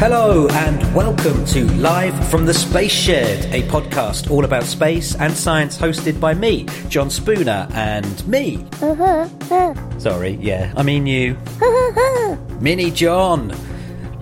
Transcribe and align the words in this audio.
Hello 0.00 0.48
and 0.48 0.94
welcome 0.94 1.44
to 1.44 1.66
Live 1.72 2.30
from 2.30 2.46
the 2.46 2.54
Space 2.54 2.90
Shed, 2.90 3.44
a 3.52 3.68
podcast 3.68 4.30
all 4.30 4.46
about 4.46 4.62
space 4.62 5.14
and 5.16 5.30
science 5.30 5.76
hosted 5.76 6.18
by 6.18 6.32
me, 6.32 6.64
John 6.88 7.10
Spooner, 7.10 7.68
and 7.74 8.26
me. 8.26 8.66
Uh-huh. 8.80 9.98
Sorry, 9.98 10.38
yeah, 10.40 10.72
I 10.74 10.82
mean 10.84 11.06
you. 11.06 11.36
Mini 12.60 12.90
John. 12.90 13.54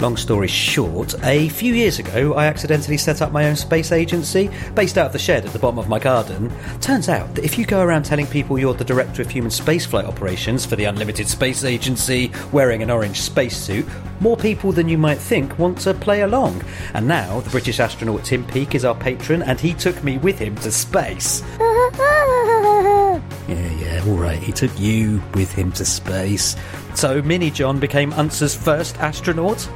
Long 0.00 0.16
story 0.16 0.46
short, 0.46 1.16
a 1.24 1.48
few 1.48 1.74
years 1.74 1.98
ago 1.98 2.34
I 2.34 2.46
accidentally 2.46 2.96
set 2.96 3.20
up 3.20 3.32
my 3.32 3.48
own 3.48 3.56
space 3.56 3.90
agency 3.90 4.48
based 4.76 4.96
out 4.96 5.06
of 5.06 5.12
the 5.12 5.18
shed 5.18 5.44
at 5.44 5.52
the 5.52 5.58
bottom 5.58 5.76
of 5.76 5.88
my 5.88 5.98
garden. 5.98 6.52
Turns 6.80 7.08
out 7.08 7.34
that 7.34 7.44
if 7.44 7.58
you 7.58 7.66
go 7.66 7.82
around 7.82 8.04
telling 8.04 8.28
people 8.28 8.60
you're 8.60 8.74
the 8.74 8.84
director 8.84 9.22
of 9.22 9.30
human 9.30 9.50
spaceflight 9.50 10.04
operations 10.04 10.64
for 10.64 10.76
the 10.76 10.84
Unlimited 10.84 11.26
Space 11.26 11.64
Agency 11.64 12.30
wearing 12.52 12.80
an 12.80 12.92
orange 12.92 13.20
spacesuit, 13.20 13.86
more 14.20 14.36
people 14.36 14.70
than 14.70 14.88
you 14.88 14.98
might 14.98 15.18
think 15.18 15.58
want 15.58 15.78
to 15.78 15.92
play 15.94 16.20
along. 16.20 16.62
And 16.94 17.08
now 17.08 17.40
the 17.40 17.50
British 17.50 17.80
astronaut 17.80 18.24
Tim 18.24 18.46
Peake 18.46 18.76
is 18.76 18.84
our 18.84 18.94
patron 18.94 19.42
and 19.42 19.58
he 19.58 19.74
took 19.74 20.04
me 20.04 20.18
with 20.18 20.38
him 20.38 20.54
to 20.56 20.70
space. 20.70 21.42
Right. 24.16 24.38
He 24.38 24.52
took 24.52 24.70
you 24.78 25.22
with 25.34 25.52
him 25.52 25.70
to 25.72 25.84
space. 25.84 26.56
So 26.94 27.20
Mini 27.22 27.50
John 27.50 27.78
became 27.78 28.12
UNSA's 28.12 28.56
first 28.56 28.96
astronaut. 28.98 29.68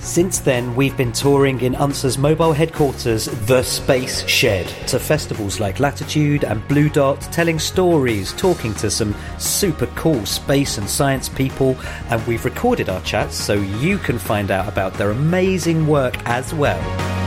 Since 0.00 0.38
then, 0.40 0.74
we've 0.74 0.96
been 0.96 1.12
touring 1.12 1.60
in 1.60 1.74
UNSA's 1.74 2.18
mobile 2.18 2.52
headquarters, 2.52 3.26
The 3.46 3.62
Space 3.62 4.26
Shed, 4.26 4.66
to 4.88 4.98
festivals 4.98 5.60
like 5.60 5.80
Latitude 5.80 6.44
and 6.44 6.66
Blue 6.68 6.88
Dot, 6.88 7.20
telling 7.32 7.58
stories, 7.58 8.32
talking 8.34 8.72
to 8.74 8.90
some 8.90 9.14
super 9.38 9.86
cool 9.88 10.24
space 10.24 10.78
and 10.78 10.88
science 10.88 11.28
people, 11.28 11.76
and 12.10 12.26
we've 12.26 12.44
recorded 12.44 12.88
our 12.88 13.02
chats 13.02 13.36
so 13.36 13.54
you 13.54 13.98
can 13.98 14.18
find 14.18 14.50
out 14.50 14.68
about 14.68 14.94
their 14.94 15.10
amazing 15.10 15.86
work 15.86 16.16
as 16.26 16.54
well. 16.54 17.17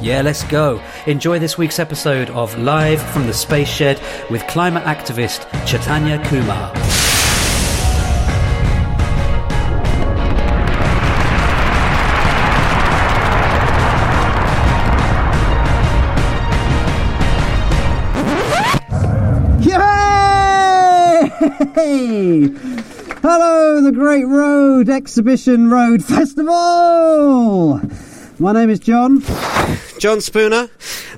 Yeah, 0.00 0.22
let's 0.22 0.44
go. 0.44 0.80
Enjoy 1.06 1.38
this 1.38 1.58
week's 1.58 1.78
episode 1.78 2.30
of 2.30 2.56
Live 2.58 3.02
from 3.10 3.26
the 3.26 3.32
Space 3.34 3.68
Shed 3.68 4.00
with 4.30 4.46
climate 4.46 4.84
activist 4.84 5.46
Chaitanya 5.66 6.24
Kumar. 6.26 6.72
Yay! 21.40 22.48
Hello, 23.22 23.80
the 23.80 23.92
Great 23.92 24.24
Road 24.24 24.88
Exhibition 24.88 25.70
Road 25.70 26.04
Festival! 26.04 27.80
My 28.40 28.52
name 28.52 28.70
is 28.70 28.80
John. 28.80 29.22
John 30.00 30.20
Spooner. 30.20 30.68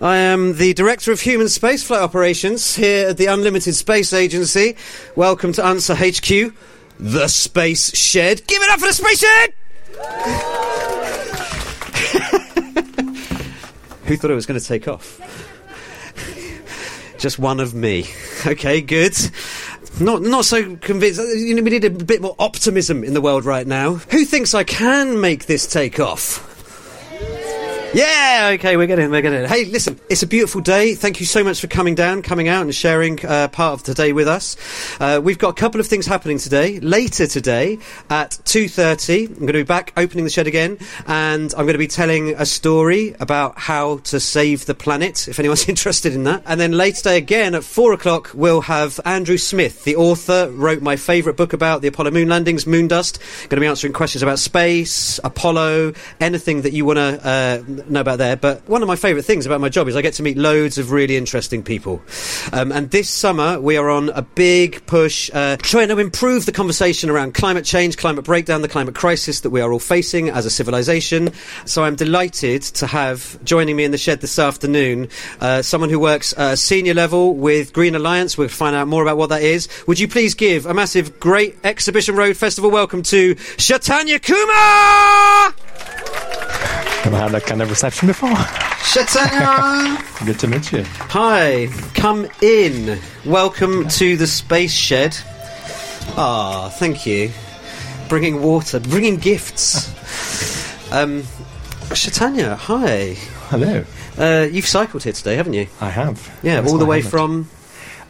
I 0.02 0.16
am 0.16 0.56
the 0.56 0.74
Director 0.74 1.10
of 1.12 1.22
Human 1.22 1.46
Spaceflight 1.46 2.02
Operations 2.02 2.76
here 2.76 3.08
at 3.08 3.16
the 3.16 3.26
Unlimited 3.26 3.74
Space 3.74 4.12
Agency. 4.12 4.76
Welcome 5.16 5.52
to 5.54 5.62
UNSA 5.62 5.94
HQ, 5.96 6.54
the 6.98 7.28
Space 7.28 7.96
Shed. 7.96 8.46
Give 8.46 8.62
it 8.62 8.70
up 8.70 8.80
for 8.80 8.88
the 8.88 8.92
Space 8.92 9.20
Shed! 9.20 9.54
Who 14.04 14.16
thought 14.16 14.30
it 14.30 14.34
was 14.34 14.46
going 14.46 14.60
to 14.60 14.66
take 14.66 14.86
off? 14.86 15.18
Just 17.18 17.38
one 17.38 17.60
of 17.60 17.72
me. 17.74 18.06
Okay, 18.46 18.80
good. 18.80 19.14
Not 19.98 20.22
not 20.22 20.44
so 20.44 20.76
convinced. 20.76 21.20
Uh, 21.20 21.24
you 21.24 21.54
know, 21.54 21.62
we 21.62 21.70
need 21.70 21.84
a 21.84 21.90
bit 21.90 22.22
more 22.22 22.36
optimism 22.38 23.02
in 23.02 23.14
the 23.14 23.20
world 23.20 23.44
right 23.44 23.66
now. 23.66 23.94
Who 23.94 24.24
thinks 24.24 24.54
I 24.54 24.64
can 24.64 25.20
make 25.20 25.46
this 25.46 25.66
take 25.66 25.98
off? 25.98 26.49
Yeah, 27.92 28.52
okay, 28.54 28.76
we're 28.76 28.86
getting, 28.86 29.06
it, 29.06 29.10
we're 29.10 29.20
getting. 29.20 29.48
Hey, 29.48 29.64
listen, 29.64 29.98
it's 30.08 30.22
a 30.22 30.26
beautiful 30.28 30.60
day. 30.60 30.94
Thank 30.94 31.18
you 31.18 31.26
so 31.26 31.42
much 31.42 31.60
for 31.60 31.66
coming 31.66 31.96
down, 31.96 32.22
coming 32.22 32.46
out, 32.46 32.62
and 32.62 32.72
sharing 32.72 33.24
uh, 33.26 33.48
part 33.48 33.80
of 33.80 33.82
the 33.84 33.94
day 33.94 34.12
with 34.12 34.28
us. 34.28 34.56
Uh, 35.00 35.20
we've 35.20 35.38
got 35.38 35.48
a 35.48 35.54
couple 35.54 35.80
of 35.80 35.88
things 35.88 36.06
happening 36.06 36.38
today. 36.38 36.78
Later 36.78 37.26
today 37.26 37.80
at 38.08 38.38
two 38.44 38.68
thirty, 38.68 39.26
I'm 39.26 39.34
going 39.34 39.48
to 39.48 39.52
be 39.54 39.62
back 39.64 39.92
opening 39.96 40.22
the 40.22 40.30
shed 40.30 40.46
again, 40.46 40.78
and 41.08 41.52
I'm 41.54 41.64
going 41.64 41.72
to 41.72 41.78
be 41.78 41.88
telling 41.88 42.34
a 42.34 42.46
story 42.46 43.16
about 43.18 43.58
how 43.58 43.98
to 43.98 44.20
save 44.20 44.66
the 44.66 44.74
planet. 44.74 45.26
If 45.26 45.40
anyone's 45.40 45.68
interested 45.68 46.14
in 46.14 46.22
that, 46.24 46.44
and 46.46 46.60
then 46.60 46.70
later 46.70 46.98
today 46.98 47.16
again 47.16 47.56
at 47.56 47.64
four 47.64 47.92
o'clock, 47.92 48.30
we'll 48.34 48.60
have 48.60 49.00
Andrew 49.04 49.36
Smith, 49.36 49.82
the 49.82 49.96
author, 49.96 50.48
wrote 50.52 50.80
my 50.80 50.94
favourite 50.94 51.36
book 51.36 51.52
about 51.52 51.82
the 51.82 51.88
Apollo 51.88 52.12
moon 52.12 52.28
landings, 52.28 52.66
Moondust. 52.66 53.18
Going 53.48 53.56
to 53.56 53.60
be 53.60 53.66
answering 53.66 53.94
questions 53.94 54.22
about 54.22 54.38
space, 54.38 55.18
Apollo, 55.24 55.94
anything 56.20 56.62
that 56.62 56.72
you 56.72 56.84
want 56.84 56.98
to. 56.98 57.28
Uh, 57.28 57.79
know 57.88 58.00
about 58.00 58.18
there, 58.18 58.36
but 58.36 58.68
one 58.68 58.82
of 58.82 58.88
my 58.88 58.96
favourite 58.96 59.24
things 59.24 59.46
about 59.46 59.60
my 59.60 59.68
job 59.68 59.88
is 59.88 59.96
I 59.96 60.02
get 60.02 60.14
to 60.14 60.22
meet 60.22 60.36
loads 60.36 60.78
of 60.78 60.90
really 60.90 61.16
interesting 61.16 61.62
people. 61.62 62.02
Um, 62.52 62.72
and 62.72 62.90
this 62.90 63.08
summer 63.08 63.60
we 63.60 63.76
are 63.76 63.88
on 63.88 64.10
a 64.10 64.22
big 64.22 64.84
push 64.86 65.30
uh, 65.32 65.56
trying 65.58 65.88
to 65.88 65.98
improve 65.98 66.46
the 66.46 66.52
conversation 66.52 67.10
around 67.10 67.34
climate 67.34 67.64
change, 67.64 67.96
climate 67.96 68.24
breakdown, 68.24 68.62
the 68.62 68.68
climate 68.68 68.94
crisis 68.94 69.40
that 69.40 69.50
we 69.50 69.60
are 69.60 69.72
all 69.72 69.78
facing 69.78 70.28
as 70.28 70.46
a 70.46 70.50
civilization. 70.50 71.32
So 71.64 71.84
I'm 71.84 71.96
delighted 71.96 72.62
to 72.62 72.86
have 72.86 73.42
joining 73.44 73.76
me 73.76 73.84
in 73.84 73.90
the 73.90 73.98
shed 73.98 74.20
this 74.20 74.38
afternoon 74.38 75.08
uh, 75.40 75.62
someone 75.62 75.90
who 75.90 75.98
works 75.98 76.32
uh, 76.34 76.56
senior 76.56 76.94
level 76.94 77.34
with 77.34 77.72
Green 77.72 77.94
Alliance. 77.94 78.36
We'll 78.36 78.48
find 78.48 78.74
out 78.74 78.88
more 78.88 79.02
about 79.02 79.16
what 79.16 79.28
that 79.28 79.42
is. 79.42 79.68
Would 79.86 79.98
you 79.98 80.08
please 80.08 80.34
give 80.34 80.66
a 80.66 80.74
massive, 80.74 81.20
great 81.20 81.56
Exhibition 81.64 82.16
Road 82.16 82.36
Festival 82.36 82.70
welcome 82.70 83.02
to 83.04 83.34
Chaitanya 83.56 84.18
Kumar! 84.18 85.54
Never 87.04 87.16
had 87.16 87.32
that 87.32 87.46
kind 87.46 87.62
of 87.62 87.70
reception 87.70 88.08
before. 88.08 88.36
Chaitanya! 88.92 89.98
Good 90.26 90.38
to 90.40 90.46
meet 90.46 90.70
you. 90.70 90.84
Hi, 90.84 91.68
come 91.94 92.28
in. 92.42 92.98
Welcome 93.24 93.88
to 93.88 94.18
the 94.18 94.26
Space 94.26 94.74
Shed. 94.74 95.16
Ah, 96.18 96.68
thank 96.78 97.06
you. 97.06 97.32
Bringing 98.10 98.42
water, 98.42 98.80
bringing 98.80 99.16
gifts. 99.16 99.88
um, 100.92 101.24
Chaitanya, 101.94 102.56
hi. 102.56 103.14
Hello. 103.48 103.82
Uh, 104.18 104.46
you've 104.50 104.66
cycled 104.66 105.02
here 105.02 105.14
today, 105.14 105.36
haven't 105.36 105.54
you? 105.54 105.68
I 105.80 105.88
have. 105.88 106.38
Yeah, 106.42 106.60
That's 106.60 106.70
all 106.70 106.78
the 106.78 106.84
way 106.84 107.00
from 107.00 107.48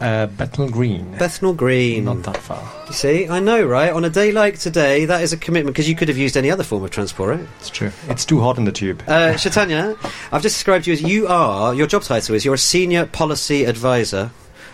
uh, 0.01 0.27
Bethnal 0.27 0.69
Green. 0.71 1.17
Bethnal 1.19 1.53
Green. 1.55 2.05
Not 2.05 2.23
that 2.25 2.37
far. 2.37 2.63
You 2.87 2.93
see, 2.93 3.29
I 3.29 3.39
know, 3.41 3.63
right? 3.65 3.93
On 3.93 4.05
a 4.05 4.11
day 4.11 4.33
like 4.33 4.59
today, 4.59 5.05
that 5.05 5.23
is 5.23 5.33
a 5.33 5.37
commitment 5.37 5.75
because 5.75 5.89
you 5.89 5.95
could 5.95 6.09
have 6.09 6.17
used 6.19 6.37
any 6.37 6.51
other 6.51 6.65
form 6.65 6.83
of 6.85 6.91
transport, 6.91 7.31
right? 7.39 7.49
It's 7.59 7.71
true. 7.71 7.93
It's 8.09 8.25
too 8.25 8.41
hot 8.41 8.59
in 8.59 8.65
the 8.65 8.73
tube. 8.73 9.03
Uh, 9.07 9.37
Chaitanya, 9.37 9.97
I've 10.33 10.43
just 10.43 10.57
described 10.57 10.87
you 10.87 10.93
as 10.95 11.03
you 11.03 11.27
are, 11.27 11.75
your 11.75 11.87
job 11.87 12.03
title 12.03 12.35
is 12.35 12.45
you're 12.45 12.55
a 12.55 12.59
senior 12.59 13.07
policy 13.07 13.65
advisor 13.65 14.31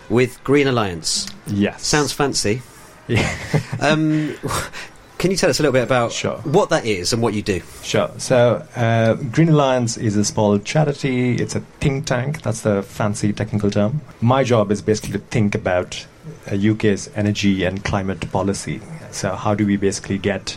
with 0.09 0.41
Green 0.43 0.67
Alliance. 0.67 1.27
yes. 1.47 1.85
Sounds 1.85 2.13
fancy. 2.13 2.61
Yeah. 3.07 3.33
Um, 3.79 4.35
Can 5.17 5.31
you 5.31 5.37
tell 5.37 5.49
us 5.49 5.59
a 5.59 5.63
little 5.63 5.73
bit 5.73 5.81
about 5.83 6.11
Sure. 6.11 6.37
what 6.43 6.69
that 6.69 6.85
is 6.85 7.11
and 7.11 7.23
what 7.23 7.33
you 7.33 7.41
do? 7.41 7.61
Sure. 7.81 8.11
So, 8.19 8.63
uh, 8.75 9.13
Green 9.15 9.49
Alliance 9.49 9.97
is 9.97 10.15
a 10.15 10.23
small 10.23 10.59
charity. 10.59 11.35
It's 11.37 11.55
a 11.55 11.61
think 11.79 12.05
tank. 12.05 12.43
That's 12.43 12.61
the 12.61 12.83
fancy 12.83 13.33
technical 13.33 13.71
term. 13.71 14.01
My 14.21 14.43
job 14.43 14.71
is 14.71 14.83
basically 14.83 15.13
to 15.13 15.19
think 15.31 15.55
about 15.55 16.05
uh, 16.51 16.55
UK's 16.55 17.09
energy 17.15 17.63
and 17.63 17.83
climate 17.83 18.31
policy. 18.31 18.79
So, 19.09 19.33
how 19.33 19.55
do 19.55 19.65
we 19.65 19.75
basically 19.75 20.19
get 20.19 20.55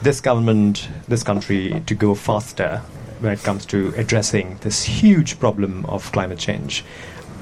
this 0.00 0.20
government, 0.20 0.88
this 1.08 1.24
country, 1.24 1.82
to 1.86 1.94
go 1.96 2.14
faster 2.14 2.82
when 3.18 3.32
it 3.32 3.42
comes 3.42 3.66
to 3.66 3.92
addressing 3.96 4.58
this 4.60 4.84
huge 4.84 5.40
problem 5.40 5.86
of 5.86 6.12
climate 6.12 6.38
change? 6.38 6.84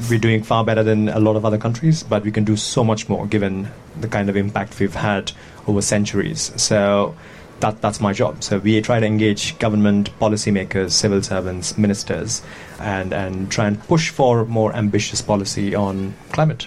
We're 0.08 0.18
doing 0.18 0.42
far 0.42 0.64
better 0.64 0.82
than 0.82 1.10
a 1.10 1.18
lot 1.20 1.36
of 1.36 1.44
other 1.44 1.58
countries, 1.58 2.02
but 2.02 2.22
we 2.24 2.30
can 2.32 2.44
do 2.44 2.56
so 2.56 2.82
much 2.82 3.10
more 3.10 3.26
given 3.26 3.68
the 4.00 4.08
kind 4.08 4.30
of 4.30 4.36
impact 4.36 4.80
we've 4.80 4.94
had 4.94 5.32
over 5.70 5.82
centuries. 5.82 6.52
So 6.56 7.14
that, 7.60 7.80
that's 7.80 8.00
my 8.00 8.12
job. 8.12 8.42
So 8.42 8.58
we 8.58 8.80
try 8.80 9.00
to 9.00 9.06
engage 9.06 9.58
government, 9.58 10.10
policymakers, 10.18 10.92
civil 10.92 11.22
servants, 11.22 11.78
ministers, 11.78 12.42
and, 12.78 13.12
and 13.12 13.50
try 13.50 13.66
and 13.66 13.80
push 13.84 14.10
for 14.10 14.44
more 14.44 14.74
ambitious 14.74 15.22
policy 15.22 15.74
on 15.74 16.14
climate. 16.32 16.64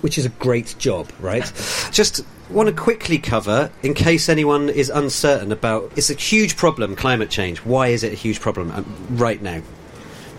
Which 0.00 0.18
is 0.18 0.24
a 0.24 0.30
great 0.30 0.74
job, 0.78 1.10
right? 1.20 1.44
Just 1.92 2.24
want 2.48 2.68
to 2.68 2.74
quickly 2.74 3.18
cover, 3.18 3.70
in 3.82 3.94
case 3.94 4.28
anyone 4.28 4.68
is 4.70 4.88
uncertain 4.88 5.52
about, 5.52 5.92
it's 5.96 6.10
a 6.10 6.14
huge 6.14 6.56
problem, 6.56 6.96
climate 6.96 7.30
change. 7.30 7.58
Why 7.58 7.88
is 7.88 8.02
it 8.02 8.12
a 8.12 8.16
huge 8.16 8.40
problem 8.40 8.70
um, 8.72 8.84
right 9.10 9.40
now? 9.42 9.60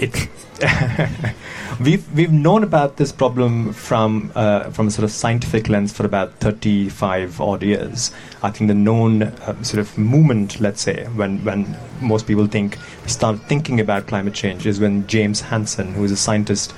It 0.01 0.27
we've 1.79 2.11
we've 2.13 2.31
known 2.31 2.63
about 2.63 2.97
this 2.97 3.11
problem 3.11 3.73
from 3.73 4.31
uh, 4.35 4.69
from 4.71 4.87
a 4.87 4.91
sort 4.91 5.03
of 5.03 5.11
scientific 5.11 5.69
lens 5.69 5.91
for 5.91 6.05
about 6.05 6.33
35 6.35 7.41
odd 7.41 7.63
years. 7.63 8.11
I 8.43 8.51
think 8.51 8.67
the 8.67 8.75
known 8.75 9.23
uh, 9.23 9.63
sort 9.63 9.79
of 9.79 9.97
movement, 9.97 10.59
let's 10.59 10.81
say, 10.81 11.05
when 11.15 11.43
when 11.43 11.77
most 11.99 12.27
people 12.27 12.45
think 12.45 12.77
start 13.07 13.39
thinking 13.47 13.79
about 13.79 14.07
climate 14.07 14.33
change 14.33 14.67
is 14.67 14.79
when 14.79 15.07
James 15.07 15.41
Hansen, 15.41 15.93
who 15.93 16.03
is 16.03 16.11
a 16.11 16.17
scientist 16.17 16.73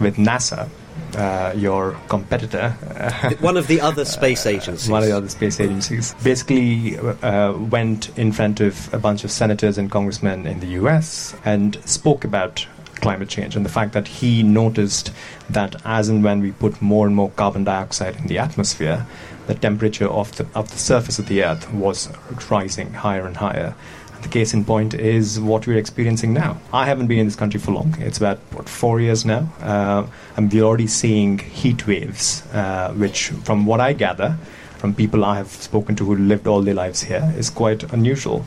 with 0.00 0.16
NASA, 0.16 0.68
uh, 1.16 1.52
your 1.56 1.92
competitor, 2.08 2.70
One 3.40 3.56
of 3.56 3.66
the 3.66 3.80
other 3.80 4.04
space 4.04 4.46
agencies. 4.46 4.88
one 4.88 5.02
of 5.02 5.08
the 5.08 5.16
other 5.16 5.28
space 5.28 5.60
agencies, 5.60 6.14
basically 6.22 6.98
uh, 6.98 7.52
went 7.52 8.16
in 8.18 8.32
front 8.32 8.60
of 8.60 8.92
a 8.92 8.98
bunch 8.98 9.24
of 9.24 9.30
senators 9.30 9.78
and 9.78 9.90
congressmen 9.90 10.46
in 10.46 10.60
the 10.60 10.68
US 10.80 11.34
and 11.44 11.78
spoke 11.88 12.24
about 12.24 12.66
climate 13.00 13.28
change 13.28 13.54
and 13.56 13.64
the 13.64 13.70
fact 13.70 13.92
that 13.92 14.08
he 14.08 14.42
noticed 14.42 15.12
that 15.50 15.76
as 15.84 16.08
and 16.08 16.24
when 16.24 16.40
we 16.40 16.52
put 16.52 16.80
more 16.80 17.06
and 17.06 17.14
more 17.14 17.30
carbon 17.30 17.64
dioxide 17.64 18.16
in 18.16 18.26
the 18.26 18.38
atmosphere, 18.38 19.06
the 19.46 19.54
temperature 19.54 20.08
of 20.08 20.34
the, 20.36 20.46
of 20.54 20.70
the 20.70 20.78
surface 20.78 21.18
of 21.18 21.28
the 21.28 21.44
earth 21.44 21.72
was 21.72 22.08
rising 22.50 22.92
higher 22.92 23.26
and 23.26 23.36
higher. 23.36 23.74
The 24.22 24.28
case 24.28 24.54
in 24.54 24.64
point 24.64 24.94
is 24.94 25.38
what 25.38 25.66
we're 25.66 25.78
experiencing 25.78 26.32
now. 26.32 26.58
I 26.72 26.86
haven't 26.86 27.06
been 27.06 27.18
in 27.18 27.26
this 27.26 27.36
country 27.36 27.60
for 27.60 27.72
long. 27.72 27.94
It's 28.00 28.18
about 28.18 28.38
what 28.52 28.68
four 28.68 29.00
years 29.00 29.24
now, 29.24 29.48
uh, 29.60 30.06
and 30.36 30.52
we're 30.52 30.64
already 30.64 30.86
seeing 30.86 31.38
heat 31.38 31.86
waves, 31.86 32.42
uh, 32.52 32.92
which, 32.94 33.28
from 33.44 33.66
what 33.66 33.80
I 33.80 33.92
gather, 33.92 34.36
from 34.78 34.94
people 34.94 35.24
I 35.24 35.36
have 35.36 35.48
spoken 35.48 35.96
to 35.96 36.04
who 36.04 36.16
lived 36.16 36.46
all 36.46 36.62
their 36.62 36.74
lives 36.74 37.02
here, 37.02 37.32
is 37.36 37.50
quite 37.50 37.82
unusual. 37.92 38.44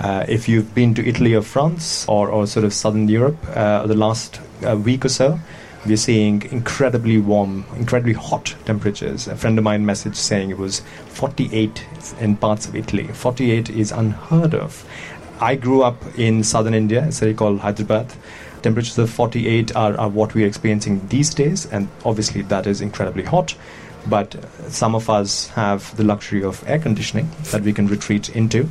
Uh, 0.00 0.24
if 0.28 0.48
you've 0.48 0.74
been 0.74 0.94
to 0.94 1.06
Italy 1.06 1.34
or 1.34 1.42
France 1.42 2.06
or, 2.08 2.28
or 2.28 2.46
sort 2.46 2.64
of 2.64 2.72
southern 2.72 3.06
Europe 3.08 3.36
uh, 3.54 3.86
the 3.86 3.94
last 3.94 4.40
uh, 4.66 4.76
week 4.76 5.04
or 5.04 5.10
so, 5.10 5.38
we're 5.86 5.96
seeing 5.96 6.42
incredibly 6.50 7.18
warm, 7.18 7.64
incredibly 7.76 8.12
hot 8.12 8.54
temperatures. 8.66 9.26
A 9.28 9.36
friend 9.36 9.56
of 9.56 9.64
mine 9.64 9.84
messaged 9.84 10.16
saying 10.16 10.50
it 10.50 10.58
was 10.58 10.80
48 11.08 11.86
in 12.20 12.36
parts 12.36 12.66
of 12.66 12.76
Italy. 12.76 13.06
48 13.06 13.70
is 13.70 13.90
unheard 13.90 14.54
of. 14.54 14.84
I 15.40 15.54
grew 15.54 15.82
up 15.82 15.96
in 16.18 16.44
southern 16.44 16.74
India, 16.74 17.04
a 17.04 17.12
city 17.12 17.32
called 17.32 17.60
Hyderabad. 17.60 18.12
Temperatures 18.60 18.98
of 18.98 19.08
48 19.08 19.74
are, 19.74 19.98
are 19.98 20.08
what 20.10 20.34
we're 20.34 20.46
experiencing 20.46 21.06
these 21.08 21.32
days, 21.32 21.64
and 21.66 21.88
obviously 22.04 22.42
that 22.42 22.66
is 22.66 22.82
incredibly 22.82 23.24
hot. 23.24 23.54
But 24.06 24.36
some 24.68 24.94
of 24.94 25.08
us 25.08 25.48
have 25.48 25.96
the 25.96 26.04
luxury 26.04 26.42
of 26.44 26.62
air 26.68 26.78
conditioning 26.78 27.30
that 27.52 27.62
we 27.62 27.72
can 27.72 27.86
retreat 27.86 28.28
into, 28.30 28.68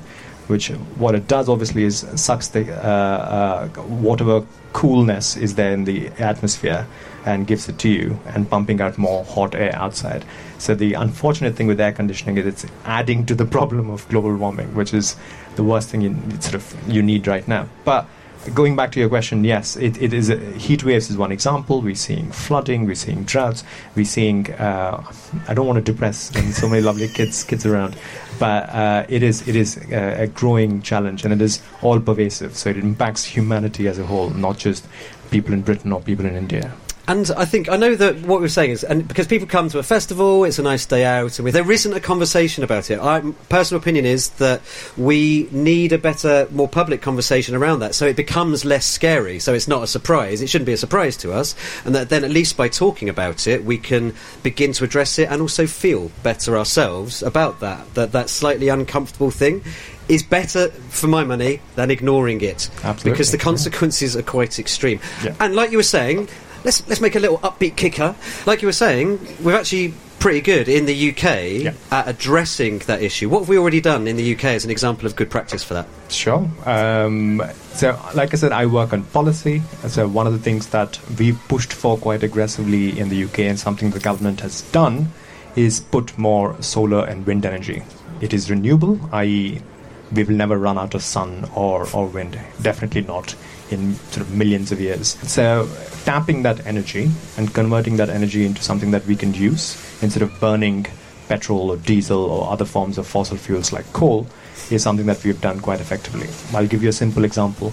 which 0.50 0.69
what 0.98 1.16
it 1.16 1.28
does 1.28 1.48
obviously 1.48 1.84
is 1.84 2.06
sucks 2.16 2.50
the 2.50 2.72
uh, 2.74 2.88
uh, 2.88 3.68
whatever 3.81 4.46
coolness 4.74 5.38
is 5.38 5.56
there 5.56 5.72
in 5.72 5.86
the 5.86 6.07
atmosphere 6.19 6.86
and 7.25 7.48
gives 7.48 7.68
it 7.69 7.78
to 7.80 7.90
you 7.90 8.19
and 8.28 8.50
pumping 8.50 8.81
out 8.81 8.98
more 8.98 9.24
hot 9.25 9.56
air 9.56 9.75
outside. 9.75 10.25
So 10.57 10.75
the 10.75 10.94
unfortunate 10.94 11.56
thing 11.56 11.68
with 11.68 11.80
air 11.80 11.92
conditioning 11.92 12.38
is 12.38 12.46
it's 12.46 12.66
adding 12.86 13.25
to 13.28 13.36
the 13.36 13.46
problem 13.46 13.90
of 13.90 14.07
global 14.10 14.36
warming, 14.36 14.74
which 14.75 14.94
is 14.94 15.16
the 15.56 15.63
worst 15.63 15.90
thing 15.90 16.01
you 16.01 16.16
sort 16.40 16.56
of 16.56 16.75
you 16.88 17.02
need 17.02 17.28
right 17.28 17.48
now. 17.48 17.68
But 17.86 18.07
going 18.54 18.75
back 18.75 18.92
to 18.94 19.00
your 19.00 19.10
question, 19.10 19.44
yes, 19.44 19.75
it, 19.75 20.02
it 20.02 20.13
is 20.13 20.30
a, 20.30 20.38
heat 20.38 20.84
waves 20.84 21.10
is 21.10 21.18
one 21.18 21.31
example. 21.31 21.81
We're 21.81 21.95
seeing 21.95 22.31
flooding, 22.31 22.86
we're 22.86 22.95
seeing 22.95 23.24
droughts, 23.24 23.63
we're 23.95 24.06
seeing. 24.06 24.52
Uh, 24.54 25.04
I 25.48 25.54
don't 25.54 25.68
want 25.68 25.84
to 25.84 25.92
depress 25.92 26.31
so 26.60 26.69
many 26.69 26.81
lovely 26.81 27.07
kids 27.07 27.44
kids 27.44 27.66
around, 27.66 27.95
but 28.39 28.69
uh, 28.69 29.06
it 29.09 29.21
is 29.24 29.47
it 29.47 29.56
is 29.56 29.77
a, 29.91 30.24
a 30.24 30.27
growing 30.27 30.81
challenge 30.81 31.24
and 31.24 31.33
it 31.33 31.41
is 31.41 31.62
all 31.81 32.00
pervasive. 32.00 32.56
So 32.56 32.69
it 32.69 32.77
impacts 32.77 33.25
humanity 33.25 33.88
as 33.88 34.00
a 34.00 34.06
whole, 34.06 34.30
not 34.30 34.57
just 34.57 34.88
people 35.31 35.53
in 35.53 35.62
Britain 35.62 35.91
or 35.91 36.01
people 36.01 36.25
in 36.25 36.36
India. 36.36 36.71
And 37.09 37.31
I 37.35 37.45
think 37.45 37.69
I 37.69 37.75
know 37.75 37.95
that 37.95 38.21
what 38.21 38.39
we're 38.39 38.50
saying 38.50 38.69
is, 38.69 38.83
and 38.83 39.07
because 39.07 39.25
people 39.25 39.47
come 39.47 39.67
to 39.69 39.79
a 39.79 39.83
festival, 39.83 40.44
it's 40.44 40.59
a 40.59 40.61
nice 40.61 40.85
day 40.85 41.03
out, 41.06 41.39
and 41.39 41.47
there 41.47 41.71
isn't 41.71 41.91
a 41.91 42.00
conversation 42.00 42.63
about 42.63 42.91
it. 42.91 43.00
My 43.00 43.21
personal 43.50 43.81
opinion 43.81 44.06
is 44.06 44.29
that 44.38 44.61
we 44.95 45.50
need 45.51 45.91
a 45.91 45.97
better, 45.97 46.47
more 46.51 46.67
public 46.67 47.01
conversation 47.01 47.56
around 47.56 47.79
that, 47.79 47.95
so 47.95 48.06
it 48.06 48.15
becomes 48.15 48.63
less 48.63 48.85
scary. 48.85 49.39
So 49.39 49.56
it's 49.56 49.67
not 49.67 49.81
a 49.81 49.88
surprise. 49.88 50.44
It 50.44 50.50
shouldn't 50.50 50.67
be 50.67 50.73
a 50.73 50.77
surprise 50.77 51.17
to 51.17 51.33
us, 51.33 51.56
and 51.83 51.95
that 51.95 52.09
then 52.09 52.23
at 52.23 52.29
least 52.29 52.56
by 52.56 52.67
talking 52.67 53.09
about 53.09 53.47
it, 53.47 53.65
we 53.65 53.79
can 53.79 54.13
begin 54.44 54.71
to 54.73 54.83
address 54.83 55.17
it 55.17 55.31
and 55.31 55.41
also 55.41 55.65
feel 55.65 56.11
better 56.21 56.59
ourselves 56.59 57.23
about 57.23 57.59
that. 57.61 57.91
That 57.95 58.11
that 58.11 58.29
slightly 58.29 58.69
uncomfortable 58.69 59.31
thing 59.31 59.63
is 60.09 60.21
better 60.21 60.69
for 60.89 61.07
my 61.07 61.23
money 61.23 61.59
than 61.75 61.89
ignoring 61.89 62.41
it 62.41 62.69
Absolutely, 62.83 63.11
because 63.11 63.31
the 63.31 63.38
yeah. 63.38 63.44
consequences 63.44 64.15
are 64.15 64.21
quite 64.21 64.59
extreme. 64.59 65.00
Yeah. 65.23 65.35
And 65.39 65.56
like 65.56 65.71
you 65.71 65.77
were 65.77 65.83
saying, 65.83 66.29
let's 66.63 66.88
let's 66.88 67.01
make 67.01 67.15
a 67.15 67.19
little 67.19 67.39
upbeat 67.39 67.75
kicker. 67.75 68.15
Like 68.45 68.61
you 68.61 68.67
were 68.67 68.71
saying, 68.73 69.19
we're 69.44 69.56
actually 69.57 69.94
pretty 70.19 70.41
good 70.41 70.67
in 70.67 70.85
the 70.85 71.09
UK 71.11 71.23
Yeah. 71.63 71.73
at 71.91 72.07
addressing 72.09 72.79
that 72.79 73.01
issue. 73.01 73.29
What 73.29 73.39
have 73.39 73.47
we 73.50 73.57
already 73.57 73.79
done 73.79 74.06
in 74.06 74.17
the 74.17 74.33
UK 74.35 74.44
as 74.45 74.65
an 74.65 74.69
example 74.71 75.06
of 75.06 75.15
good 75.15 75.29
practice 75.29 75.63
for 75.63 75.75
that? 75.75 75.88
Sure. 76.09 76.45
Um, 76.65 77.41
so, 77.73 77.97
like 78.15 78.33
I 78.33 78.38
said, 78.38 78.51
I 78.51 78.65
work 78.65 78.91
on 78.91 79.03
policy. 79.03 79.61
So, 79.88 80.09
one 80.09 80.27
of 80.27 80.33
the 80.33 80.39
things 80.39 80.67
that 80.67 81.00
we've 81.17 81.39
pushed 81.47 81.71
for 81.71 81.97
quite 81.97 82.21
aggressively 82.23 83.00
in 83.00 83.07
the 83.07 83.23
UK 83.23 83.39
and 83.39 83.57
something 83.57 83.92
the 83.92 83.99
government 84.01 84.42
has 84.42 84.61
done 84.73 85.09
is 85.56 85.80
put 85.80 86.18
more 86.18 86.61
solar 86.61 87.06
and 87.06 87.25
wind 87.25 87.45
energy. 87.45 87.81
It 88.19 88.33
is 88.33 88.49
renewable, 88.51 88.99
i.e., 89.13 89.61
we 90.11 90.23
will 90.23 90.35
never 90.35 90.57
run 90.57 90.78
out 90.78 90.95
of 90.95 91.01
sun 91.04 91.47
or, 91.56 91.87
or 91.94 92.07
wind. 92.07 92.37
Definitely 92.61 93.01
not 93.04 93.35
in 93.71 93.95
sort 94.11 94.21
of 94.21 94.31
millions 94.33 94.71
of 94.71 94.80
years. 94.80 95.18
So, 95.30 95.69
tapping 96.06 96.44
that 96.44 96.66
energy 96.66 97.09
and 97.38 97.54
converting 97.54 97.97
that 97.97 98.09
energy 98.09 98.45
into 98.45 98.64
something 98.64 98.92
that 98.92 99.06
we 99.06 99.16
can 99.16 99.33
use 99.33 99.78
instead 100.02 100.23
of 100.23 100.40
burning 100.40 100.88
petrol 101.28 101.71
or 101.71 101.78
diesel 101.78 102.23
or 102.26 102.52
other 102.52 102.66
forms 102.66 102.97
of 102.97 103.06
fossil 103.06 103.38
fuels 103.38 103.71
like 103.71 103.92
coal 103.94 104.28
is 104.71 104.83
something 104.83 105.06
that 105.06 105.23
we've 105.23 105.40
done 105.42 105.59
quite 105.59 105.80
effectively. 105.80 106.28
I'll 106.54 106.68
give 106.68 106.83
you 106.83 106.90
a 106.90 106.94
simple 106.94 107.23
example. 107.23 107.71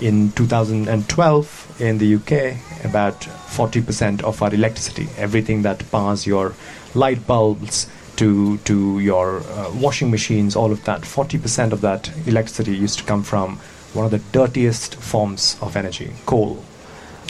In 0.00 0.32
2012, 0.32 1.80
in 1.80 1.98
the 1.98 2.14
UK, 2.16 2.84
about 2.84 3.20
40% 3.20 4.22
of 4.22 4.42
our 4.42 4.52
electricity, 4.52 5.08
everything 5.16 5.62
that 5.62 5.90
powers 5.90 6.26
your 6.26 6.54
light 6.94 7.26
bulbs 7.26 7.86
to 8.16 8.58
to 8.58 8.98
your 9.00 9.40
uh, 9.40 9.70
washing 9.74 10.10
machines, 10.10 10.54
all 10.54 10.70
of 10.70 10.84
that, 10.84 11.02
40% 11.02 11.72
of 11.72 11.80
that 11.80 12.10
electricity 12.26 12.76
used 12.76 12.98
to 12.98 13.04
come 13.04 13.22
from 13.22 13.58
one 13.94 14.04
of 14.04 14.10
the 14.10 14.18
dirtiest 14.32 14.94
forms 14.96 15.56
of 15.60 15.76
energy, 15.76 16.12
coal. 16.26 16.64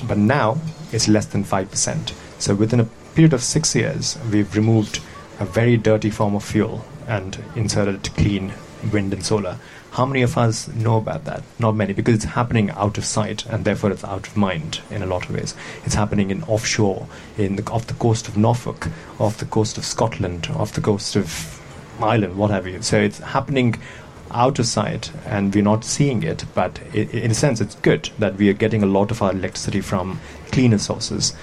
But 0.07 0.19
now 0.19 0.59
it's 0.93 1.09
less 1.09 1.27
than 1.27 1.45
5%. 1.45 2.13
So 2.39 2.55
within 2.55 2.81
a 2.81 2.89
period 3.15 3.33
of 3.33 3.43
six 3.43 3.75
years, 3.75 4.19
we've 4.31 4.55
removed 4.55 5.01
a 5.39 5.45
very 5.45 5.77
dirty 5.77 6.11
form 6.11 6.35
of 6.35 6.45
fuel 6.45 6.85
and 7.07 7.43
inserted 7.57 8.03
clean 8.15 8.53
wind 8.93 9.13
and 9.13 9.25
solar. 9.25 9.59
How 9.93 10.07
many 10.07 10.23
of 10.23 10.39
us 10.39 10.69
know 10.69 10.97
about 10.97 11.25
that? 11.27 11.43
Not 11.59 11.75
many, 11.75 11.93
because 11.93 12.15
it's 12.15 12.25
happening 12.25 12.71
out 12.71 12.97
of 12.97 13.05
sight 13.05 13.45
and 13.47 13.65
therefore 13.65 13.91
it's 13.91 14.05
out 14.05 14.27
of 14.27 14.37
mind 14.37 14.81
in 14.91 15.03
a 15.03 15.07
lot 15.07 15.29
of 15.29 15.35
ways. 15.35 15.55
It's 15.85 15.95
happening 15.95 16.31
in 16.31 16.43
offshore, 16.45 17.07
in 17.37 17.57
the, 17.57 17.71
off 17.71 17.87
the 17.87 17.95
coast 17.95 18.27
of 18.27 18.37
Norfolk, 18.37 18.89
off 19.21 19.37
the 19.37 19.45
coast 19.45 19.77
of 19.77 19.85
Scotland, 19.85 20.49
off 20.55 20.73
the 20.73 20.81
coast 20.81 21.15
of 21.15 21.61
Ireland, 22.01 22.37
what 22.37 22.51
have 22.51 22.67
you. 22.67 22.81
So 22.81 22.99
it's 22.99 23.19
happening 23.19 23.75
out 24.35 24.59
of 24.59 24.67
sight 24.67 25.11
and 25.27 25.55
we're 25.55 25.63
not 25.63 25.85
seeing 25.85 26.23
it, 26.23 26.45
but 26.55 26.81
i 26.95 26.99
in 26.99 27.31
a 27.31 27.35
sense 27.35 27.61
it's 27.61 27.75
good 27.77 28.11
that 28.19 28.37
we 28.37 28.49
are 28.49 28.55
getting 28.55 28.83
a 28.83 28.87
lot 28.87 29.11
of 29.11 29.23
our 29.23 29.33
electricity 29.33 29.81
from 29.81 30.21
cleaner 30.51 30.79
sources. 30.79 31.35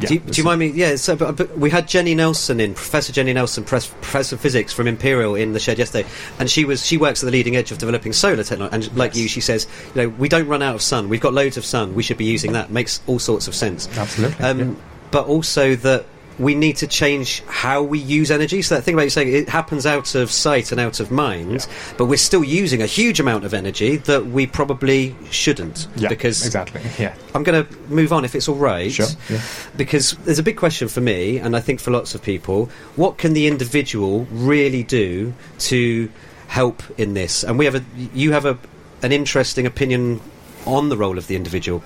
Yeah, 0.00 0.08
do, 0.08 0.14
you, 0.14 0.20
do 0.20 0.40
you 0.40 0.44
mind 0.44 0.58
me? 0.58 0.66
Yeah, 0.68 0.96
so 0.96 1.14
but, 1.14 1.36
but 1.36 1.56
we 1.56 1.70
had 1.70 1.86
Jenny 1.86 2.16
Nelson 2.16 2.58
in, 2.58 2.74
Professor 2.74 3.12
Jenny 3.12 3.32
Nelson, 3.32 3.62
pres, 3.62 3.86
Professor 3.86 4.34
of 4.34 4.40
Physics 4.40 4.72
from 4.72 4.88
Imperial 4.88 5.36
in 5.36 5.52
the 5.52 5.60
shed 5.60 5.78
yesterday, 5.78 6.08
and 6.40 6.50
she 6.50 6.64
was 6.64 6.84
she 6.84 6.96
works 6.96 7.22
at 7.22 7.26
the 7.26 7.32
leading 7.32 7.54
edge 7.54 7.70
of 7.70 7.78
developing 7.78 8.12
solar 8.12 8.42
technology. 8.42 8.74
And 8.74 8.96
like 8.96 9.12
Yes. 9.12 9.22
you, 9.22 9.28
she 9.28 9.40
says, 9.40 9.68
you 9.94 10.02
know, 10.02 10.08
we 10.08 10.28
don't 10.28 10.48
run 10.48 10.62
out 10.62 10.74
of 10.74 10.82
sun. 10.82 11.08
We've 11.08 11.20
got 11.20 11.32
loads 11.32 11.56
of 11.56 11.64
sun. 11.64 11.94
We 11.94 12.02
should 12.02 12.18
be 12.18 12.24
using 12.24 12.52
that. 12.54 12.70
Makes 12.70 13.02
all 13.06 13.20
sorts 13.20 13.46
of 13.46 13.54
sense. 13.54 13.88
Absolutely. 13.96 14.44
Um, 14.44 14.58
yeah. 14.58 14.74
But 15.12 15.26
also 15.28 15.76
that 15.76 16.06
we 16.38 16.54
need 16.54 16.76
to 16.78 16.86
change 16.86 17.42
how 17.46 17.82
we 17.82 17.98
use 17.98 18.30
energy. 18.30 18.62
So 18.62 18.76
that 18.76 18.82
thing 18.82 18.94
about 18.94 19.04
you 19.04 19.10
saying 19.10 19.32
it 19.32 19.48
happens 19.48 19.86
out 19.86 20.14
of 20.14 20.30
sight 20.30 20.72
and 20.72 20.80
out 20.80 21.00
of 21.00 21.10
mind, 21.10 21.66
but 21.96 22.06
we're 22.06 22.16
still 22.16 22.44
using 22.44 22.82
a 22.82 22.86
huge 22.86 23.20
amount 23.20 23.44
of 23.44 23.54
energy 23.54 23.96
that 23.96 24.26
we 24.26 24.46
probably 24.46 25.14
shouldn't. 25.30 25.86
Yeah, 25.96 26.08
because 26.08 26.44
exactly. 26.44 26.82
Yeah. 26.98 27.14
I'm 27.34 27.42
going 27.42 27.64
to 27.64 27.76
move 27.88 28.12
on 28.12 28.24
if 28.24 28.34
it's 28.34 28.48
all 28.48 28.56
right. 28.56 28.90
Sure. 28.90 29.06
Yeah. 29.28 29.40
Because 29.76 30.12
there's 30.24 30.38
a 30.38 30.42
big 30.42 30.56
question 30.56 30.88
for 30.88 31.00
me, 31.00 31.38
and 31.38 31.56
I 31.56 31.60
think 31.60 31.80
for 31.80 31.90
lots 31.90 32.14
of 32.14 32.22
people 32.22 32.68
what 32.96 33.18
can 33.18 33.32
the 33.32 33.46
individual 33.46 34.26
really 34.30 34.82
do 34.82 35.34
to 35.58 36.10
help 36.48 36.82
in 36.98 37.14
this? 37.14 37.42
And 37.42 37.58
we 37.58 37.64
have 37.64 37.74
a, 37.74 37.84
you 38.14 38.32
have 38.32 38.44
a, 38.44 38.58
an 39.02 39.12
interesting 39.12 39.66
opinion 39.66 40.20
on 40.66 40.88
the 40.88 40.96
role 40.96 41.18
of 41.18 41.26
the 41.26 41.36
individual. 41.36 41.82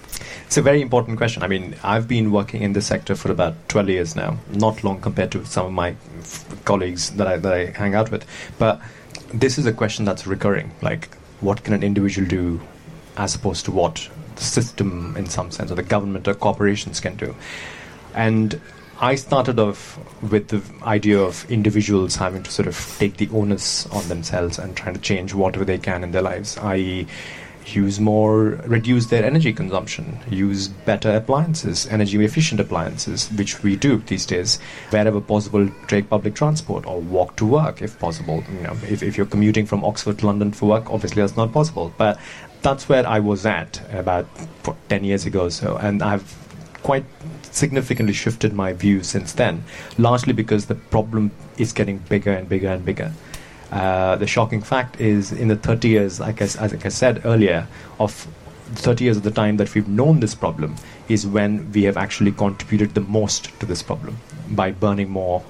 It's 0.49 0.57
a 0.57 0.63
very 0.63 0.81
important 0.81 1.19
question. 1.19 1.43
I 1.43 1.47
mean, 1.47 1.77
I've 1.85 2.09
been 2.09 2.33
working 2.33 2.63
in 2.63 2.73
this 2.73 2.87
sector 2.87 3.15
for 3.15 3.31
about 3.31 3.69
12 3.69 3.91
years 3.91 4.17
now, 4.17 4.39
not 4.49 4.83
long 4.83 4.99
compared 4.99 5.31
to 5.33 5.45
some 5.45 5.67
of 5.67 5.73
my 5.73 5.91
f- 6.21 6.65
colleagues 6.65 7.11
that 7.11 7.27
I, 7.27 7.37
that 7.37 7.53
I 7.53 7.67
hang 7.67 7.95
out 7.95 8.11
with. 8.11 8.25
But 8.59 8.81
this 9.35 9.59
is 9.59 9.67
a 9.67 9.75
question 9.75 10.07
that's 10.07 10.27
recurring. 10.27 10.71
Like, 10.81 11.15
what 11.43 11.65
can 11.65 11.75
an 11.75 11.83
individual 11.83 12.27
do 12.27 12.63
as 13.19 13.35
opposed 13.35 13.67
to 13.67 13.73
what 13.73 14.09
the 14.37 14.43
system, 14.43 15.15
in 15.19 15.27
some 15.27 15.51
sense, 15.51 15.71
or 15.71 15.75
the 15.75 15.83
government 15.83 16.27
or 16.27 16.33
corporations 16.33 16.99
can 16.99 17.17
do? 17.17 17.37
And 18.15 18.59
I 19.01 19.17
started 19.17 19.59
off 19.59 19.99
with 20.23 20.49
the 20.49 20.63
idea 20.83 21.19
of 21.21 21.45
individuals 21.51 22.17
having 22.17 22.43
to 22.45 22.51
sort 22.51 22.69
of 22.69 22.97
take 22.99 23.19
the 23.19 23.29
onus 23.35 23.87
on 23.89 24.09
themselves 24.09 24.59
and 24.59 24.75
trying 24.75 24.95
to 24.95 25.01
change 25.03 25.35
whatever 25.35 25.67
they 25.67 25.77
can 25.77 26.03
in 26.03 26.13
their 26.13 26.23
lives, 26.23 26.57
i.e., 26.57 27.07
use 27.75 28.01
more, 28.01 28.61
reduce 28.67 29.07
their 29.07 29.25
energy 29.25 29.53
consumption, 29.53 30.19
use 30.31 30.69
better 30.69 31.15
appliances, 31.15 31.87
energy 31.89 32.23
efficient 32.25 32.61
appliances, 32.61 33.31
which 33.33 33.63
we 33.63 33.77
do 33.77 33.99
these 33.99 34.27
days. 34.27 34.59
Wherever 34.91 35.21
possible, 35.21 35.69
take 35.87 36.09
public 36.11 36.35
transport 36.35 36.87
or 36.87 37.01
walk 37.01 37.37
to 37.37 37.47
work 37.47 37.83
if 37.83 37.99
possible. 37.99 38.45
You 38.53 38.63
know, 38.63 38.77
if, 38.89 39.03
if 39.03 39.17
you're 39.17 39.27
commuting 39.27 39.67
from 39.67 39.85
Oxford 39.85 40.19
to 40.19 40.27
London 40.27 40.53
for 40.53 40.67
work, 40.67 40.91
obviously 40.91 41.23
that's 41.23 41.37
not 41.37 41.53
possible. 41.53 41.93
But 41.97 42.19
that's 42.63 42.89
where 42.89 43.07
I 43.07 43.21
was 43.21 43.47
at 43.47 43.81
about 43.93 44.27
10 44.89 45.05
years 45.05 45.27
ago 45.27 45.45
or 45.45 45.51
so. 45.51 45.77
And 45.77 46.03
I've 46.03 46.37
quite 46.83 47.05
significantly 47.51 48.13
shifted 48.13 48.53
my 48.53 48.73
view 48.73 49.03
since 49.03 49.33
then, 49.33 49.65
largely 49.97 50.33
because 50.33 50.67
the 50.67 50.75
problem 50.75 51.31
is 51.57 51.73
getting 51.73 51.99
bigger 51.99 52.33
and 52.33 52.49
bigger 52.49 52.69
and 52.69 52.85
bigger. 52.85 53.13
Uh, 53.71 54.17
the 54.17 54.27
shocking 54.27 54.63
fact 54.63 55.01
is, 55.01 55.33
in 55.33 55.49
the 55.49 55.57
30 55.57 55.89
years, 55.89 56.21
like 56.21 56.41
I, 56.41 56.45
as 56.45 56.57
I 56.57 56.89
said 56.89 57.23
earlier, 57.25 57.67
of 57.99 58.13
30 58.73 59.05
years 59.05 59.17
of 59.17 59.23
the 59.23 59.31
time 59.31 59.57
that 59.59 59.75
we've 59.75 59.89
known 59.89 60.21
this 60.21 60.35
problem, 60.35 60.77
is 61.09 61.27
when 61.27 61.71
we 61.73 61.85
have 61.85 61.97
actually 61.97 62.33
contributed 62.33 62.95
the 62.95 63.01
most 63.01 63.59
to 63.61 63.67
this 63.67 63.83
problem 63.83 64.19
by 64.51 64.71
burning 64.71 65.11
more 65.11 65.43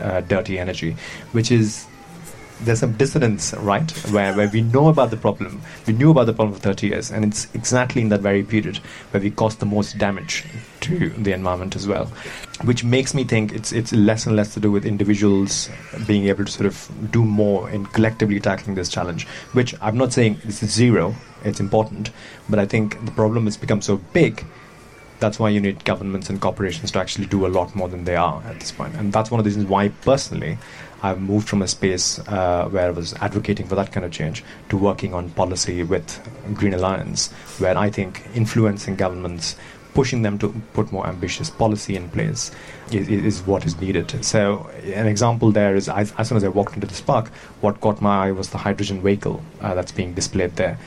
uh, 0.00 0.20
dirty 0.22 0.58
energy, 0.58 0.96
which 1.32 1.50
is 1.50 1.86
there's 2.60 2.80
some 2.80 2.92
dissonance, 2.92 3.52
right? 3.54 3.90
Where, 4.10 4.34
where 4.34 4.48
we 4.48 4.62
know 4.62 4.88
about 4.88 5.10
the 5.10 5.16
problem, 5.16 5.60
we 5.86 5.92
knew 5.92 6.10
about 6.10 6.26
the 6.26 6.32
problem 6.32 6.54
for 6.54 6.60
30 6.60 6.86
years, 6.88 7.10
and 7.10 7.24
it's 7.24 7.46
exactly 7.54 8.02
in 8.02 8.08
that 8.08 8.20
very 8.20 8.42
period 8.42 8.78
where 9.10 9.22
we 9.22 9.30
caused 9.30 9.60
the 9.60 9.66
most 9.66 9.98
damage 9.98 10.44
to 10.80 11.10
the 11.10 11.32
environment 11.32 11.76
as 11.76 11.86
well. 11.86 12.06
Which 12.64 12.84
makes 12.84 13.12
me 13.12 13.24
think 13.24 13.52
it's 13.52 13.72
it's 13.72 13.92
less 13.92 14.26
and 14.26 14.34
less 14.34 14.54
to 14.54 14.60
do 14.60 14.70
with 14.70 14.86
individuals 14.86 15.68
being 16.06 16.26
able 16.28 16.44
to 16.46 16.52
sort 16.52 16.66
of 16.66 16.90
do 17.10 17.24
more 17.24 17.68
in 17.70 17.84
collectively 17.86 18.40
tackling 18.40 18.76
this 18.76 18.88
challenge. 18.88 19.26
Which 19.52 19.74
I'm 19.82 19.98
not 19.98 20.12
saying 20.12 20.40
this 20.44 20.62
is 20.62 20.72
zero; 20.72 21.14
it's 21.44 21.60
important, 21.60 22.10
but 22.48 22.58
I 22.58 22.64
think 22.64 23.04
the 23.04 23.12
problem 23.12 23.44
has 23.44 23.56
become 23.56 23.82
so 23.82 23.98
big 24.14 24.44
that's 25.18 25.38
why 25.38 25.48
you 25.48 25.60
need 25.60 25.84
governments 25.84 26.28
and 26.28 26.40
corporations 26.40 26.90
to 26.92 26.98
actually 26.98 27.26
do 27.26 27.46
a 27.46 27.48
lot 27.48 27.74
more 27.74 27.88
than 27.88 28.04
they 28.04 28.16
are 28.16 28.42
at 28.44 28.60
this 28.60 28.72
point. 28.72 28.94
And 28.96 29.12
that's 29.12 29.30
one 29.30 29.40
of 29.40 29.44
the 29.44 29.48
reasons 29.48 29.66
why, 29.66 29.88
personally, 29.88 30.58
I've 31.02 31.20
moved 31.20 31.48
from 31.48 31.62
a 31.62 31.68
space 31.68 32.18
uh, 32.20 32.68
where 32.70 32.88
I 32.88 32.90
was 32.90 33.14
advocating 33.14 33.66
for 33.66 33.74
that 33.74 33.92
kind 33.92 34.04
of 34.04 34.12
change 34.12 34.42
to 34.70 34.76
working 34.76 35.14
on 35.14 35.30
policy 35.30 35.82
with 35.82 36.20
Green 36.54 36.74
Alliance, 36.74 37.30
where 37.58 37.76
I 37.76 37.90
think 37.90 38.22
influencing 38.34 38.96
governments, 38.96 39.56
pushing 39.94 40.22
them 40.22 40.38
to 40.38 40.54
put 40.72 40.92
more 40.92 41.06
ambitious 41.06 41.50
policy 41.50 41.96
in 41.96 42.08
place, 42.10 42.50
is, 42.90 43.08
is 43.08 43.42
what 43.42 43.66
is 43.66 43.80
needed. 43.80 44.24
So, 44.24 44.70
an 44.84 45.06
example 45.06 45.52
there 45.52 45.76
is 45.76 45.88
as 45.88 46.12
soon 46.28 46.36
as 46.36 46.44
I 46.44 46.48
walked 46.48 46.74
into 46.74 46.86
this 46.86 47.00
park, 47.00 47.28
what 47.60 47.80
caught 47.80 48.00
my 48.00 48.28
eye 48.28 48.32
was 48.32 48.50
the 48.50 48.58
hydrogen 48.58 49.02
vehicle 49.02 49.42
uh, 49.60 49.74
that's 49.74 49.92
being 49.92 50.14
displayed 50.14 50.56
there 50.56 50.78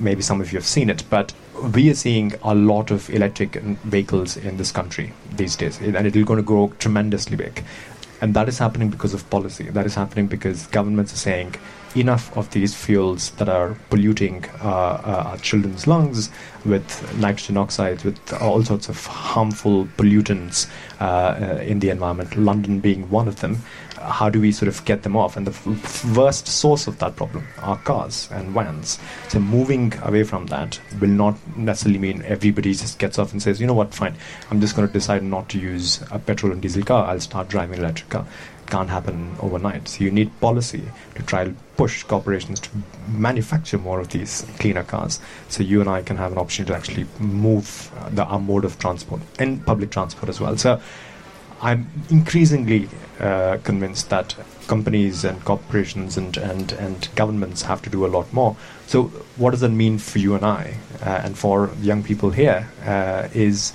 maybe 0.00 0.22
some 0.22 0.40
of 0.40 0.52
you 0.52 0.58
have 0.58 0.66
seen 0.66 0.90
it, 0.90 1.04
but 1.10 1.32
we 1.74 1.90
are 1.90 1.94
seeing 1.94 2.34
a 2.42 2.54
lot 2.54 2.90
of 2.90 3.08
electric 3.10 3.54
vehicles 3.54 4.36
in 4.36 4.56
this 4.56 4.72
country 4.72 5.12
these 5.32 5.56
days, 5.56 5.80
and 5.80 6.06
it's 6.06 6.16
going 6.16 6.36
to 6.38 6.42
grow 6.42 6.72
tremendously 6.78 7.36
big. 7.36 7.64
And 8.20 8.34
that 8.34 8.48
is 8.48 8.58
happening 8.58 8.90
because 8.90 9.14
of 9.14 9.28
policy. 9.30 9.64
That 9.64 9.86
is 9.86 9.94
happening 9.94 10.26
because 10.26 10.66
governments 10.68 11.12
are 11.12 11.18
saying 11.18 11.56
enough 11.94 12.36
of 12.36 12.50
these 12.50 12.74
fuels 12.74 13.30
that 13.32 13.48
are 13.48 13.76
polluting 13.90 14.44
uh, 14.62 14.68
uh, 14.68 15.22
our 15.28 15.38
children's 15.38 15.86
lungs 15.86 16.30
with 16.64 17.16
nitrogen 17.18 17.56
oxides, 17.56 18.04
with 18.04 18.32
all 18.34 18.62
sorts 18.62 18.88
of 18.88 19.04
harmful 19.06 19.86
pollutants 19.96 20.68
uh, 21.00 21.04
uh, 21.04 21.62
in 21.62 21.80
the 21.80 21.90
environment, 21.90 22.36
London 22.36 22.80
being 22.80 23.08
one 23.10 23.28
of 23.28 23.40
them. 23.40 23.58
How 23.96 24.28
do 24.28 24.40
we 24.40 24.52
sort 24.52 24.68
of 24.68 24.84
get 24.84 25.02
them 25.02 25.16
off? 25.16 25.36
And 25.36 25.46
the 25.46 25.50
f- 25.50 26.04
worst 26.16 26.46
source 26.46 26.86
of 26.86 26.98
that 26.98 27.16
problem 27.16 27.46
are 27.58 27.76
cars 27.78 28.28
and 28.32 28.50
vans. 28.50 28.98
So 29.28 29.38
moving 29.38 29.92
away 30.02 30.24
from 30.24 30.46
that 30.46 30.80
will 31.00 31.08
not 31.08 31.36
necessarily 31.56 31.98
mean 31.98 32.22
everybody 32.22 32.74
just 32.74 32.98
gets 32.98 33.18
off 33.18 33.32
and 33.32 33.42
says, 33.42 33.60
you 33.60 33.66
know 33.66 33.74
what, 33.74 33.94
fine, 33.94 34.14
I'm 34.50 34.60
just 34.60 34.76
going 34.76 34.86
to 34.86 34.92
decide 34.92 35.22
not 35.22 35.48
to 35.50 35.58
use 35.58 36.02
a 36.10 36.18
petrol 36.18 36.52
and 36.52 36.62
diesel 36.62 36.82
car. 36.82 37.06
I'll 37.06 37.20
start 37.20 37.48
driving 37.48 37.78
electric 37.78 38.08
car. 38.08 38.26
Can't 38.66 38.90
happen 38.90 39.36
overnight. 39.40 39.86
So 39.86 40.02
you 40.02 40.10
need 40.10 40.40
policy 40.40 40.82
to 41.14 41.22
try 41.22 41.42
and 41.42 41.56
push 41.76 42.02
corporations 42.02 42.58
to 42.60 42.70
manufacture 43.08 43.78
more 43.78 44.00
of 44.00 44.08
these 44.08 44.44
cleaner 44.58 44.82
cars. 44.82 45.20
So 45.48 45.62
you 45.62 45.80
and 45.80 45.88
I 45.88 46.02
can 46.02 46.16
have 46.16 46.32
an 46.32 46.38
option 46.38 46.66
to 46.66 46.74
actually 46.74 47.06
move 47.20 47.92
the 48.10 48.24
our 48.24 48.40
mode 48.40 48.64
of 48.64 48.78
transport 48.78 49.20
and 49.38 49.64
public 49.64 49.90
transport 49.90 50.28
as 50.28 50.40
well. 50.40 50.56
So 50.56 50.80
I'm 51.60 51.88
increasingly 52.10 52.88
uh, 53.20 53.58
convinced 53.64 54.10
that 54.10 54.34
companies 54.66 55.24
and 55.24 55.42
corporations 55.44 56.16
and, 56.16 56.36
and, 56.36 56.72
and 56.72 57.08
governments 57.14 57.62
have 57.62 57.80
to 57.82 57.90
do 57.90 58.04
a 58.04 58.08
lot 58.08 58.30
more. 58.32 58.56
So, 58.86 59.04
what 59.36 59.52
does 59.52 59.60
that 59.60 59.70
mean 59.70 59.98
for 59.98 60.18
you 60.18 60.34
and 60.34 60.44
I, 60.44 60.74
uh, 61.02 61.22
and 61.24 61.36
for 61.36 61.70
young 61.80 62.02
people 62.02 62.30
here? 62.30 62.68
Uh, 62.84 63.28
is 63.32 63.72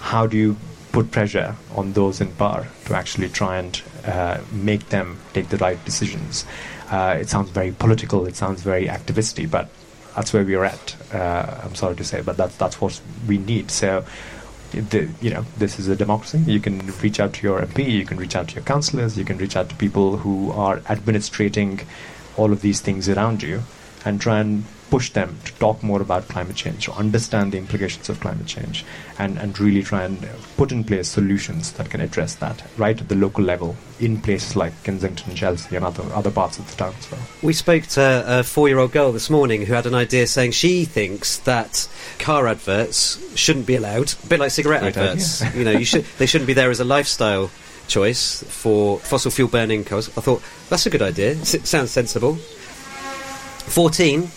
how 0.00 0.26
do 0.26 0.36
you 0.36 0.56
put 0.92 1.10
pressure 1.10 1.56
on 1.74 1.92
those 1.92 2.20
in 2.20 2.30
power 2.32 2.66
to 2.86 2.94
actually 2.94 3.28
try 3.28 3.58
and 3.58 3.80
uh, 4.06 4.38
make 4.52 4.88
them 4.88 5.18
take 5.32 5.48
the 5.48 5.56
right 5.58 5.82
decisions? 5.84 6.44
Uh, 6.90 7.16
it 7.20 7.28
sounds 7.28 7.50
very 7.50 7.72
political. 7.72 8.26
It 8.26 8.36
sounds 8.36 8.62
very 8.62 8.86
activisty, 8.86 9.50
but 9.50 9.68
that's 10.14 10.32
where 10.32 10.44
we 10.44 10.54
are 10.54 10.64
at. 10.64 10.96
Uh, 11.12 11.60
I'm 11.62 11.74
sorry 11.74 11.96
to 11.96 12.04
say, 12.04 12.22
but 12.22 12.36
that's 12.36 12.56
that's 12.56 12.80
what 12.80 13.00
we 13.26 13.38
need. 13.38 13.70
So 13.70 14.04
the, 14.80 15.08
you 15.20 15.30
know, 15.30 15.44
this 15.56 15.78
is 15.78 15.88
a 15.88 15.96
democracy. 15.96 16.38
You 16.46 16.60
can 16.60 16.78
reach 17.00 17.20
out 17.20 17.32
to 17.34 17.42
your 17.42 17.60
MP, 17.60 17.90
you 17.90 18.04
can 18.04 18.18
reach 18.18 18.36
out 18.36 18.48
to 18.48 18.54
your 18.54 18.64
councillors, 18.64 19.16
you 19.16 19.24
can 19.24 19.38
reach 19.38 19.56
out 19.56 19.68
to 19.68 19.74
people 19.76 20.18
who 20.18 20.52
are 20.52 20.82
administrating 20.88 21.80
all 22.36 22.52
of 22.52 22.60
these 22.62 22.80
things 22.80 23.08
around 23.08 23.42
you 23.42 23.62
and 24.04 24.20
try 24.20 24.40
and 24.40 24.64
push 24.94 25.10
them 25.10 25.36
to 25.44 25.52
talk 25.54 25.82
more 25.82 26.00
about 26.00 26.28
climate 26.28 26.54
change, 26.54 26.84
to 26.84 26.92
understand 26.92 27.50
the 27.50 27.58
implications 27.58 28.08
of 28.08 28.20
climate 28.20 28.46
change, 28.46 28.84
and, 29.18 29.36
and 29.38 29.58
really 29.58 29.82
try 29.82 30.04
and 30.04 30.24
put 30.56 30.70
in 30.70 30.84
place 30.84 31.08
solutions 31.08 31.72
that 31.72 31.90
can 31.90 32.00
address 32.00 32.36
that 32.36 32.62
right 32.76 33.00
at 33.00 33.08
the 33.08 33.16
local 33.16 33.42
level 33.42 33.74
in 33.98 34.20
places 34.20 34.54
like 34.54 34.72
Kensington, 34.84 35.34
Chelsea, 35.34 35.74
and 35.74 35.84
other, 35.84 36.04
other 36.14 36.30
parts 36.30 36.60
of 36.60 36.70
the 36.70 36.76
town 36.76 36.94
as 36.96 37.10
well. 37.10 37.20
We 37.42 37.52
spoke 37.54 37.82
to 37.98 38.22
a 38.24 38.44
four 38.44 38.68
year 38.68 38.78
old 38.78 38.92
girl 38.92 39.10
this 39.10 39.28
morning 39.28 39.66
who 39.66 39.72
had 39.72 39.86
an 39.86 39.96
idea 39.96 40.28
saying 40.28 40.52
she 40.52 40.84
thinks 40.84 41.38
that 41.38 41.88
car 42.20 42.46
adverts 42.46 43.18
shouldn't 43.36 43.66
be 43.66 43.74
allowed, 43.74 44.14
a 44.22 44.26
bit 44.28 44.38
like 44.38 44.52
cigarette 44.52 44.82
Great 44.82 44.96
adverts. 44.96 45.42
idea. 45.42 45.58
you 45.58 45.64
know, 45.64 45.72
you 45.72 45.84
should, 45.84 46.04
they 46.18 46.26
shouldn't 46.26 46.46
be 46.46 46.54
there 46.54 46.70
as 46.70 46.78
a 46.78 46.84
lifestyle 46.84 47.50
choice 47.88 48.44
for 48.44 49.00
fossil 49.00 49.32
fuel 49.32 49.48
burning 49.48 49.82
cars. 49.82 50.06
I 50.16 50.20
thought, 50.20 50.40
that's 50.68 50.86
a 50.86 50.90
good 50.90 51.02
idea. 51.02 51.32
S- 51.32 51.68
sounds 51.68 51.90
sensible. 51.90 52.36
14. 53.66 54.30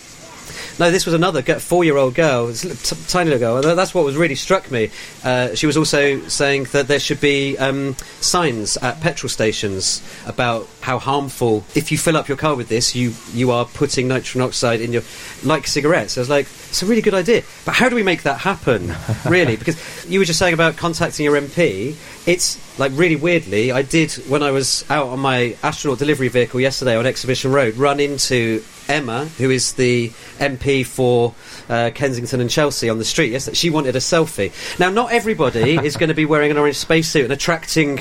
No, 0.78 0.92
this 0.92 1.06
was 1.06 1.14
another 1.14 1.42
four-year-old 1.42 2.14
girl, 2.14 2.52
t- 2.52 2.96
tiny 3.08 3.30
little 3.30 3.60
girl. 3.60 3.74
That's 3.74 3.92
what 3.92 4.04
was 4.04 4.16
really 4.16 4.36
struck 4.36 4.70
me. 4.70 4.90
Uh, 5.24 5.54
she 5.56 5.66
was 5.66 5.76
also 5.76 6.20
saying 6.28 6.64
that 6.72 6.86
there 6.86 7.00
should 7.00 7.20
be 7.20 7.58
um, 7.58 7.96
signs 8.20 8.76
at 8.76 9.00
petrol 9.00 9.28
stations 9.28 10.02
about 10.24 10.68
how 10.80 11.00
harmful. 11.00 11.64
If 11.74 11.90
you 11.90 11.98
fill 11.98 12.16
up 12.16 12.28
your 12.28 12.36
car 12.36 12.54
with 12.54 12.68
this, 12.68 12.94
you 12.94 13.12
you 13.32 13.50
are 13.50 13.64
putting 13.64 14.06
nitrogen 14.06 14.40
oxide 14.40 14.80
in 14.80 14.92
your 14.92 15.02
like 15.42 15.66
cigarettes. 15.66 16.16
I 16.16 16.20
was 16.20 16.30
like, 16.30 16.46
it's 16.46 16.82
a 16.82 16.86
really 16.86 17.02
good 17.02 17.14
idea, 17.14 17.42
but 17.64 17.74
how 17.74 17.88
do 17.88 17.96
we 17.96 18.04
make 18.04 18.22
that 18.22 18.38
happen? 18.38 18.94
really, 19.26 19.56
because 19.56 19.76
you 20.08 20.20
were 20.20 20.24
just 20.24 20.38
saying 20.38 20.54
about 20.54 20.76
contacting 20.76 21.24
your 21.24 21.40
MP. 21.40 21.96
It's 22.26 22.78
like 22.78 22.92
really 22.94 23.16
weirdly, 23.16 23.72
I 23.72 23.82
did 23.82 24.12
when 24.28 24.44
I 24.44 24.52
was 24.52 24.88
out 24.90 25.08
on 25.08 25.18
my 25.18 25.56
astronaut 25.64 25.98
delivery 25.98 26.28
vehicle 26.28 26.60
yesterday 26.60 26.96
on 26.96 27.04
Exhibition 27.04 27.50
Road, 27.50 27.76
run 27.76 27.98
into 27.98 28.62
Emma, 28.88 29.26
who 29.36 29.50
is 29.50 29.74
the 29.74 30.08
MP 30.38 30.84
for 30.84 31.34
uh, 31.68 31.90
Kensington 31.94 32.40
and 32.40 32.48
Chelsea 32.48 32.88
on 32.88 32.98
the 32.98 33.04
street. 33.04 33.30
Yes, 33.30 33.44
that 33.44 33.56
she 33.56 33.70
wanted 33.70 33.94
a 33.96 33.98
selfie. 33.98 34.50
Now, 34.78 34.90
not 34.90 35.12
everybody 35.12 35.76
is 35.84 35.96
going 35.96 36.08
to 36.08 36.14
be 36.14 36.24
wearing 36.24 36.50
an 36.50 36.56
orange 36.56 36.76
spacesuit 36.76 37.24
and 37.24 37.32
attracting 37.32 38.00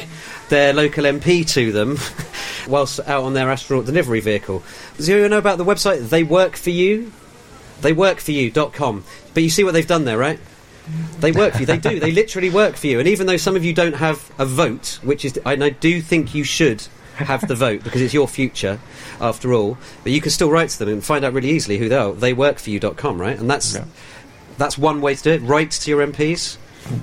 their 0.50 0.74
local 0.74 1.04
MP 1.04 1.48
to 1.50 1.72
them 1.72 1.98
whilst 2.68 3.00
out 3.02 3.24
on 3.24 3.34
their 3.34 3.50
astronaut 3.52 3.86
delivery 3.86 4.22
vehicle. 4.22 4.64
Do 4.98 5.18
you 5.18 5.30
know 5.30 5.38
about 5.38 5.58
the 5.58 5.66
website 5.66 6.10
They 6.10 6.24
Work 6.24 6.56
For 6.56 6.70
You? 6.70 7.12
Theyworkforyou.com. 7.82 9.04
But 9.34 9.44
you 9.44 9.50
see 9.50 9.64
what 9.64 9.74
they've 9.74 9.86
done 9.86 10.06
there, 10.06 10.18
right? 10.18 10.40
They 11.20 11.32
work 11.32 11.54
for 11.54 11.60
you. 11.60 11.66
They 11.66 11.78
do. 11.78 12.00
They 12.00 12.12
literally 12.12 12.50
work 12.50 12.76
for 12.78 12.88
you. 12.88 13.00
And 13.00 13.08
even 13.08 13.28
though 13.28 13.38
some 13.38 13.56
of 13.56 13.66
you 13.66 13.74
don't 13.74 13.96
have 13.96 14.32
a 14.40 14.46
vote, 14.46 15.00
which 15.04 15.26
is, 15.26 15.38
and 15.46 15.64
I 15.64 15.70
do 15.70 16.02
think 16.02 16.34
you 16.34 16.44
should 16.44 16.88
have 17.26 17.48
the 17.48 17.56
vote 17.56 17.84
because 17.84 18.02
it's 18.02 18.14
your 18.14 18.28
future, 18.28 18.80
after 19.20 19.54
all. 19.54 19.78
But 20.04 20.12
you 20.12 20.22
can 20.22 20.32
still 20.32 20.50
write 20.52 20.70
to 20.70 20.80
them 20.80 20.90
and 20.90 21.04
find 21.04 21.24
out 21.26 21.34
really 21.34 21.50
easily 21.50 21.78
who 21.78 21.90
they 21.90 21.96
are. 21.96 22.12
Theyworkforyou.com, 22.14 23.20
right? 23.20 23.38
And 23.40 23.50
that's 23.50 23.76
Yeah. 23.76 23.86
that's 24.58 24.78
one 24.78 25.02
way 25.02 25.16
to 25.16 25.24
do 25.24 25.32
it. 25.32 25.42
Write 25.42 25.72
to 25.72 25.90
your 25.92 26.02
MPs. 26.02 26.58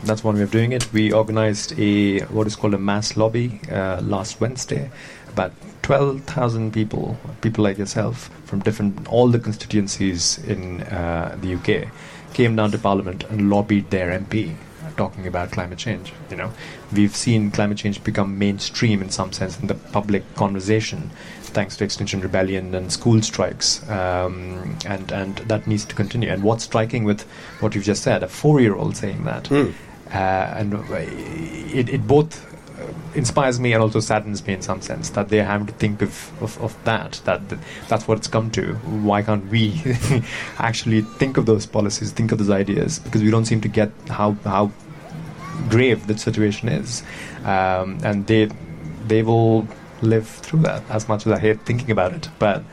That's 0.04 0.24
one 0.24 0.36
way 0.36 0.42
of 0.42 0.50
doing 0.50 0.72
it. 0.72 0.90
We 0.92 1.12
organized 1.12 1.78
a 1.78 2.20
what 2.26 2.46
is 2.46 2.56
called 2.56 2.74
a 2.74 2.78
mass 2.78 3.16
lobby 3.16 3.60
uh, 3.70 4.00
last 4.02 4.40
Wednesday. 4.40 4.90
About 5.28 5.52
twelve 5.82 6.22
thousand 6.22 6.72
people, 6.72 7.18
people 7.42 7.62
like 7.64 7.76
yourself 7.76 8.30
from 8.46 8.60
different 8.60 9.06
all 9.08 9.28
the 9.28 9.38
constituencies 9.38 10.38
in 10.46 10.82
uh, 10.84 11.36
the 11.40 11.54
UK, 11.56 11.88
came 12.32 12.56
down 12.56 12.70
to 12.70 12.78
Parliament 12.78 13.24
and 13.30 13.50
lobbied 13.50 13.90
their 13.90 14.18
MP, 14.18 14.54
talking 14.96 15.26
about 15.26 15.50
climate 15.52 15.78
change. 15.78 16.12
You 16.30 16.36
know, 16.36 16.50
we've 16.92 17.14
seen 17.14 17.50
climate 17.50 17.78
change 17.78 18.02
become 18.04 18.38
mainstream 18.38 19.02
in 19.02 19.10
some 19.10 19.32
sense 19.32 19.58
in 19.60 19.66
the 19.66 19.74
public 19.74 20.22
conversation, 20.34 21.10
thanks 21.42 21.76
to 21.76 21.84
Extinction 21.84 22.20
Rebellion 22.20 22.74
and 22.74 22.92
school 22.92 23.20
strikes, 23.22 23.88
um, 23.88 24.76
and 24.86 25.12
and 25.12 25.36
that 25.48 25.66
needs 25.66 25.84
to 25.86 25.94
continue. 25.94 26.30
And 26.30 26.42
what's 26.42 26.64
striking 26.64 27.04
with 27.04 27.22
what 27.60 27.74
you've 27.74 27.84
just 27.84 28.02
said, 28.02 28.22
a 28.22 28.28
four-year-old 28.28 28.96
saying 28.96 29.24
that, 29.24 29.44
Mm. 29.44 29.72
uh, 30.12 30.58
and 30.58 30.74
uh, 30.74 30.80
it, 31.78 31.88
it 31.88 32.06
both 32.06 32.44
uh, 32.80 32.92
inspires 33.14 33.60
me 33.60 33.72
and 33.72 33.80
also 33.82 34.00
saddens 34.00 34.44
me 34.46 34.52
in 34.54 34.62
some 34.62 34.80
sense 34.82 35.10
that 35.10 35.28
they 35.28 35.38
have 35.38 35.64
to 35.66 35.72
think 35.74 36.02
of, 36.02 36.32
of, 36.42 36.60
of 36.60 36.84
that, 36.84 37.20
that 37.24 37.48
that 37.48 37.58
that's 37.88 38.08
what 38.08 38.18
it's 38.18 38.26
come 38.28 38.50
to. 38.50 38.74
Why 39.06 39.22
can't 39.22 39.46
we 39.50 39.80
actually 40.58 41.02
think 41.02 41.36
of 41.36 41.46
those 41.46 41.66
policies, 41.66 42.10
think 42.12 42.32
of 42.32 42.38
those 42.38 42.50
ideas? 42.50 42.98
Because 42.98 43.22
we 43.22 43.30
don't 43.30 43.46
seem 43.46 43.60
to 43.60 43.68
get 43.68 43.90
how 44.08 44.32
how 44.44 44.72
grave 45.68 46.06
the 46.06 46.16
situation 46.16 46.68
is, 46.68 47.02
um, 47.44 47.98
and 48.02 48.26
they 48.26 48.48
they 49.06 49.22
will 49.22 49.66
live 50.02 50.28
through 50.28 50.60
that. 50.60 50.82
As 50.90 51.08
much 51.08 51.26
as 51.26 51.32
I 51.32 51.38
hate 51.38 51.60
thinking 51.62 51.90
about 51.90 52.12
it, 52.12 52.28
but 52.38 52.64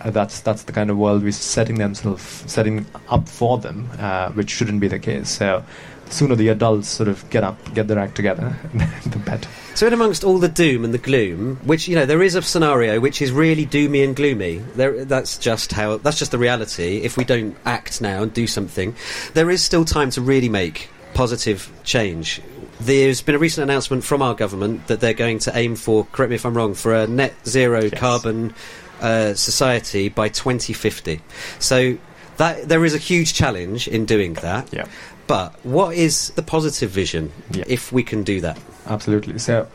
uh, 0.00 0.10
that's 0.10 0.40
that's 0.40 0.64
the 0.64 0.72
kind 0.72 0.90
of 0.90 0.96
world 0.96 1.22
we're 1.22 1.32
setting 1.32 1.76
themselves 1.76 2.44
setting 2.46 2.86
up 3.08 3.28
for 3.28 3.58
them, 3.58 3.88
uh, 3.98 4.30
which 4.32 4.50
shouldn't 4.50 4.80
be 4.80 4.88
the 4.88 4.98
case. 4.98 5.28
So 5.28 5.64
sooner 6.12 6.34
the 6.34 6.48
adults 6.48 6.88
sort 6.88 7.08
of 7.08 7.28
get 7.30 7.44
up, 7.44 7.56
get 7.74 7.88
their 7.88 7.98
act 7.98 8.16
together, 8.16 8.54
the 9.06 9.18
better. 9.18 9.48
So, 9.74 9.86
in 9.86 9.92
amongst 9.92 10.24
all 10.24 10.38
the 10.38 10.48
doom 10.48 10.84
and 10.84 10.92
the 10.92 10.98
gloom, 10.98 11.56
which 11.64 11.88
you 11.88 11.94
know, 11.94 12.06
there 12.06 12.22
is 12.22 12.34
a 12.34 12.42
scenario 12.42 13.00
which 13.00 13.22
is 13.22 13.32
really 13.32 13.66
doomy 13.66 14.04
and 14.04 14.14
gloomy. 14.14 14.58
There, 14.74 15.04
that's 15.04 15.38
just 15.38 15.72
how. 15.72 15.98
That's 15.98 16.18
just 16.18 16.32
the 16.32 16.38
reality. 16.38 16.98
If 16.98 17.16
we 17.16 17.24
don't 17.24 17.56
act 17.64 18.00
now 18.00 18.22
and 18.22 18.32
do 18.32 18.46
something, 18.46 18.94
there 19.34 19.50
is 19.50 19.62
still 19.62 19.84
time 19.84 20.10
to 20.10 20.20
really 20.20 20.48
make 20.48 20.88
positive 21.24 21.70
change. 21.84 22.40
There's 22.80 23.20
been 23.20 23.34
a 23.34 23.38
recent 23.38 23.62
announcement 23.68 24.04
from 24.04 24.22
our 24.22 24.34
government 24.34 24.86
that 24.86 25.00
they're 25.00 25.20
going 25.26 25.38
to 25.40 25.50
aim 25.54 25.76
for. 25.76 26.06
Correct 26.12 26.30
me 26.30 26.36
if 26.36 26.46
I'm 26.46 26.56
wrong. 26.56 26.72
For 26.74 26.94
a 26.94 27.06
net 27.06 27.34
zero 27.46 27.80
Yes. 27.82 28.00
carbon 28.00 28.54
uh, 29.02 29.34
society 29.34 30.08
by 30.08 30.28
2050. 30.30 31.20
So 31.58 31.98
that 32.38 32.68
there 32.70 32.86
is 32.86 32.94
a 32.94 32.98
huge 32.98 33.34
challenge 33.34 33.86
in 33.86 34.06
doing 34.06 34.32
that. 34.48 34.72
Yeah. 34.72 34.86
But 35.26 35.48
what 35.62 35.94
is 35.94 36.30
the 36.38 36.42
positive 36.42 36.90
vision 36.90 37.24
Yeah. 37.52 37.64
if 37.66 37.92
we 37.92 38.02
can 38.02 38.22
do 38.24 38.40
that? 38.40 38.56
Absolutely. 38.86 39.38
So, 39.38 39.66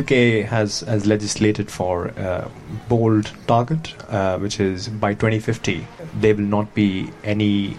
UK 0.00 0.46
has 0.48 0.80
has 0.92 1.04
legislated 1.06 1.70
for 1.70 2.06
a 2.16 2.48
bold 2.88 3.26
target, 3.48 3.94
uh, 4.08 4.38
which 4.38 4.60
is 4.60 4.88
by 4.88 5.12
2050 5.14 5.86
there 6.22 6.34
will 6.36 6.50
not 6.58 6.72
be 6.74 7.10
any 7.24 7.76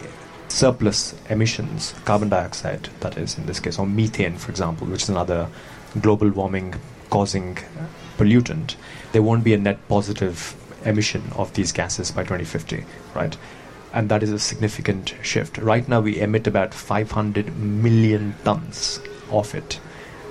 surplus 0.56 1.14
emissions, 1.30 1.94
carbon 2.06 2.30
dioxide, 2.30 2.88
that 3.02 3.18
is 3.18 3.38
in 3.38 3.46
this 3.46 3.60
case, 3.60 3.78
or 3.78 3.86
methane, 3.86 4.38
for 4.38 4.50
example, 4.50 4.88
which 4.88 5.04
is 5.04 5.10
another 5.10 5.50
global 6.00 6.30
warming 6.30 6.74
causing 7.10 7.58
pollutant. 8.18 8.76
There 9.12 9.22
won't 9.22 9.44
be 9.44 9.54
a 9.54 9.58
net 9.58 9.86
positive 9.90 10.56
emission 10.86 11.24
of 11.36 11.54
these 11.56 11.74
gases 11.74 12.12
by 12.12 12.24
2050, 12.24 12.86
right? 13.14 13.36
And 13.92 14.08
that 14.08 14.24
is 14.24 14.32
a 14.32 14.40
significant 14.40 15.14
shift. 15.22 15.58
Right 15.58 15.88
now, 15.90 16.00
we 16.00 16.22
emit 16.22 16.48
about 16.48 16.74
500 16.74 17.58
million 17.58 18.34
tons 18.46 19.02
of 19.32 19.54
it 19.56 19.82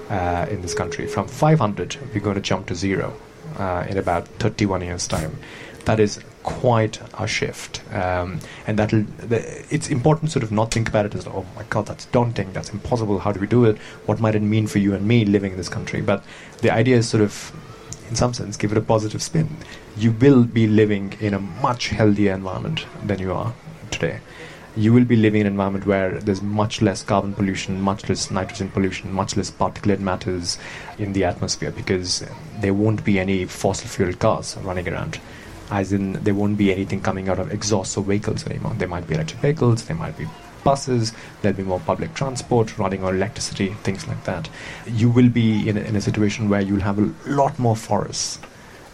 uh, 0.09 0.47
in 0.51 0.63
this 0.63 0.73
country. 0.73 1.07
From 1.07 1.29
500, 1.29 1.99
we're 2.15 2.21
going 2.21 2.37
to 2.37 2.41
jump 2.41 2.67
to 2.69 2.75
zero 2.75 3.15
uh, 3.59 3.85
in 3.91 3.99
about 3.99 4.27
31 4.39 4.81
years' 4.81 5.07
time. 5.07 5.37
That 5.85 6.01
is 6.01 6.21
quite 6.43 7.01
a 7.19 7.27
shift, 7.27 7.83
um, 7.93 8.41
and. 8.67 8.79
The, 8.79 9.65
it's 9.71 9.89
important 9.89 10.31
sort 10.31 10.43
of 10.43 10.53
not 10.53 10.73
think 10.73 10.89
about 10.89 11.07
it 11.07 11.15
as, 11.15 11.27
oh 11.27 11.47
my 11.57 11.63
god, 11.71 11.87
that's 11.87 12.07
daunting, 12.07 12.53
that's 12.53 12.71
impossible. 12.71 13.19
How 13.19 13.33
do 13.33 13.41
we 13.41 13.47
do 13.47 13.65
it? 13.65 13.79
What 14.07 14.21
might 14.21 14.35
it 14.35 14.41
mean 14.41 14.67
for 14.67 14.79
you 14.79 14.95
and 14.95 15.07
me 15.07 15.25
living 15.25 15.53
in 15.53 15.57
this 15.57 15.69
country? 15.69 16.01
But 16.01 16.23
the 16.61 16.71
idea 16.71 16.97
is 16.97 17.09
sort 17.09 17.23
of, 17.23 17.53
in 18.09 18.17
some 18.17 18.35
sense, 18.35 18.57
give 18.57 18.73
it 18.73 18.79
a 18.79 18.83
positive 18.83 19.23
spin. 19.23 19.57
You 19.97 20.13
will 20.13 20.45
be 20.45 20.67
living 20.67 21.15
in 21.21 21.35
a 21.35 21.41
much 21.41 21.89
healthier 21.89 22.35
environment 22.35 22.87
than 23.05 23.19
you 23.19 23.33
are 23.33 23.55
today 23.91 24.21
you 24.77 24.93
will 24.93 25.05
be 25.05 25.15
living 25.15 25.43
in 25.43 25.47
an 25.47 25.53
environment 25.53 25.87
where 25.87 26.19
there's 26.19 26.43
much 26.43 26.83
less 26.83 27.03
carbon 27.03 27.33
pollution, 27.33 27.81
much 27.81 28.09
less 28.09 28.31
nitrogen 28.31 28.69
pollution, 28.69 29.13
much 29.13 29.37
less 29.37 29.51
particulate 29.51 30.01
matters 30.01 30.59
in 30.99 31.13
the 31.13 31.23
atmosphere 31.25 31.71
because 31.71 32.25
there 32.59 32.75
won't 32.75 33.05
be 33.05 33.21
any 33.21 33.45
fossil 33.45 33.89
fuel 33.89 34.13
cars 34.15 34.57
running 34.63 34.89
around. 34.89 35.21
As 35.71 35.93
in, 35.93 36.13
there 36.25 36.35
won't 36.35 36.59
be 36.59 36.73
anything 36.73 37.01
coming 37.01 37.29
out 37.29 37.39
of 37.39 37.53
exhausts 37.53 37.97
of 37.97 38.05
vehicles 38.05 38.47
anymore. 38.47 38.75
There 38.77 38.89
might 38.89 39.07
be 39.07 39.15
electric 39.15 39.41
vehicles, 39.41 39.85
there 39.85 39.97
might 39.97 40.17
be 40.17 40.27
buses, 40.63 41.13
there'll 41.43 41.57
be 41.57 41.63
more 41.63 41.81
public 41.81 42.15
transport 42.15 42.79
running 42.79 43.05
on 43.05 43.15
electricity, 43.15 43.75
things 43.83 44.07
like 44.09 44.25
that. 44.25 44.49
You 44.87 45.11
will 45.11 45.29
be 45.29 45.69
in 45.69 45.77
a, 45.77 45.81
in 45.81 45.97
a 45.97 46.01
situation 46.01 46.49
where 46.49 46.61
you'll 46.61 46.81
have 46.81 46.99
a 46.99 47.13
lot 47.27 47.59
more 47.59 47.77
forests 47.77 48.39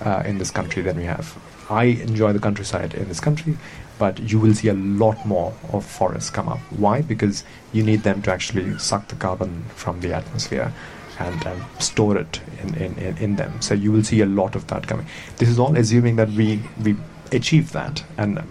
uh, 0.00 0.22
in 0.26 0.38
this 0.38 0.50
country 0.50 0.83
than 0.83 0.96
we 0.96 1.04
have. 1.04 1.37
I 1.68 1.85
enjoy 1.85 2.33
the 2.33 2.40
countryside 2.40 2.94
in 2.94 3.06
this 3.09 3.20
country, 3.20 3.56
but 3.98 4.18
you 4.18 4.40
will 4.40 4.54
see 4.54 4.68
a 4.68 4.74
lot 4.74 5.24
more 5.24 5.54
of 5.72 5.85
forests 5.85 6.30
come 6.30 6.48
up. 6.48 6.59
Why? 6.70 7.02
Because 7.02 7.44
you 7.72 7.85
need 7.85 8.02
them 8.02 8.22
to 8.22 8.33
actually 8.33 8.76
suck 8.78 9.09
the 9.09 9.14
carbon 9.14 9.64
from 9.76 10.00
the 10.00 10.12
atmosphere 10.12 10.72
and, 11.20 11.46
and 11.46 11.62
store 11.78 12.16
it 12.18 12.40
in, 12.62 12.74
in, 12.74 12.98
in, 12.98 13.18
in 13.18 13.37
them. 13.37 13.61
So 13.61 13.74
you 13.74 13.92
will 13.92 14.02
see 14.02 14.20
a 14.22 14.26
lot 14.26 14.56
of 14.56 14.66
that 14.68 14.87
coming. 14.87 15.06
This 15.37 15.48
is 15.48 15.59
all 15.59 15.76
assuming 15.76 16.16
that 16.16 16.30
we, 16.30 16.62
we 16.83 16.96
achieve 17.30 17.72
that, 17.72 18.02
and 18.18 18.42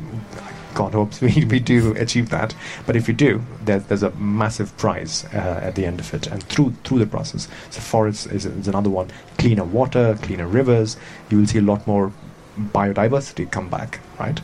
God 0.75 0.93
hopes 0.93 1.19
we, 1.19 1.45
we 1.45 1.60
do 1.60 1.93
achieve 1.95 2.29
that. 2.29 2.55
But 2.86 2.95
if 2.95 3.08
we 3.08 3.13
do, 3.13 3.41
there, 3.65 3.79
there's 3.79 4.03
a 4.03 4.12
massive 4.12 4.75
prize 4.77 5.25
uh, 5.34 5.60
at 5.63 5.75
the 5.75 5.86
end 5.86 5.99
of 5.99 6.13
it, 6.13 6.27
and 6.27 6.43
through 6.43 6.73
through 6.84 6.99
the 6.99 7.08
process. 7.08 7.47
So 7.71 7.82
forests 7.82 8.27
is, 8.27 8.45
is 8.45 8.67
another 8.67 8.89
one. 8.89 9.10
Cleaner 9.38 9.65
water, 9.65 10.17
cleaner 10.21 10.47
rivers. 10.47 10.95
You 11.29 11.39
will 11.39 11.47
see 11.47 11.60
a 11.60 11.63
lot 11.63 11.86
more 11.88 12.12
biodiversity 12.58 13.49
come 13.49 13.69
back, 13.69 13.99
right? 14.19 14.39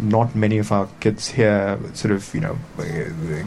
Not 0.00 0.34
many 0.34 0.58
of 0.58 0.72
our 0.72 0.88
kids 1.00 1.28
here 1.28 1.78
sort 1.94 2.12
of, 2.12 2.34
you 2.34 2.40
know, 2.40 2.58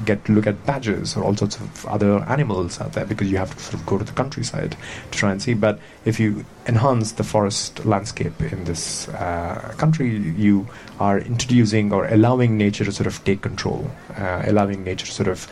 get 0.05 0.25
to 0.25 0.33
look 0.33 0.47
at 0.47 0.65
badgers 0.65 1.15
or 1.15 1.23
all 1.23 1.35
sorts 1.35 1.57
of 1.57 1.85
other 1.85 2.19
animals 2.23 2.79
out 2.81 2.93
there 2.93 3.05
because 3.05 3.31
you 3.31 3.37
have 3.37 3.55
to 3.55 3.63
sort 3.63 3.75
of 3.75 3.85
go 3.85 3.97
to 3.97 4.03
the 4.03 4.11
countryside 4.11 4.75
to 5.11 5.17
try 5.17 5.31
and 5.31 5.41
see. 5.41 5.53
But 5.53 5.79
if 6.05 6.19
you 6.19 6.45
enhance 6.67 7.13
the 7.13 7.23
forest 7.23 7.85
landscape 7.85 8.41
in 8.41 8.63
this 8.63 9.07
uh, 9.09 9.73
country, 9.77 10.17
you 10.17 10.67
are 10.99 11.19
introducing 11.19 11.91
or 11.91 12.07
allowing 12.07 12.57
nature 12.57 12.85
to 12.85 12.91
sort 12.91 13.07
of 13.07 13.23
take 13.23 13.41
control, 13.41 13.89
uh, 14.17 14.43
allowing 14.45 14.83
nature 14.83 15.05
to 15.05 15.11
sort 15.11 15.27
of 15.27 15.47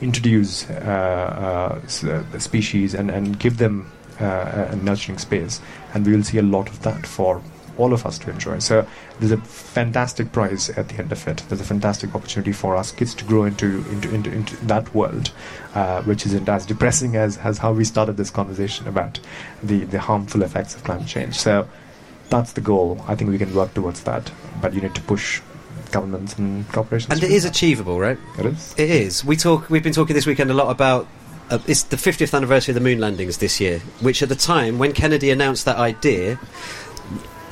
introduce 0.00 0.68
uh, 0.68 1.80
uh, 2.04 2.08
uh, 2.08 2.38
species 2.38 2.94
and, 2.94 3.10
and 3.10 3.38
give 3.38 3.58
them 3.58 3.90
uh, 4.20 4.68
a 4.70 4.76
nurturing 4.76 5.18
space. 5.18 5.60
And 5.94 6.06
we 6.06 6.14
will 6.14 6.24
see 6.24 6.38
a 6.38 6.42
lot 6.42 6.68
of 6.68 6.82
that 6.82 7.06
for 7.06 7.42
all 7.78 7.92
of 7.92 8.04
us 8.06 8.18
to 8.20 8.30
enjoy. 8.30 8.58
So 8.58 8.86
there's 9.18 9.32
a 9.32 9.38
fantastic 9.38 10.32
prize 10.32 10.70
at 10.70 10.88
the 10.88 10.96
end 10.96 11.12
of 11.12 11.26
it. 11.26 11.42
There's 11.48 11.60
a 11.60 11.64
fantastic 11.64 12.14
opportunity 12.14 12.52
for 12.52 12.76
us 12.76 12.92
kids 12.92 13.14
to 13.14 13.24
grow 13.24 13.44
into 13.44 13.84
into 13.90 14.14
into, 14.14 14.32
into 14.32 14.56
that 14.66 14.94
world, 14.94 15.32
uh, 15.74 16.02
which 16.02 16.26
isn't 16.26 16.48
as 16.48 16.66
depressing 16.66 17.16
as, 17.16 17.38
as 17.38 17.58
how 17.58 17.72
we 17.72 17.84
started 17.84 18.16
this 18.16 18.30
conversation 18.30 18.86
about 18.86 19.20
the, 19.62 19.84
the 19.84 20.00
harmful 20.00 20.42
effects 20.42 20.74
of 20.74 20.84
climate 20.84 21.06
change. 21.06 21.34
So 21.34 21.68
that's 22.30 22.52
the 22.52 22.60
goal. 22.60 23.04
I 23.06 23.14
think 23.14 23.30
we 23.30 23.38
can 23.38 23.54
work 23.54 23.74
towards 23.74 24.02
that, 24.04 24.30
but 24.60 24.74
you 24.74 24.80
need 24.80 24.94
to 24.94 25.02
push 25.02 25.40
governments 25.92 26.36
and 26.38 26.68
corporations. 26.72 27.12
And 27.12 27.22
it 27.22 27.30
is 27.30 27.44
that. 27.44 27.50
achievable, 27.50 28.00
right? 28.00 28.18
It 28.38 28.46
is. 28.46 28.74
It 28.76 28.90
is. 28.90 29.24
We 29.24 29.36
talk. 29.36 29.70
We've 29.70 29.82
been 29.82 29.92
talking 29.92 30.14
this 30.14 30.26
weekend 30.26 30.50
a 30.50 30.54
lot 30.54 30.70
about. 30.70 31.06
Uh, 31.50 31.58
it's 31.66 31.82
the 31.82 31.96
50th 31.96 32.34
anniversary 32.34 32.72
of 32.72 32.74
the 32.74 32.80
moon 32.80 32.98
landings 32.98 33.38
this 33.38 33.60
year, 33.60 33.80
which 34.00 34.22
at 34.22 34.30
the 34.30 34.34
time 34.36 34.78
when 34.78 34.92
Kennedy 34.92 35.30
announced 35.30 35.66
that 35.66 35.76
idea, 35.76 36.40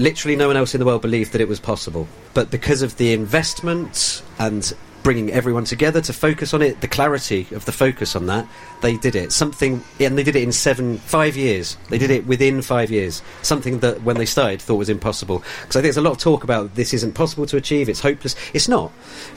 literally 0.01 0.37
no 0.37 0.49
one 0.49 0.57
else 0.57 0.75
in 0.75 0.81
the 0.81 0.87
world 0.87 1.03
believed 1.03 1.33
that 1.33 1.41
it 1.41 1.49
was 1.49 1.61
possible. 1.61 2.09
But 2.35 2.51
because 2.51 2.83
of 2.83 2.97
the 2.97 3.13
investment 3.13 4.23
and 4.39 4.73
bringing 5.03 5.31
everyone 5.33 5.65
together 5.65 6.01
to 6.01 6.13
focus 6.13 6.53
on 6.53 6.63
it, 6.63 6.81
the 6.81 6.89
clarity 6.89 7.47
of 7.53 7.65
the 7.65 7.73
focus 7.73 8.15
on 8.15 8.27
that, 8.27 8.47
they 8.83 8.97
did 8.97 9.15
it. 9.15 9.33
Something, 9.33 9.83
and 9.99 10.17
they 10.17 10.23
did 10.23 10.37
it 10.37 10.43
in 10.43 10.53
seven, 10.53 10.99
five 10.99 11.37
years. 11.37 11.77
They 11.89 11.99
did 11.99 12.11
it 12.11 12.27
within 12.27 12.63
five 12.63 12.91
years. 12.91 13.23
Something 13.43 13.81
that 13.81 14.03
when 14.03 14.17
they 14.17 14.27
started 14.27 14.61
thought 14.61 14.77
was 14.77 14.89
impossible. 14.89 15.39
Because 15.63 15.77
I 15.77 15.81
think 15.81 15.85
there's 15.85 15.97
a 15.97 16.03
lot 16.03 16.13
of 16.13 16.19
talk 16.19 16.45
about 16.45 16.75
this 16.75 16.93
isn't 16.93 17.15
possible 17.15 17.47
to 17.47 17.57
achieve. 17.57 17.89
It's 17.89 18.01
hopeless. 18.01 18.37
It's 18.53 18.69
not, 18.69 18.93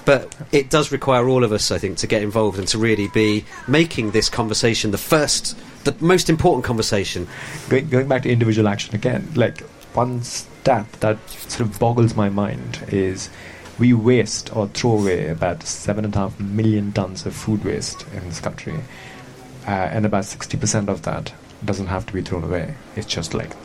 but 0.06 0.36
it 0.52 0.70
does 0.70 0.92
require 0.92 1.28
all 1.28 1.44
of 1.44 1.52
us, 1.52 1.72
I 1.72 1.78
think, 1.78 1.98
to 2.00 2.08
get 2.08 2.22
involved 2.22 2.60
and 2.60 2.68
to 2.70 2.78
really 2.78 3.08
be 3.10 3.46
making 3.68 4.12
this 4.12 4.30
conversation 4.30 4.92
the 4.92 4.98
first, 4.98 5.58
the 5.86 5.96
most 6.00 6.30
important 6.30 6.66
conversation. 6.66 7.28
Going, 7.70 7.90
going 7.90 8.08
back 8.08 8.24
to 8.24 8.30
individual 8.30 8.68
action 8.68 8.96
again, 8.96 9.30
like 9.36 9.64
one 9.94 10.24
stat 10.24 10.92
that 11.00 11.18
sort 11.30 11.62
of 11.62 11.80
boggles 11.80 12.16
my 12.16 12.30
mind 12.30 12.84
is 12.88 13.30
we 13.80 13.94
waste 13.94 14.56
or 14.56 14.68
throw 14.68 15.00
away 15.00 15.30
about 15.30 15.64
seven 15.64 16.06
and 16.06 16.16
a 16.16 16.20
half 16.20 16.40
million 16.40 16.92
tons 16.92 17.26
of 17.26 17.36
food 17.36 17.64
waste 17.64 18.06
in 18.14 18.28
this 18.30 18.40
country, 18.40 18.76
uh, 19.68 19.72
and 19.72 20.06
about 20.06 20.26
sixty 20.26 20.58
percent 20.58 20.90
of 20.90 21.02
that 21.04 21.34
doesn't 21.66 21.88
have 21.88 22.06
to 22.06 22.14
be 22.14 22.22
thrown 22.22 22.44
away. 22.44 22.76
It's 22.96 23.08
just 23.08 23.34
like 23.34 23.56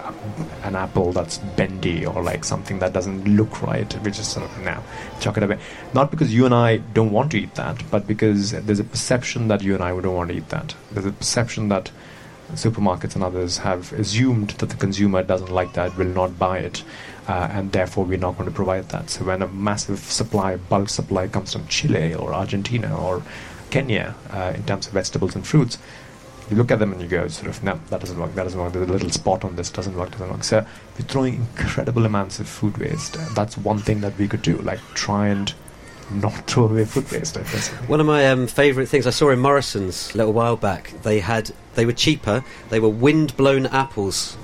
an 0.62 0.77
apple 0.77 1.12
that's 1.12 1.38
bendy 1.38 2.07
or 2.07 2.23
like 2.23 2.45
something 2.45 2.79
that 2.79 2.93
doesn't 2.93 3.25
look 3.25 3.61
right, 3.61 3.93
We 4.05 4.11
just 4.11 4.33
sort 4.33 4.49
of 4.49 4.59
now 4.61 4.83
chuck 5.21 5.37
it 5.37 5.43
away. 5.43 5.59
Not 5.95 6.11
because 6.11 6.33
you 6.33 6.45
and 6.47 6.55
I 6.55 6.77
don't 6.77 7.11
want 7.11 7.33
to 7.33 7.41
eat 7.41 7.55
that, 7.57 7.83
but 7.91 8.07
because 8.07 8.53
there's 8.53 8.79
a 8.79 8.85
perception 8.85 9.49
that 9.49 9.62
you 9.62 9.75
and 9.75 9.83
I 9.83 9.88
don't 10.01 10.14
want 10.14 10.31
to 10.31 10.37
eat 10.37 10.49
that. 10.51 10.75
There's 10.93 11.07
a 11.07 11.12
perception 11.12 11.69
that 11.71 11.91
supermarkets 12.52 13.14
and 13.14 13.22
others 13.22 13.58
have 13.58 13.92
assumed 13.92 14.50
that 14.50 14.68
the 14.68 14.76
consumer 14.76 15.22
doesn't 15.22 15.50
like 15.50 15.72
that, 15.74 15.96
will 15.96 16.06
not 16.06 16.38
buy 16.38 16.58
it, 16.58 16.82
uh, 17.28 17.48
and 17.52 17.72
therefore 17.72 18.04
we're 18.04 18.18
not 18.18 18.37
going 18.37 18.48
to 18.48 18.54
provide 18.54 18.88
that. 18.90 19.11
So 19.11 19.24
when 19.24 19.42
a 19.42 19.48
massive 19.48 19.98
supply, 19.98 20.56
bulk 20.56 20.88
supply 20.88 21.28
comes 21.28 21.52
from 21.52 21.66
Chile 21.66 22.14
or 22.14 22.32
Argentina 22.32 22.96
or 22.96 23.22
Kenya 23.70 24.14
uh, 24.30 24.52
in 24.54 24.64
terms 24.64 24.87
of 24.87 24.92
vegetables 24.92 25.34
and 25.34 25.46
fruits, 25.46 25.78
you 26.50 26.56
look 26.56 26.70
at 26.70 26.78
them 26.78 26.92
and 26.92 27.02
you 27.02 27.08
go, 27.08 27.28
sort 27.28 27.48
of, 27.48 27.62
no, 27.62 27.78
that 27.90 28.00
doesn't 28.00 28.18
work, 28.18 28.34
that 28.34 28.44
doesn't 28.44 28.58
work, 28.58 28.72
there's 28.72 28.88
a 28.88 28.92
little 28.92 29.11
spot 29.11 29.44
on 29.44 29.56
this, 29.56 29.70
doesn't 29.70 29.94
work, 29.94 30.11
doesn't 30.12 30.30
work. 30.30 30.44
So 30.44 30.64
we're 30.98 31.04
throwing 31.04 31.34
incredible 31.34 32.06
amounts 32.06 32.40
of 32.40 32.48
food 32.48 32.78
waste. 32.78 33.18
That's 33.34 33.58
one 33.58 33.78
thing 33.78 34.00
that 34.00 34.16
we 34.16 34.26
could 34.26 34.42
do, 34.42 34.56
like 34.58 34.80
try 34.94 35.28
and 35.28 35.52
not 36.11 36.33
throw 36.47 36.66
away. 36.66 36.85
One 37.87 38.01
of 38.01 38.07
my 38.07 38.27
um, 38.29 38.47
favourite 38.47 38.88
things 38.88 39.07
I 39.07 39.11
saw 39.11 39.31
in 39.31 39.38
Morrison's 39.38 40.14
a 40.14 40.18
little 40.18 40.33
while 40.33 40.57
back. 40.57 40.92
They 41.03 41.21
had 41.21 41.51
they 41.75 41.87
were 41.87 41.92
cheaper. 41.92 42.44
They 42.71 42.81
were 42.81 42.88
wind 42.88 43.37
blown 43.37 43.66
apples. 43.66 44.37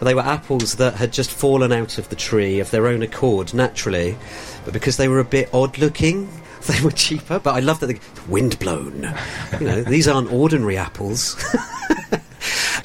They 0.00 0.14
were 0.14 0.22
apples 0.22 0.76
that 0.76 0.94
had 0.94 1.12
just 1.12 1.30
fallen 1.30 1.70
out 1.70 1.98
of 1.98 2.08
the 2.08 2.16
tree 2.16 2.60
of 2.60 2.70
their 2.70 2.86
own 2.86 3.02
accord 3.02 3.52
naturally, 3.52 4.16
but 4.64 4.72
because 4.72 4.96
they 4.96 5.08
were 5.08 5.20
a 5.20 5.24
bit 5.24 5.50
odd 5.52 5.78
looking, 5.78 6.28
they 6.66 6.82
were 6.82 6.90
cheaper. 6.90 7.38
But 7.38 7.54
I 7.54 7.60
love 7.60 7.80
that 7.80 7.86
they 7.86 8.00
wind 8.28 8.58
blown. 8.58 9.14
You 9.60 9.66
know, 9.66 9.82
these 9.82 10.08
aren't 10.08 10.32
ordinary 10.32 10.76
apples. 10.76 11.36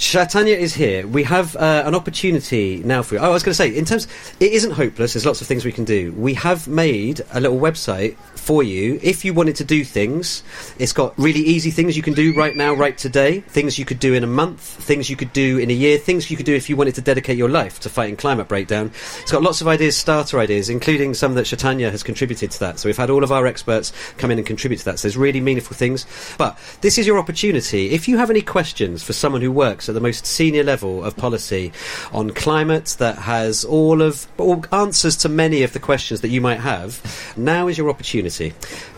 Chaitanya 0.02 0.56
is 0.56 0.74
here. 0.74 1.06
We 1.06 1.22
have 1.24 1.56
uh, 1.56 1.84
an 1.86 1.94
opportunity 1.94 2.82
now 2.84 3.04
for 3.04 3.14
you. 3.14 3.22
Oh, 3.22 3.26
I 3.26 3.30
was 3.30 3.44
going 3.44 3.52
to 3.52 3.56
say, 3.56 3.70
in 3.70 3.86
terms, 3.86 4.08
it 4.40 4.52
isn't 4.52 4.72
hopeless. 4.72 5.14
There's 5.14 5.28
lots 5.28 5.42
of 5.42 5.48
things 5.48 5.64
we 5.64 5.72
can 5.72 5.86
do. 5.86 6.12
We 6.14 6.34
have 6.34 6.68
made 6.68 7.22
a 7.32 7.40
little 7.40 7.60
website 7.60 8.18
for 8.42 8.64
you. 8.64 9.00
If 9.04 9.24
you 9.24 9.34
wanted 9.34 9.56
to 9.58 9.64
do 9.64 9.84
things, 9.84 10.44
it's 10.80 10.94
got 10.94 11.18
really 11.18 11.42
easy 11.42 11.70
things 11.70 11.96
you 11.96 12.02
can 12.02 12.16
do 12.16 12.34
right 12.34 12.56
now, 12.56 12.74
right 12.74 12.98
today. 12.98 13.42
Things 13.42 13.78
you 13.78 13.86
could 13.86 14.00
do 14.00 14.16
in 14.16 14.24
a 14.24 14.28
month. 14.28 14.62
Things 14.62 15.12
you 15.12 15.16
could 15.16 15.32
do 15.32 15.60
in 15.60 15.70
a 15.70 15.74
year. 15.74 16.00
Things 16.00 16.32
you 16.32 16.38
could 16.38 16.48
do 16.48 16.56
if 16.56 16.68
you 16.68 16.76
wanted 16.76 16.96
to 16.96 17.02
dedicate 17.02 17.38
your 17.38 17.50
life 17.50 17.80
to 17.82 17.90
fighting 17.90 18.16
climate 18.16 18.48
breakdown. 18.48 18.92
It's 19.22 19.32
got 19.32 19.44
lots 19.44 19.62
of 19.62 19.68
ideas, 19.68 19.96
starter 19.96 20.40
ideas, 20.40 20.70
including 20.70 21.14
some 21.14 21.36
that 21.36 21.46
Chaitanya 21.46 21.92
has 21.92 22.02
contributed 22.02 22.50
to 22.52 22.60
that. 22.62 22.80
So 22.80 22.90
we've 22.90 22.98
had 22.98 23.12
all 23.12 23.24
of 23.24 23.32
our 23.32 23.46
experts 23.46 23.94
come 24.18 24.32
in 24.32 24.40
and 24.40 24.48
contribute 24.48 24.80
to 24.80 24.86
that. 24.86 24.98
So 24.98 25.08
there's 25.08 25.18
really 25.18 25.40
meaningful 25.40 25.78
things. 25.78 26.08
But 26.40 26.58
this 26.82 26.98
is 26.98 27.06
your 27.06 27.20
opportunity. 27.20 27.92
If 27.92 28.08
you 28.08 28.18
have 28.18 28.32
any 28.32 28.42
questions 28.42 29.04
for 29.04 29.14
someone 29.14 29.42
who 29.42 29.52
works 29.52 29.88
at 29.88 29.94
the 29.94 30.02
most 30.02 30.26
senior 30.26 30.64
level 30.64 31.04
of 31.04 31.16
policy 31.16 31.72
on 32.12 32.32
climate 32.32 32.96
that 32.98 33.20
has 33.20 33.64
all 33.64 34.02
of 34.02 34.28
all 34.40 34.66
answers 34.72 35.16
to 35.18 35.30
many 35.30 35.62
of 35.62 35.74
the 35.74 35.80
questions 35.80 36.22
that 36.22 36.30
you 36.30 36.42
might 36.42 36.60
have, 36.60 37.34
now 37.38 37.68
is 37.68 37.78
your 37.78 37.90
opportunity. 37.90 38.31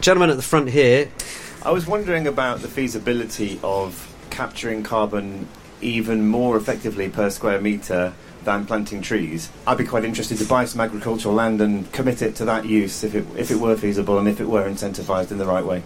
Gentleman 0.02 0.30
at 0.30 0.38
the 0.38 0.44
front 0.44 0.70
here, 0.70 1.10
I 1.64 1.72
was 1.72 1.88
wondering 1.88 2.28
about 2.28 2.62
the 2.62 2.68
feasibility 2.68 3.60
of 3.64 4.14
capturing 4.30 4.84
carbon 4.84 5.48
even 5.82 6.28
more 6.28 6.58
effectively 6.58 7.10
per 7.10 7.30
square 7.30 7.60
metre 7.60 8.14
than 8.44 8.66
planting 8.66 9.02
trees. 9.02 9.50
I'd 9.66 9.78
be 9.78 9.86
quite 9.86 10.04
interested 10.04 10.38
to 10.40 10.46
buy 10.46 10.66
some 10.66 10.82
agricultural 10.82 11.34
land 11.34 11.62
and 11.62 11.92
commit 11.92 12.22
it 12.22 12.36
to 12.38 12.46
that 12.46 12.66
use 12.66 13.04
if 13.04 13.16
it, 13.16 13.26
if 13.38 13.52
it 13.52 13.58
were 13.58 13.78
feasible 13.78 14.18
and 14.20 14.28
if 14.28 14.40
it 14.40 14.46
were 14.46 14.70
incentivised 14.70 15.32
in 15.32 15.38
the 15.38 15.46
right 15.46 15.66
way. 15.66 15.84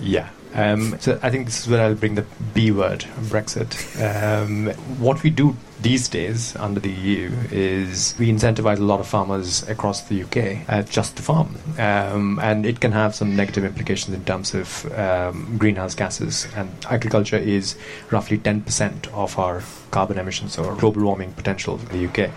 Yeah. 0.00 0.30
Um, 0.54 0.98
so 1.00 1.18
I 1.22 1.30
think 1.30 1.46
this 1.46 1.60
is 1.60 1.68
where 1.68 1.82
I'll 1.82 1.94
bring 1.94 2.14
the 2.14 2.26
B 2.54 2.70
word, 2.70 3.00
Brexit. 3.20 3.72
Um, 4.00 4.66
what 4.98 5.22
we 5.22 5.30
do 5.30 5.56
these 5.80 6.08
days 6.08 6.54
under 6.56 6.78
the 6.78 6.90
EU 6.90 7.30
is 7.50 8.14
we 8.18 8.30
incentivize 8.30 8.78
a 8.78 8.82
lot 8.82 9.00
of 9.00 9.06
farmers 9.06 9.68
across 9.68 10.02
the 10.02 10.22
UK 10.22 10.68
uh, 10.68 10.82
just 10.82 11.16
to 11.16 11.22
farm. 11.22 11.56
Um, 11.78 12.38
and 12.40 12.64
it 12.64 12.80
can 12.80 12.92
have 12.92 13.14
some 13.14 13.34
negative 13.34 13.64
implications 13.64 14.14
in 14.14 14.24
terms 14.24 14.54
of 14.54 14.92
um, 14.98 15.56
greenhouse 15.58 15.94
gases. 15.94 16.46
And 16.54 16.70
agriculture 16.88 17.36
is 17.36 17.76
roughly 18.10 18.38
10% 18.38 19.08
of 19.12 19.38
our 19.38 19.62
carbon 19.90 20.18
emissions 20.18 20.58
or 20.58 20.74
global 20.76 21.02
warming 21.02 21.32
potential 21.32 21.80
in 21.80 21.88
the 21.88 22.06
UK 22.08 22.30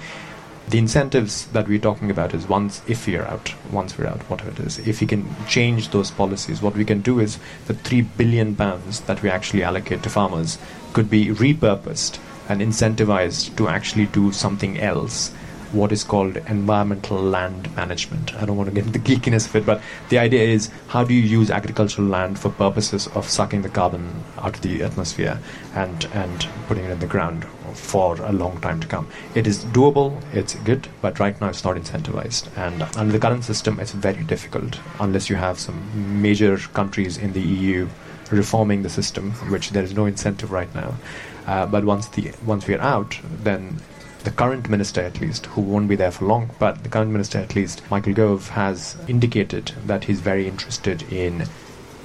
the 0.67 0.77
incentives 0.79 1.45
that 1.47 1.67
we're 1.67 1.79
talking 1.79 2.09
about 2.09 2.33
is 2.33 2.47
once 2.47 2.81
if 2.87 3.05
we're 3.05 3.23
out 3.23 3.53
once 3.71 3.97
we're 3.97 4.07
out 4.07 4.21
whatever 4.29 4.49
it 4.49 4.59
is 4.59 4.79
if 4.79 4.99
we 4.99 5.07
can 5.07 5.23
change 5.47 5.89
those 5.89 6.09
policies 6.11 6.61
what 6.61 6.75
we 6.75 6.83
can 6.83 7.01
do 7.01 7.19
is 7.19 7.37
the 7.67 7.73
3 7.73 8.01
billion 8.01 8.55
pounds 8.55 9.01
that 9.01 9.21
we 9.21 9.29
actually 9.29 9.63
allocate 9.63 10.01
to 10.01 10.09
farmers 10.09 10.57
could 10.93 11.09
be 11.09 11.27
repurposed 11.27 12.19
and 12.49 12.61
incentivized 12.61 13.55
to 13.57 13.67
actually 13.67 14.05
do 14.07 14.31
something 14.31 14.79
else 14.79 15.31
what 15.71 15.91
is 15.91 16.03
called 16.03 16.37
environmental 16.47 17.17
land 17.21 17.75
management. 17.75 18.33
I 18.35 18.45
don't 18.45 18.55
want 18.55 18.69
to 18.69 18.75
get 18.75 18.85
into 18.85 18.97
the 18.97 19.15
geekiness 19.15 19.47
of 19.47 19.55
it, 19.57 19.65
but 19.65 19.81
the 20.09 20.19
idea 20.19 20.43
is 20.43 20.69
how 20.87 21.03
do 21.03 21.13
you 21.13 21.21
use 21.21 21.51
agricultural 21.51 22.07
land 22.07 22.39
for 22.39 22.49
purposes 22.49 23.07
of 23.07 23.27
sucking 23.27 23.61
the 23.61 23.69
carbon 23.69 24.23
out 24.37 24.55
of 24.55 24.61
the 24.61 24.83
atmosphere 24.83 25.39
and, 25.73 26.05
and 26.13 26.47
putting 26.67 26.85
it 26.85 26.91
in 26.91 26.99
the 26.99 27.07
ground 27.07 27.45
for 27.75 28.15
a 28.21 28.31
long 28.31 28.59
time 28.61 28.79
to 28.79 28.87
come. 28.87 29.07
It 29.35 29.47
is 29.47 29.65
doable, 29.65 30.21
it's 30.33 30.55
good, 30.55 30.87
but 31.01 31.19
right 31.19 31.39
now 31.39 31.49
it's 31.49 31.63
not 31.63 31.75
incentivized. 31.75 32.49
And 32.57 32.81
under 32.97 33.11
the 33.11 33.19
current 33.19 33.43
system, 33.43 33.79
it's 33.79 33.91
very 33.91 34.23
difficult 34.23 34.79
unless 34.99 35.29
you 35.29 35.35
have 35.35 35.59
some 35.59 36.21
major 36.21 36.57
countries 36.57 37.17
in 37.17 37.33
the 37.33 37.41
EU 37.41 37.87
reforming 38.31 38.81
the 38.81 38.89
system, 38.89 39.31
which 39.51 39.71
there 39.71 39.83
is 39.83 39.93
no 39.93 40.05
incentive 40.05 40.51
right 40.51 40.73
now. 40.73 40.95
Uh, 41.45 41.65
but 41.65 41.85
once 41.85 42.07
the 42.07 42.31
once 42.45 42.65
we 42.67 42.73
are 42.73 42.81
out, 42.81 43.19
then 43.43 43.79
the 44.23 44.31
current 44.31 44.67
minister, 44.69 45.01
at 45.01 45.21
least, 45.21 45.45
who 45.47 45.61
won't 45.61 45.87
be 45.87 45.95
there 45.95 46.09
for 46.09 46.25
long, 46.25 46.49
but 46.57 46.81
the 46.81 46.89
current 46.89 47.11
minister, 47.11 47.37
at 47.37 47.55
least, 47.55 47.83
Michael 47.91 48.13
Gove, 48.13 48.49
has 48.49 48.97
indicated 49.07 49.71
that 49.85 50.05
he's 50.05 50.19
very 50.19 50.47
interested 50.47 51.03
in 51.13 51.45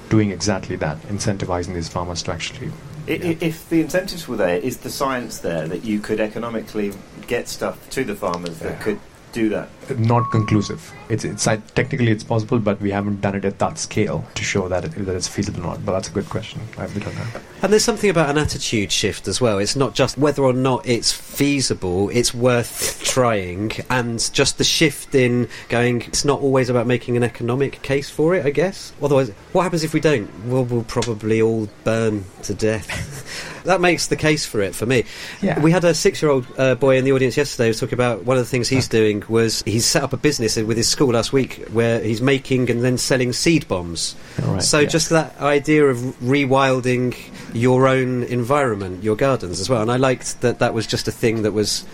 doing 0.09 0.29
exactly 0.29 0.75
that, 0.75 1.01
incentivizing 1.03 1.73
these 1.73 1.89
farmers 1.89 2.21
to 2.21 2.31
actually. 2.31 2.71
If 3.07 3.69
the 3.69 3.81
incentives 3.81 4.27
were 4.27 4.37
there, 4.37 4.57
is 4.57 4.77
the 4.77 4.89
science 4.89 5.39
there 5.39 5.67
that 5.67 5.83
you 5.83 5.99
could 5.99 6.19
economically 6.19 6.93
get 7.27 7.47
stuff 7.47 7.89
to 7.91 8.03
the 8.03 8.15
farmers 8.15 8.59
that 8.59 8.79
could 8.81 8.99
do 9.31 9.49
that? 9.49 9.69
Not 9.97 10.31
conclusive. 10.31 10.93
It's, 11.09 11.25
it's 11.25 11.43
technically 11.43 12.11
it's 12.11 12.23
possible, 12.23 12.59
but 12.59 12.79
we 12.79 12.91
haven't 12.91 13.21
done 13.21 13.35
it 13.35 13.45
at 13.45 13.59
that 13.59 13.77
scale 13.77 14.23
to 14.35 14.43
show 14.43 14.67
that 14.69 14.85
it, 14.85 14.91
that 15.05 15.15
it's 15.15 15.27
feasible 15.27 15.61
or 15.61 15.67
not. 15.67 15.85
But 15.85 15.93
that's 15.93 16.09
a 16.09 16.11
good 16.11 16.29
question. 16.29 16.61
I 16.77 16.85
we 16.87 16.99
don't 16.99 17.15
know. 17.15 17.25
and 17.61 17.71
there's 17.71 17.83
something 17.83 18.09
about 18.09 18.29
an 18.29 18.37
attitude 18.37 18.91
shift 18.91 19.27
as 19.27 19.41
well. 19.41 19.59
It's 19.59 19.75
not 19.75 19.93
just 19.93 20.17
whether 20.17 20.43
or 20.43 20.53
not 20.53 20.87
it's 20.87 21.11
feasible, 21.11 22.09
it's 22.09 22.33
worth 22.33 23.03
trying, 23.03 23.71
and 23.89 24.17
just 24.33 24.57
the 24.57 24.63
shift 24.63 25.15
in 25.15 25.49
going, 25.69 26.01
it's 26.03 26.23
not 26.23 26.39
always 26.39 26.69
about 26.69 26.87
making 26.87 27.17
an 27.17 27.23
economic 27.23 27.81
case 27.81 28.09
for 28.09 28.35
it, 28.35 28.45
I 28.45 28.51
guess. 28.51 28.93
Otherwise, 29.01 29.29
what 29.51 29.63
happens 29.63 29.83
if 29.83 29.93
we 29.93 29.99
don't? 29.99 30.29
Well, 30.47 30.63
we'll 30.63 30.83
probably 30.83 31.41
all 31.41 31.67
burn 31.83 32.25
to 32.43 32.53
death. 32.53 33.49
That 33.63 33.81
makes 33.81 34.07
the 34.07 34.15
case 34.15 34.45
for 34.45 34.61
it 34.61 34.73
for 34.73 34.85
me. 34.85 35.05
Yeah. 35.41 35.59
We 35.59 35.71
had 35.71 35.83
a 35.83 35.93
six-year-old 35.93 36.47
uh, 36.57 36.75
boy 36.75 36.97
in 36.97 37.05
the 37.05 37.11
audience 37.11 37.37
yesterday 37.37 37.65
who 37.65 37.69
was 37.69 37.79
talking 37.79 37.93
about 37.93 38.23
one 38.25 38.37
of 38.37 38.43
the 38.43 38.49
things 38.49 38.67
he's 38.67 38.87
doing 38.87 39.23
was 39.29 39.61
he's 39.71 39.85
set 39.85 40.03
up 40.03 40.13
a 40.13 40.17
business 40.17 40.55
with 40.57 40.77
his 40.77 40.87
school 40.87 41.13
last 41.13 41.33
week 41.33 41.65
where 41.71 42.01
he's 42.01 42.21
making 42.21 42.69
and 42.69 42.83
then 42.83 42.97
selling 42.97 43.33
seed 43.33 43.67
bombs. 43.67 44.15
Right, 44.41 44.61
so 44.61 44.79
yeah. 44.79 44.87
just 44.87 45.09
that 45.09 45.39
idea 45.39 45.85
of 45.85 45.97
rewilding 46.19 47.17
your 47.53 47.87
own 47.87 48.23
environment, 48.23 49.03
your 49.03 49.15
gardens 49.15 49.59
as 49.59 49.69
well. 49.69 49.81
And 49.81 49.91
I 49.91 49.97
liked 49.97 50.41
that 50.41 50.59
that 50.59 50.73
was 50.73 50.85
just 50.85 51.07
a 51.07 51.11
thing 51.11 51.43
that 51.43 51.53
was 51.53 51.85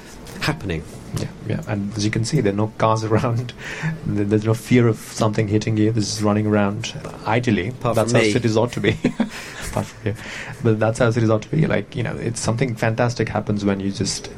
happening. 0.41 0.83
Yeah, 1.17 1.27
yeah, 1.47 1.63
and 1.67 1.93
as 1.95 2.03
you 2.03 2.11
can 2.11 2.25
see, 2.25 2.41
there 2.41 2.51
are 2.53 2.55
no 2.55 2.71
cars 2.77 3.03
around. 3.03 3.53
There's 4.05 4.45
no 4.45 4.53
fear 4.53 4.87
of 4.87 4.97
something 4.97 5.47
hitting 5.47 5.77
you. 5.77 5.91
This 5.91 6.15
is 6.15 6.21
running 6.21 6.45
around. 6.45 6.93
Ideally, 7.25 7.69
Apart 7.69 7.95
that's 7.95 8.11
how 8.11 8.19
me. 8.19 8.31
cities 8.31 8.57
ought 8.57 8.73
to 8.73 8.81
be. 8.81 8.89
Apart 9.69 9.85
from 9.85 10.07
you, 10.07 10.15
but 10.63 10.79
that's 10.79 10.99
how 10.99 11.09
cities 11.09 11.29
ought 11.29 11.43
to 11.43 11.49
be. 11.49 11.65
Like 11.65 11.95
you 11.95 12.03
know, 12.03 12.13
it's 12.15 12.41
something 12.41 12.75
fantastic 12.75 13.29
happens 13.29 13.63
when 13.63 13.79
you 13.79 13.91
just 13.91 14.29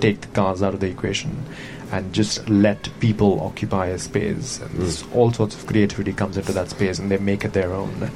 take 0.00 0.20
the 0.20 0.28
cars 0.28 0.62
out 0.62 0.74
of 0.74 0.80
the 0.80 0.88
equation 0.88 1.44
and 1.92 2.12
just 2.12 2.48
let 2.48 2.88
people 2.98 3.40
occupy 3.40 3.86
a 3.86 3.98
space. 3.98 4.60
And 4.60 4.70
hmm. 4.70 4.78
there's 4.80 5.04
all 5.12 5.32
sorts 5.32 5.54
of 5.54 5.66
creativity 5.66 6.12
comes 6.12 6.36
into 6.36 6.52
that 6.52 6.70
space, 6.70 6.98
and 6.98 7.10
they 7.10 7.18
make 7.18 7.44
it 7.44 7.52
their 7.52 7.72
own. 7.72 8.10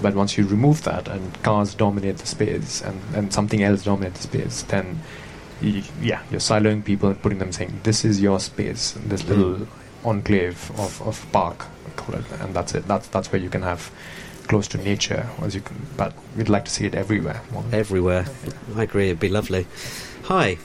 But 0.00 0.14
once 0.14 0.38
you 0.38 0.46
remove 0.46 0.84
that 0.84 1.08
and 1.08 1.42
cars 1.42 1.74
dominate 1.74 2.18
the 2.18 2.26
space 2.26 2.80
and, 2.82 3.00
and 3.14 3.32
something 3.32 3.64
else 3.64 3.82
dominates 3.82 4.24
the 4.24 4.28
space, 4.28 4.62
then 4.62 5.00
y- 5.60 5.82
yeah, 6.00 6.22
you're 6.30 6.40
siloing 6.40 6.84
people 6.84 7.08
and 7.08 7.20
putting 7.20 7.40
them 7.40 7.50
saying, 7.50 7.80
this 7.82 8.04
is 8.04 8.20
your 8.22 8.38
space, 8.38 8.92
this 9.04 9.22
hmm. 9.22 9.28
little 9.28 9.68
enclave 10.04 10.70
of, 10.78 11.02
of 11.02 11.26
park, 11.32 11.66
call 11.96 12.14
it, 12.14 12.24
and 12.40 12.54
that's 12.54 12.74
it. 12.74 12.86
That's 12.86 13.08
that's 13.08 13.32
where 13.32 13.42
you 13.42 13.50
can 13.50 13.62
have 13.62 13.90
close 14.46 14.68
to 14.68 14.78
nature, 14.78 15.28
as 15.42 15.54
you 15.54 15.60
can. 15.60 15.76
But 15.96 16.14
we'd 16.36 16.48
like 16.48 16.64
to 16.66 16.70
see 16.70 16.86
it 16.86 16.94
everywhere. 16.94 17.42
Everywhere. 17.72 18.26
I 18.76 18.84
agree, 18.84 19.06
it'd 19.06 19.20
be 19.20 19.28
lovely. 19.28 19.66
Hi. 20.24 20.58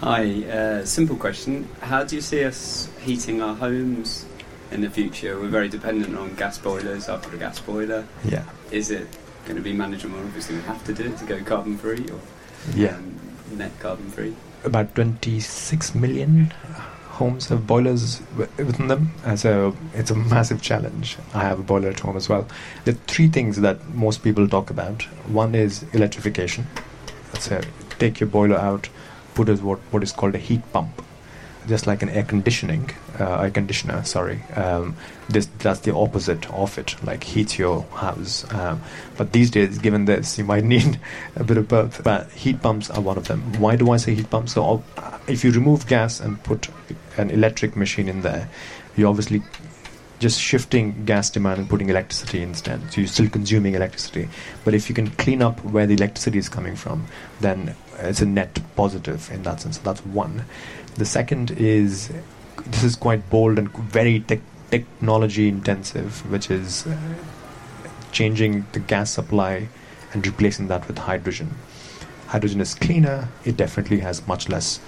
Hi, 0.00 0.44
uh, 0.44 0.84
simple 0.84 1.16
question. 1.16 1.68
How 1.80 2.04
do 2.04 2.16
you 2.16 2.22
see 2.22 2.44
us 2.44 2.88
heating 3.00 3.40
our 3.40 3.54
homes 3.54 4.26
in 4.70 4.80
the 4.80 4.90
future? 4.90 5.38
We're 5.38 5.48
very 5.48 5.68
dependent 5.68 6.16
on 6.16 6.34
gas 6.34 6.58
boilers. 6.58 7.08
I've 7.08 7.22
got 7.22 7.32
a 7.32 7.38
gas 7.38 7.60
boiler. 7.60 8.06
Yeah, 8.24 8.44
Is 8.70 8.90
it 8.90 9.06
going 9.44 9.56
to 9.56 9.62
be 9.62 9.72
manageable? 9.72 10.18
Obviously, 10.18 10.56
we 10.56 10.62
have 10.62 10.84
to 10.84 10.92
do 10.92 11.04
it 11.04 11.16
to 11.18 11.24
go 11.24 11.42
carbon 11.42 11.78
free 11.78 12.06
or 12.10 12.20
yeah. 12.74 12.96
um, 12.96 13.18
net 13.52 13.72
carbon 13.80 14.10
free. 14.10 14.34
About 14.64 14.94
26 14.94 15.94
million 15.94 16.52
homes 17.14 17.48
have 17.48 17.66
boilers 17.66 18.20
within 18.36 18.88
them. 18.88 19.12
Uh, 19.24 19.36
so 19.36 19.76
it's 19.94 20.10
a 20.10 20.14
massive 20.14 20.60
challenge. 20.60 21.16
I 21.32 21.42
have 21.42 21.60
a 21.60 21.62
boiler 21.62 21.90
at 21.90 22.00
home 22.00 22.16
as 22.16 22.28
well. 22.28 22.46
There 22.84 22.94
are 22.94 22.98
three 23.06 23.28
things 23.28 23.60
that 23.60 23.94
most 23.94 24.22
people 24.24 24.48
talk 24.48 24.70
about. 24.70 25.02
One 25.28 25.54
is 25.54 25.84
electrification. 25.92 26.66
A, 27.50 27.64
take 27.98 28.20
your 28.20 28.28
boiler 28.28 28.56
out, 28.56 28.88
put 29.34 29.48
as 29.48 29.60
what, 29.62 29.78
what 29.90 30.02
is 30.02 30.12
called 30.12 30.34
a 30.34 30.38
heat 30.38 30.62
pump. 30.72 31.02
Just 31.66 31.86
like 31.86 32.02
an 32.02 32.10
air 32.10 32.24
conditioning, 32.24 32.90
uh, 33.18 33.40
air 33.40 33.50
conditioner, 33.50 34.04
sorry. 34.04 34.42
Um, 34.54 34.96
this 35.30 35.46
that's 35.60 35.80
the 35.80 35.94
opposite 35.94 36.50
of 36.52 36.76
it, 36.76 36.94
like 37.02 37.24
heats 37.24 37.58
your 37.58 37.82
house. 37.94 38.44
Um, 38.52 38.82
but 39.16 39.32
these 39.32 39.50
days, 39.50 39.78
given 39.78 40.04
this, 40.04 40.36
you 40.36 40.44
might 40.44 40.64
need 40.74 41.00
a 41.36 41.42
bit 41.42 41.56
of 41.56 41.66
both. 41.66 42.04
But 42.04 42.30
heat 42.32 42.60
pumps 42.60 42.90
are 42.90 43.00
one 43.00 43.16
of 43.16 43.28
them. 43.28 43.40
Why 43.58 43.76
do 43.76 43.90
I 43.92 43.96
say 43.96 44.14
heat 44.14 44.28
pumps? 44.28 44.52
So, 44.52 44.62
all- 44.62 44.84
if 45.26 45.42
you 45.42 45.52
remove 45.52 45.86
gas 45.86 46.20
and 46.20 46.42
put 46.42 46.68
an 47.16 47.30
electric 47.30 47.76
machine 47.76 48.08
in 48.10 48.20
there, 48.20 48.50
you're 48.94 49.08
obviously 49.08 49.42
just 50.18 50.40
shifting 50.40 51.04
gas 51.04 51.30
demand 51.30 51.60
and 51.60 51.68
putting 51.68 51.88
electricity 51.88 52.42
instead. 52.42 52.80
So 52.92 53.00
you're 53.00 53.08
still 53.08 53.28
consuming 53.28 53.74
electricity. 53.74 54.28
But 54.64 54.74
if 54.74 54.88
you 54.88 54.94
can 54.94 55.10
clean 55.12 55.42
up 55.42 55.62
where 55.64 55.86
the 55.86 55.94
electricity 55.94 56.38
is 56.38 56.48
coming 56.48 56.76
from, 56.76 57.06
then 57.40 57.74
it's 57.98 58.20
a 58.20 58.26
net 58.26 58.60
positive 58.76 59.30
in 59.30 59.42
that 59.44 59.60
sense. 59.60 59.76
So 59.76 59.82
that's 59.84 60.04
one. 60.04 60.44
The 60.96 61.04
second 61.04 61.50
is 61.52 62.10
this 62.66 62.84
is 62.84 62.96
quite 62.96 63.28
bold 63.30 63.58
and 63.58 63.70
very 63.72 64.20
tech 64.20 64.40
technology 64.70 65.48
intensive, 65.48 66.28
which 66.30 66.50
is 66.50 66.86
uh, 66.86 66.96
changing 68.12 68.66
the 68.72 68.80
gas 68.80 69.10
supply 69.10 69.68
and 70.12 70.26
replacing 70.26 70.68
that 70.68 70.86
with 70.88 70.98
hydrogen. 70.98 71.54
Hydrogen 72.28 72.60
is 72.60 72.74
cleaner, 72.74 73.28
it 73.44 73.56
definitely 73.56 74.00
has 74.00 74.26
much 74.26 74.48
less 74.48 74.80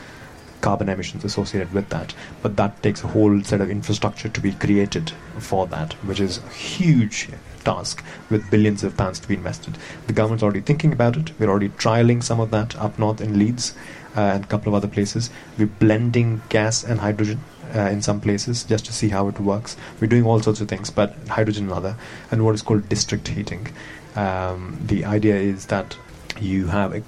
carbon 0.61 0.89
emissions 0.89 1.25
associated 1.25 1.73
with 1.73 1.89
that, 1.91 2.15
but 2.43 2.57
that 2.57 2.83
takes 2.83 3.05
a 3.05 3.09
whole 3.09 3.43
set 3.43 3.61
of 3.61 3.71
infrastructure 3.71 4.29
to 4.29 4.41
be 4.41 4.53
created 4.53 5.13
for 5.39 5.67
that, 5.69 5.93
which 6.05 6.19
is 6.19 6.41
huge 6.53 7.29
task 7.67 8.03
with 8.31 8.51
billions 8.51 8.85
of 8.85 8.97
pounds 8.97 9.21
to 9.21 9.29
be 9.29 9.35
invested. 9.35 9.77
The 10.07 10.13
government's 10.13 10.43
already 10.43 10.63
thinking 10.63 10.93
about 10.93 11.17
it, 11.17 11.33
we're 11.39 11.51
already 11.51 11.71
trialing 11.71 12.23
some 12.23 12.41
of 12.41 12.51
that 12.53 12.77
up 12.77 12.99
north 12.99 13.21
in 13.21 13.39
Leeds 13.39 13.75
uh, 14.17 14.21
and 14.35 14.45
a 14.45 14.47
couple 14.47 14.69
of 14.69 14.75
other 14.75 14.89
places. 14.89 15.31
We're 15.59 15.67
blending 15.67 16.41
gas 16.49 16.85
and 16.85 17.01
hydrogen 17.01 17.41
uh, 17.75 17.91
in 17.91 18.01
some 18.03 18.21
places 18.21 18.65
just 18.65 18.87
to 18.87 18.93
see 18.93 19.09
how 19.09 19.29
it 19.29 19.41
works. 19.41 19.77
We're 20.01 20.07
doing 20.07 20.25
all 20.25 20.41
sorts 20.41 20.61
of 20.61 20.69
things, 20.69 20.91
but 20.91 21.15
hydrogen 21.29 21.67
another, 21.67 21.97
and 22.31 22.45
what 22.45 22.55
is 22.55 22.63
called 22.63 22.89
district 22.89 23.29
heating. 23.29 23.69
Um, 24.15 24.79
the 24.87 25.05
idea 25.05 25.37
is 25.37 25.67
that 25.67 25.99
you 26.41 26.67
have 26.69 26.95
a 26.95 27.03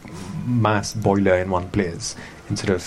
mass 0.46 0.94
boiler 0.94 1.36
in 1.38 1.50
one 1.50 1.68
place 1.70 2.16
instead 2.50 2.70
of 2.70 2.82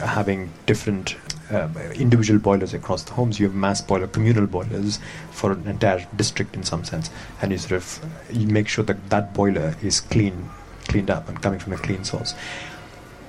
having 0.00 0.52
different 0.66 1.16
um, 1.50 1.76
individual 1.94 2.38
boilers 2.38 2.74
across 2.74 3.02
the 3.04 3.12
homes. 3.12 3.38
You 3.38 3.46
have 3.46 3.54
mass 3.54 3.80
boiler, 3.80 4.06
communal 4.06 4.46
boilers 4.46 4.98
for 5.30 5.52
an 5.52 5.66
entire 5.66 6.06
district 6.16 6.54
in 6.56 6.62
some 6.62 6.84
sense, 6.84 7.10
and 7.40 7.52
you 7.52 7.58
sort 7.58 7.72
of 7.72 8.00
you 8.32 8.46
make 8.46 8.68
sure 8.68 8.84
that 8.84 9.10
that 9.10 9.34
boiler 9.34 9.74
is 9.82 10.00
clean, 10.00 10.48
cleaned 10.88 11.10
up, 11.10 11.28
and 11.28 11.40
coming 11.40 11.58
from 11.58 11.72
a 11.72 11.78
clean 11.78 12.04
source. 12.04 12.34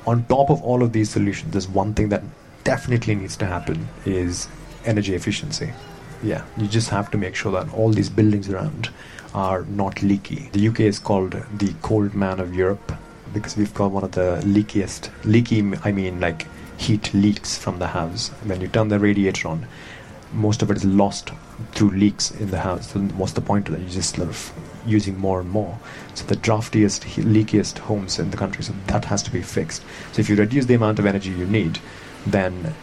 On 0.05 0.23
top 0.25 0.49
of 0.49 0.61
all 0.63 0.83
of 0.83 0.93
these 0.93 1.09
solutions, 1.09 1.51
there's 1.51 1.67
one 1.67 1.93
thing 1.93 2.09
that 2.09 2.23
definitely 2.63 3.15
needs 3.15 3.37
to 3.37 3.45
happen 3.45 3.87
is 4.05 4.47
energy 4.85 5.13
efficiency. 5.13 5.73
Yeah, 6.23 6.43
you 6.57 6.67
just 6.67 6.89
have 6.89 7.11
to 7.11 7.17
make 7.17 7.35
sure 7.35 7.51
that 7.51 7.71
all 7.73 7.91
these 7.91 8.09
buildings 8.09 8.49
around 8.49 8.89
are 9.33 9.63
not 9.65 10.01
leaky. 10.01 10.49
The 10.53 10.67
UK 10.69 10.81
is 10.81 10.97
called 10.97 11.31
the 11.57 11.73
cold 11.81 12.15
man 12.15 12.39
of 12.39 12.55
Europe 12.55 12.91
because 13.33 13.57
we've 13.57 13.73
got 13.73 13.91
one 13.91 14.03
of 14.03 14.13
the 14.13 14.41
leakiest 14.45 15.09
leaky 15.25 15.59
I 15.83 15.91
mean 15.91 16.19
like 16.19 16.47
heat 16.77 17.13
leaks 17.13 17.57
from 17.57 17.79
the 17.79 17.87
house. 17.87 18.29
When 18.43 18.61
you 18.61 18.67
turn 18.67 18.87
the 18.87 18.99
radiator 18.99 19.47
on, 19.47 19.67
most 20.33 20.61
of 20.61 20.69
it 20.71 20.77
is 20.77 20.85
lost 20.85 21.31
through 21.71 21.91
leaks 21.91 22.31
in 22.31 22.51
the 22.51 22.59
house. 22.59 22.91
So 22.91 22.99
what's 22.99 23.33
the 23.33 23.41
point 23.41 23.67
of 23.67 23.75
that? 23.75 23.81
You're 23.81 23.89
just 23.89 24.15
sort 24.15 24.29
of 24.29 24.53
using 24.85 25.17
more 25.17 25.39
and 25.39 25.49
more. 25.49 25.79
So 26.13 26.25
the 26.25 26.35
draftiest, 26.35 27.01
leakiest 27.23 27.79
homes 27.79 28.19
in 28.19 28.31
the 28.31 28.37
country. 28.37 28.63
So 28.63 28.73
that 28.87 29.05
has 29.05 29.23
to 29.23 29.31
be 29.31 29.41
fixed. 29.41 29.83
So 30.11 30.19
if 30.19 30.29
you 30.29 30.35
reduce 30.35 30.65
the 30.65 30.75
amount 30.75 30.99
of 30.99 31.05
energy 31.05 31.31
you 31.31 31.45
need, 31.45 31.79
then 32.25 32.73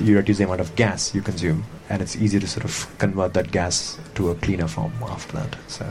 you 0.00 0.16
reduce 0.16 0.38
the 0.38 0.44
amount 0.44 0.60
of 0.60 0.74
gas 0.74 1.14
you 1.14 1.22
consume, 1.22 1.64
and 1.88 2.02
it's 2.02 2.16
easy 2.16 2.40
to 2.40 2.46
sort 2.46 2.64
of 2.64 2.92
convert 2.98 3.34
that 3.34 3.52
gas 3.52 3.98
to 4.14 4.30
a 4.30 4.34
cleaner 4.34 4.66
form 4.66 4.92
after 5.02 5.36
that. 5.36 5.56
So 5.68 5.86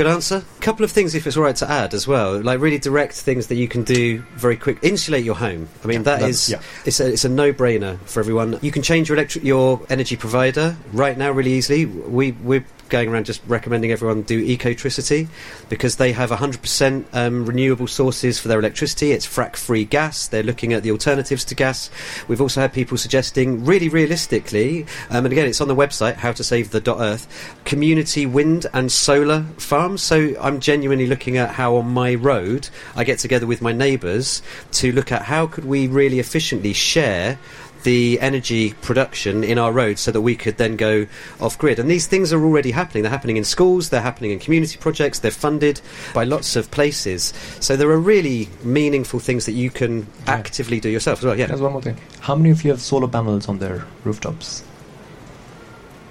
Good 0.00 0.06
answer. 0.06 0.36
A 0.56 0.60
couple 0.62 0.82
of 0.82 0.90
things, 0.90 1.14
if 1.14 1.26
it's 1.26 1.36
all 1.36 1.42
right 1.42 1.54
to 1.56 1.70
add 1.70 1.92
as 1.92 2.06
well, 2.08 2.40
like 2.40 2.58
really 2.58 2.78
direct 2.78 3.12
things 3.12 3.48
that 3.48 3.56
you 3.56 3.68
can 3.68 3.82
do 3.84 4.20
very 4.34 4.56
quick. 4.56 4.78
Insulate 4.80 5.22
your 5.26 5.34
home. 5.34 5.68
I 5.84 5.88
mean, 5.88 5.98
Yeah, 5.98 6.02
that 6.04 6.20
that's- 6.20 6.48
yeah. 6.48 6.62
it's 6.86 7.00
a 7.00 7.12
it's 7.12 7.26
a 7.26 7.28
no 7.28 7.52
brainer 7.52 7.98
for 8.06 8.20
everyone. 8.20 8.58
You 8.62 8.72
can 8.72 8.80
change 8.80 9.10
your 9.10 9.18
electric 9.18 9.44
your 9.44 9.82
energy 9.90 10.16
provider 10.16 10.78
right 10.94 11.18
now 11.18 11.30
really 11.32 11.52
easily. 11.52 11.84
We 11.84 12.32
we're 12.32 12.64
going 12.90 13.08
around 13.08 13.26
just 13.26 13.40
recommending 13.46 13.92
everyone 13.92 14.22
do 14.22 14.44
Ecotricity 14.44 15.28
because 15.68 15.96
they 15.96 16.12
have 16.12 16.30
100% 16.30 17.04
um, 17.12 17.46
renewable 17.46 17.86
sources 17.86 18.38
for 18.38 18.48
their 18.48 18.58
electricity. 18.58 19.12
It's 19.12 19.26
frack 19.26 19.56
free 19.56 19.84
gas. 19.84 20.28
They're 20.28 20.42
looking 20.42 20.72
at 20.72 20.82
the 20.82 20.90
alternatives 20.90 21.44
to 21.46 21.54
gas. 21.54 21.90
We've 22.28 22.40
also 22.40 22.60
had 22.60 22.72
people 22.72 22.98
suggesting, 22.98 23.64
really 23.64 23.88
realistically, 23.88 24.82
um, 25.10 25.24
and 25.24 25.32
again, 25.32 25.46
it's 25.46 25.60
on 25.60 25.68
the 25.68 25.76
website, 25.76 26.16
how 26.16 26.32
to 26.32 26.44
save 26.44 26.70
the 26.70 26.80
.earth, 26.90 27.54
community 27.64 28.26
wind 28.26 28.66
and 28.72 28.90
solar 28.90 29.42
farms. 29.56 30.02
So 30.02 30.34
I'm 30.40 30.60
genuinely 30.60 31.06
looking 31.06 31.36
at 31.36 31.50
how 31.50 31.76
on 31.76 31.88
my 31.88 32.14
road 32.14 32.68
I 32.96 33.04
get 33.04 33.18
together 33.18 33.46
with 33.46 33.62
my 33.62 33.72
neighbours 33.72 34.42
to 34.72 34.92
look 34.92 35.12
at 35.12 35.22
how 35.22 35.46
could 35.46 35.64
we 35.64 35.86
really 35.86 36.18
efficiently 36.18 36.72
share 36.72 37.38
the 37.82 38.20
energy 38.20 38.74
production 38.74 39.44
in 39.44 39.58
our 39.58 39.72
roads 39.72 40.00
so 40.00 40.10
that 40.10 40.20
we 40.20 40.36
could 40.36 40.56
then 40.56 40.76
go 40.76 41.06
off 41.40 41.58
grid. 41.58 41.78
And 41.78 41.90
these 41.90 42.06
things 42.06 42.32
are 42.32 42.42
already 42.42 42.70
happening. 42.70 43.02
They're 43.02 43.10
happening 43.10 43.36
in 43.36 43.44
schools, 43.44 43.90
they're 43.90 44.00
happening 44.00 44.30
in 44.30 44.38
community 44.38 44.78
projects, 44.78 45.18
they're 45.18 45.30
funded 45.30 45.80
by 46.14 46.24
lots 46.24 46.56
of 46.56 46.70
places. 46.70 47.32
So 47.60 47.76
there 47.76 47.90
are 47.90 47.98
really 47.98 48.48
meaningful 48.62 49.20
things 49.20 49.46
that 49.46 49.52
you 49.52 49.70
can 49.70 50.06
actively 50.26 50.80
do 50.80 50.88
yourself 50.88 51.20
as 51.20 51.24
well. 51.24 51.38
Yeah. 51.38 51.46
There's 51.46 51.60
one 51.60 51.72
more 51.72 51.82
thing. 51.82 51.98
How 52.20 52.34
many 52.34 52.50
of 52.50 52.64
you 52.64 52.70
have 52.70 52.80
solar 52.80 53.08
panels 53.08 53.48
on 53.48 53.58
their 53.58 53.86
rooftops? 54.04 54.62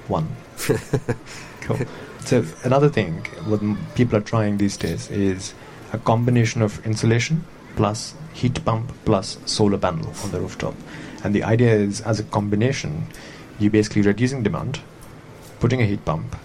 One. 0.08 0.28
cool. 1.62 1.80
So 2.26 2.46
another 2.64 2.90
thing 2.90 3.26
what 3.46 3.62
people 3.96 4.18
are 4.18 4.22
trying 4.22 4.58
these 4.58 4.78
days 4.78 5.10
is 5.10 5.54
a 5.94 5.98
combination 5.98 6.62
of 6.62 6.86
insulation 6.86 7.44
plus 7.76 8.14
heat 8.34 8.64
pump 8.66 8.92
plus 9.06 9.38
solar 9.46 9.78
panel 9.78 10.14
on 10.24 10.32
the 10.32 10.40
rooftop. 10.40 10.76
And 11.24 11.36
the 11.36 11.44
idea 11.44 11.74
is, 11.74 12.02
as 12.02 12.20
a 12.20 12.24
combination, 12.24 13.08
you're 13.60 13.72
basically 13.72 14.02
reducing 14.02 14.44
demand, 14.44 14.80
putting 15.60 15.82
a 15.82 15.86
heat 15.86 16.04
pump, 16.06 16.36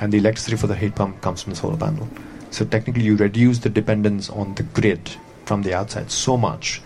and 0.00 0.12
the 0.12 0.18
electricity 0.18 0.56
for 0.56 0.66
the 0.66 0.74
heat 0.74 0.94
pump 0.94 1.20
comes 1.20 1.42
from 1.42 1.52
the 1.52 1.56
solar 1.56 1.76
panel. 1.76 2.08
So 2.50 2.64
technically, 2.64 3.04
you 3.04 3.16
reduce 3.16 3.58
the 3.58 3.68
dependence 3.68 4.28
on 4.30 4.54
the 4.54 4.62
grid 4.62 5.10
from 5.44 5.62
the 5.62 5.74
outside 5.74 6.10
so 6.10 6.36
much 6.36 6.82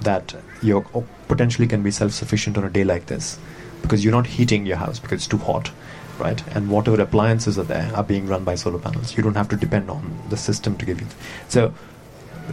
that 0.00 0.34
you 0.62 0.84
potentially 1.28 1.66
can 1.66 1.82
be 1.82 1.90
self-sufficient 1.90 2.58
on 2.58 2.64
a 2.64 2.70
day 2.70 2.84
like 2.84 3.06
this 3.06 3.38
because 3.80 4.04
you're 4.04 4.12
not 4.12 4.26
heating 4.26 4.66
your 4.66 4.76
house 4.76 4.98
because 4.98 5.20
it's 5.20 5.26
too 5.26 5.38
hot 5.38 5.70
right? 6.18 6.42
And 6.54 6.70
whatever 6.70 7.00
appliances 7.00 7.58
are 7.58 7.64
there 7.64 7.90
are 7.94 8.04
being 8.04 8.26
run 8.26 8.44
by 8.44 8.54
solar 8.54 8.78
panels. 8.78 9.16
You 9.16 9.22
don't 9.22 9.34
have 9.34 9.48
to 9.48 9.56
depend 9.56 9.90
on 9.90 10.18
the 10.28 10.36
system 10.36 10.76
to 10.78 10.86
give 10.86 11.00
you 11.00 11.06
so 11.48 11.74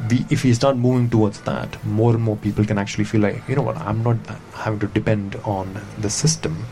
we, 0.09 0.25
if 0.29 0.43
we 0.43 0.53
start 0.53 0.77
moving 0.77 1.09
towards 1.09 1.41
that 1.41 1.83
more 1.85 2.13
and 2.13 2.23
more 2.23 2.37
people 2.37 2.63
can 2.65 2.77
actually 2.77 3.03
feel 3.03 3.21
like 3.21 3.47
you 3.47 3.55
know 3.55 3.61
what 3.61 3.77
i'm 3.77 4.03
not 4.03 4.17
having 4.53 4.79
to 4.79 4.87
depend 4.87 5.35
on 5.43 5.79
the 5.99 6.09
system 6.09 6.65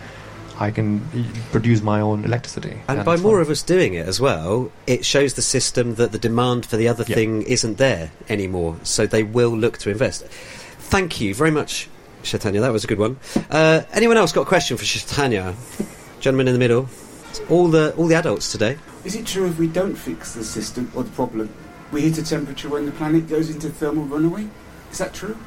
I 0.59 0.71
can 0.71 1.07
produce 1.51 1.81
my 1.81 2.01
own 2.01 2.25
electricity. 2.25 2.81
And, 2.87 3.05
by 3.05 3.17
more 3.17 3.41
of 3.41 3.49
us 3.49 3.61
doing 3.61 3.93
it 3.93 4.07
as 4.07 4.19
well, 4.19 4.71
it 4.87 5.05
shows 5.05 5.35
the 5.35 5.41
system 5.41 5.95
that 5.95 6.11
the 6.11 6.17
demand 6.17 6.65
for 6.65 6.77
the 6.77 6.87
other 6.87 7.05
yeah. 7.07 7.15
thing 7.15 7.43
isn't 7.43 7.77
there 7.77 8.11
anymore. 8.27 8.77
So 8.83 9.05
they 9.05 9.23
will 9.23 9.55
look 9.55 9.77
to 9.79 9.91
invest. 9.91 10.25
Thank 10.25 11.21
you 11.21 11.35
very 11.35 11.51
much, 11.51 11.89
Chaitanya. 12.23 12.61
That 12.61 12.71
was 12.71 12.83
a 12.83 12.87
good 12.87 12.97
one. 12.97 13.17
Uh, 13.51 13.83
anyone 13.91 14.17
else 14.17 14.31
got 14.31 14.41
a 14.41 14.45
question 14.45 14.77
for 14.77 14.85
Chaitanya? 14.85 15.53
Gentleman 16.19 16.47
in 16.47 16.53
the 16.53 16.59
middle. 16.59 16.89
All 17.49 17.67
the 17.67 17.93
all 17.95 18.07
the 18.07 18.15
adults 18.15 18.51
today. 18.51 18.77
Is 19.03 19.15
it 19.15 19.27
true 19.27 19.45
if 19.45 19.59
we 19.59 19.67
don't 19.67 19.95
fix 19.95 20.33
the 20.33 20.43
system 20.43 20.91
or 20.95 21.03
the 21.03 21.11
problem, 21.11 21.53
we 21.91 22.01
hit 22.01 22.17
a 22.17 22.23
temperature 22.23 22.69
when 22.69 22.85
the 22.85 22.91
planet 22.91 23.27
goes 23.27 23.49
into 23.49 23.69
thermal 23.69 24.05
runaway? 24.05 24.47
Is 24.91 24.99
that 24.99 25.13
true? 25.13 25.37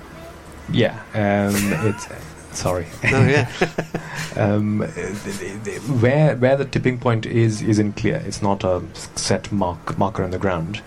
Yeah, 0.72 1.00
um, 1.14 1.54
it's 1.88 2.06
Sorry. 2.52 2.86
Oh 3.04 3.26
yeah. 3.26 3.50
um, 4.36 4.78
the, 4.78 5.58
the, 5.64 5.72
where 6.00 6.36
where 6.36 6.56
the 6.56 6.64
tipping 6.64 6.98
point 6.98 7.26
is 7.26 7.62
isn't 7.62 7.94
clear. 7.94 8.22
It's 8.26 8.42
not 8.42 8.64
a 8.64 8.82
set 9.16 9.52
mark 9.52 9.96
marker 9.98 10.24
on 10.24 10.30
the 10.30 10.38
ground, 10.38 10.80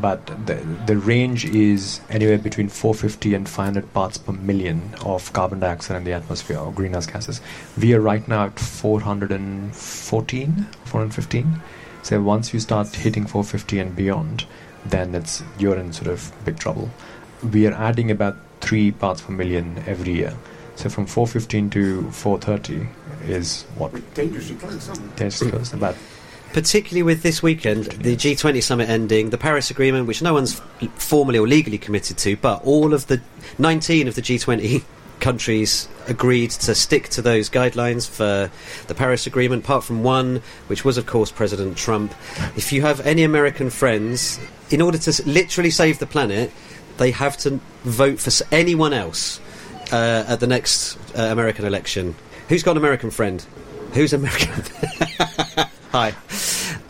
but 0.00 0.26
the 0.46 0.54
the 0.86 0.96
range 0.96 1.44
is 1.44 2.00
anywhere 2.10 2.38
between 2.38 2.68
450 2.68 3.34
and 3.34 3.48
500 3.48 3.92
parts 3.92 4.18
per 4.18 4.32
million 4.32 4.94
of 5.04 5.32
carbon 5.32 5.60
dioxide 5.60 5.96
in 5.96 6.04
the 6.04 6.12
atmosphere 6.12 6.58
or 6.58 6.72
greenhouse 6.72 7.06
gases. 7.06 7.40
We 7.80 7.94
are 7.94 8.00
right 8.00 8.26
now 8.28 8.46
at 8.46 8.58
414, 8.60 10.66
415. 10.84 11.60
So 12.02 12.22
once 12.22 12.54
you 12.54 12.60
start 12.60 12.94
hitting 12.94 13.26
450 13.26 13.80
and 13.80 13.96
beyond, 13.96 14.44
then 14.90 15.14
it's 15.14 15.42
you're 15.58 15.76
in 15.76 15.92
sort 15.92 16.08
of 16.08 16.32
big 16.44 16.58
trouble. 16.58 16.90
We 17.52 17.66
are 17.66 17.74
adding 17.74 18.10
about 18.10 18.36
three 18.60 18.90
parts 18.90 19.22
per 19.22 19.32
million 19.32 19.82
every 19.86 20.12
year. 20.12 20.34
So 20.76 20.88
from 20.90 21.06
4.15 21.06 21.70
to 21.72 22.02
4.30 22.02 22.88
is 23.28 23.62
what? 23.76 23.92
Dangerously 24.14 24.56
close, 24.56 24.88
Dangerously 24.88 25.50
close, 25.50 25.72
about 25.72 25.96
particularly 26.52 27.02
with 27.02 27.22
this 27.22 27.42
weekend, 27.42 27.84
the 27.84 28.16
G20 28.16 28.62
summit 28.62 28.88
ending, 28.88 29.30
the 29.30 29.36
Paris 29.36 29.70
Agreement, 29.70 30.06
which 30.06 30.22
no 30.22 30.32
one's 30.32 30.60
formally 30.94 31.38
or 31.38 31.46
legally 31.46 31.76
committed 31.76 32.16
to, 32.18 32.36
but 32.36 32.64
all 32.64 32.94
of 32.94 33.08
the 33.08 33.20
19 33.58 34.08
of 34.08 34.14
the 34.14 34.22
G20 34.22 34.82
countries 35.20 35.88
agreed 36.08 36.50
to 36.50 36.74
stick 36.74 37.08
to 37.10 37.22
those 37.22 37.50
guidelines 37.50 38.08
for 38.08 38.50
the 38.86 38.94
Paris 38.94 39.26
Agreement, 39.26 39.64
apart 39.64 39.84
from 39.84 40.02
one, 40.02 40.42
which 40.68 40.84
was, 40.84 40.98
of 40.98 41.06
course, 41.06 41.30
President 41.30 41.76
Trump. 41.76 42.14
If 42.56 42.72
you 42.72 42.82
have 42.82 43.00
any 43.06 43.24
American 43.24 43.70
friends, 43.70 44.38
in 44.70 44.80
order 44.80 44.98
to 44.98 45.22
literally 45.28 45.70
save 45.70 45.98
the 45.98 46.06
planet, 46.06 46.50
they 46.98 47.10
have 47.10 47.36
to 47.38 47.60
vote 47.82 48.20
for 48.20 48.30
anyone 48.52 48.92
else 48.92 49.40
uh, 49.92 50.24
at 50.28 50.40
the 50.40 50.46
next 50.46 50.96
uh, 51.16 51.22
American 51.22 51.64
election. 51.64 52.14
Who's 52.48 52.62
got 52.62 52.72
an 52.72 52.78
American 52.78 53.10
friend? 53.10 53.44
Who's 53.92 54.12
American? 54.12 54.64
Hi. 55.92 56.12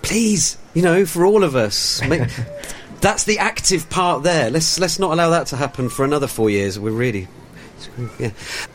Please, 0.03 0.59
you 0.75 0.83
know, 0.83 1.07
for 1.07 1.25
all 1.25 1.45
of 1.45 1.57
us. 1.57 2.03
Make, 2.03 2.29
that's 3.01 3.25
the 3.25 3.39
active 3.39 3.89
part 3.91 4.23
there. 4.23 4.51
Let's 4.51 4.79
let's 4.79 4.99
not 4.99 5.13
allow 5.13 5.31
that 5.31 5.49
to 5.49 5.57
happen 5.57 5.89
for 5.89 6.05
another 6.05 6.27
four 6.27 6.51
years. 6.51 6.79
We're 6.79 6.91
really, 6.91 7.29
yeah. 8.19 8.31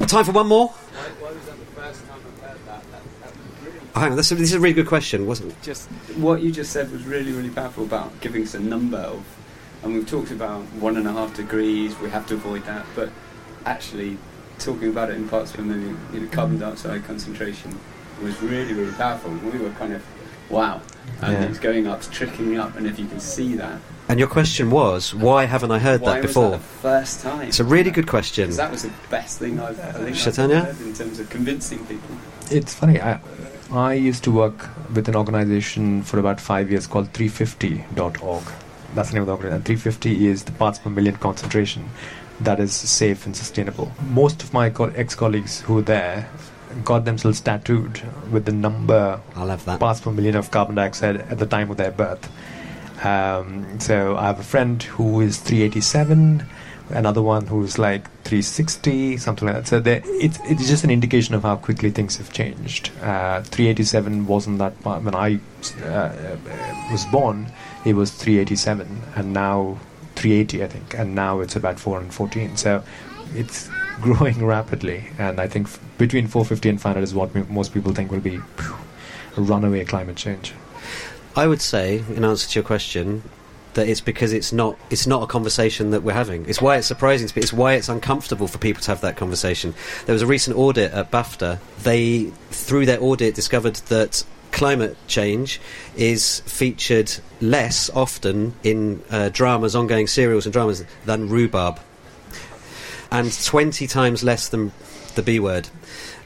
Time 0.07 0.25
for 0.25 0.31
one 0.31 0.47
more. 0.47 0.67
Why, 0.67 1.31
was 1.31 1.45
that 1.45 1.57
the 1.57 1.65
first 1.65 2.07
time 2.07 2.19
I've 2.25 2.49
heard 2.49 2.65
that? 2.65 2.83
that, 2.91 3.01
that 3.21 3.33
really 3.63 3.79
hang 3.95 4.11
on, 4.11 4.17
this 4.17 4.31
is 4.31 4.53
a 4.53 4.59
really 4.59 4.73
good 4.73 4.87
question, 4.87 5.25
wasn't 5.27 5.51
it? 5.51 5.61
Just 5.61 5.89
what 6.17 6.41
you 6.41 6.51
just 6.51 6.71
said 6.71 6.91
was 6.91 7.05
really, 7.05 7.31
really 7.31 7.49
powerful 7.49 7.83
about 7.83 8.19
giving 8.21 8.43
us 8.43 8.53
a 8.53 8.59
number 8.59 8.97
of, 8.97 9.25
and 9.83 9.93
we've 9.93 10.07
talked 10.07 10.31
about 10.31 10.61
one 10.73 10.97
and 10.97 11.07
a 11.07 11.11
half 11.11 11.35
degrees. 11.35 11.97
We 11.99 12.09
have 12.09 12.27
to 12.27 12.35
avoid 12.35 12.65
that, 12.65 12.85
but 12.95 13.09
actually 13.65 14.17
talking 14.59 14.89
about 14.89 15.09
it 15.09 15.15
in 15.15 15.27
parts 15.27 15.53
of 15.55 15.67
the 15.67 15.73
you 15.73 16.19
know, 16.19 16.27
carbon 16.29 16.59
dioxide 16.59 17.03
concentration 17.05 17.77
was 18.21 18.39
really, 18.41 18.73
really 18.73 18.93
powerful. 18.93 19.31
We 19.31 19.57
were 19.59 19.71
kind 19.71 19.93
of, 19.93 20.03
wow. 20.49 20.81
And 21.21 21.33
yeah. 21.33 21.43
it's 21.43 21.59
going 21.59 21.87
up, 21.87 21.99
it's 21.99 22.07
trickling 22.07 22.57
up, 22.57 22.75
and 22.75 22.85
if 22.85 22.99
you 22.99 23.07
can 23.07 23.19
see 23.19 23.55
that. 23.55 23.79
And 24.11 24.19
your 24.19 24.27
question 24.27 24.71
was, 24.71 25.15
why 25.15 25.45
haven't 25.45 25.71
I 25.71 25.79
heard 25.79 26.01
that 26.01 26.21
before? 26.21 26.51
That 26.51 26.59
first 26.59 27.21
time. 27.21 27.47
It's 27.47 27.61
a 27.61 27.63
really 27.63 27.91
good 27.91 28.07
question. 28.07 28.51
That 28.51 28.69
was 28.69 28.83
the 28.83 28.91
best 29.09 29.39
thing 29.39 29.57
I've, 29.57 29.79
I 29.79 30.11
think 30.11 30.27
I've 30.27 30.35
heard 30.35 30.81
in 30.81 30.93
terms 30.93 31.17
of 31.21 31.29
convincing 31.29 31.85
people. 31.85 32.17
It's 32.49 32.73
funny. 32.73 32.99
I, 32.99 33.21
I 33.71 33.93
used 33.93 34.25
to 34.25 34.31
work 34.33 34.67
with 34.93 35.07
an 35.07 35.15
organization 35.15 36.03
for 36.03 36.19
about 36.19 36.41
five 36.41 36.69
years 36.69 36.87
called 36.87 37.13
350.org. 37.13 38.43
That's 38.95 39.11
the 39.11 39.13
name 39.13 39.21
of 39.21 39.27
the 39.27 39.31
organization. 39.31 39.63
350 39.63 40.27
is 40.27 40.43
the 40.43 40.51
parts 40.51 40.77
per 40.77 40.89
million 40.89 41.15
concentration 41.15 41.89
that 42.41 42.59
is 42.59 42.73
safe 42.73 43.25
and 43.25 43.33
sustainable. 43.33 43.93
Most 44.09 44.43
of 44.43 44.51
my 44.51 44.69
co- 44.71 44.91
ex 44.93 45.15
colleagues 45.15 45.61
who 45.61 45.75
were 45.75 45.83
there 45.83 46.29
got 46.83 47.05
themselves 47.05 47.39
tattooed 47.39 48.01
with 48.29 48.43
the 48.43 48.51
number 48.51 49.21
I 49.37 49.43
love 49.45 49.63
that. 49.65 49.79
parts 49.79 50.01
per 50.01 50.11
million 50.11 50.35
of 50.35 50.51
carbon 50.51 50.75
dioxide 50.75 51.15
at 51.15 51.39
the 51.39 51.45
time 51.45 51.71
of 51.71 51.77
their 51.77 51.91
birth. 51.91 52.29
Um, 53.03 53.79
so 53.79 54.15
I 54.17 54.27
have 54.27 54.39
a 54.39 54.43
friend 54.43 54.81
who 54.83 55.21
is 55.21 55.37
387, 55.39 56.45
another 56.89 57.21
one 57.21 57.47
who's 57.47 57.79
like 57.79 58.03
360, 58.23 59.17
something 59.17 59.47
like 59.47 59.57
that. 59.57 59.67
So 59.67 59.81
it's 59.85 60.39
it's 60.43 60.67
just 60.67 60.83
an 60.83 60.91
indication 60.91 61.33
of 61.35 61.43
how 61.43 61.55
quickly 61.55 61.89
things 61.89 62.17
have 62.17 62.31
changed. 62.31 62.91
Uh, 63.01 63.41
387 63.43 64.27
wasn't 64.27 64.59
that 64.59 64.73
when 64.83 65.15
I 65.15 65.39
uh, 65.85 66.37
was 66.91 67.05
born. 67.05 67.51
It 67.85 67.93
was 67.95 68.11
387, 68.11 69.01
and 69.15 69.33
now 69.33 69.79
380, 70.15 70.63
I 70.63 70.67
think, 70.67 70.93
and 70.99 71.15
now 71.15 71.39
it's 71.39 71.55
about 71.55 71.79
414. 71.79 72.57
So 72.57 72.83
it's 73.33 73.69
growing 74.01 74.45
rapidly, 74.45 75.05
and 75.17 75.39
I 75.39 75.47
think 75.47 75.67
f- 75.67 75.79
between 75.97 76.27
450 76.27 76.69
and 76.69 76.81
500 76.81 77.03
is 77.03 77.13
what 77.15 77.35
m- 77.35 77.47
most 77.49 77.73
people 77.73 77.93
think 77.93 78.11
will 78.11 78.19
be 78.19 78.37
phew, 78.57 78.75
a 79.37 79.41
runaway 79.41 79.83
climate 79.85 80.17
change. 80.17 80.53
I 81.35 81.47
would 81.47 81.61
say, 81.61 82.03
in 82.09 82.25
answer 82.25 82.47
to 82.49 82.59
your 82.59 82.63
question, 82.63 83.23
that 83.73 83.87
it's 83.87 84.01
because 84.01 84.33
it's 84.33 84.51
not 84.51 84.77
it's 84.89 85.07
not 85.07 85.23
a 85.23 85.27
conversation 85.27 85.91
that 85.91 86.03
we're 86.03 86.13
having. 86.13 86.45
It's 86.47 86.61
why 86.61 86.77
it's 86.77 86.87
surprising 86.87 87.27
to. 87.27 87.39
It's 87.39 87.53
why 87.53 87.73
it's 87.73 87.89
uncomfortable 87.89 88.47
for 88.47 88.57
people 88.57 88.81
to 88.83 88.91
have 88.91 89.01
that 89.01 89.15
conversation. 89.15 89.73
There 90.05 90.13
was 90.13 90.21
a 90.21 90.27
recent 90.27 90.57
audit 90.57 90.91
at 90.91 91.11
BAFTA. 91.11 91.59
They, 91.83 92.25
through 92.49 92.85
their 92.85 93.01
audit, 93.01 93.33
discovered 93.33 93.75
that 93.87 94.23
climate 94.51 94.97
change 95.07 95.61
is 95.95 96.41
featured 96.41 97.11
less 97.39 97.89
often 97.91 98.53
in 98.63 99.01
uh, 99.09 99.29
dramas, 99.29 99.75
ongoing 99.75 100.07
serials 100.07 100.45
and 100.45 100.51
dramas 100.51 100.83
than 101.05 101.29
rhubarb, 101.29 101.79
and 103.09 103.31
20 103.45 103.87
times 103.87 104.23
less 104.23 104.49
than 104.49 104.73
the 105.15 105.21
B 105.21 105.39
word. 105.39 105.69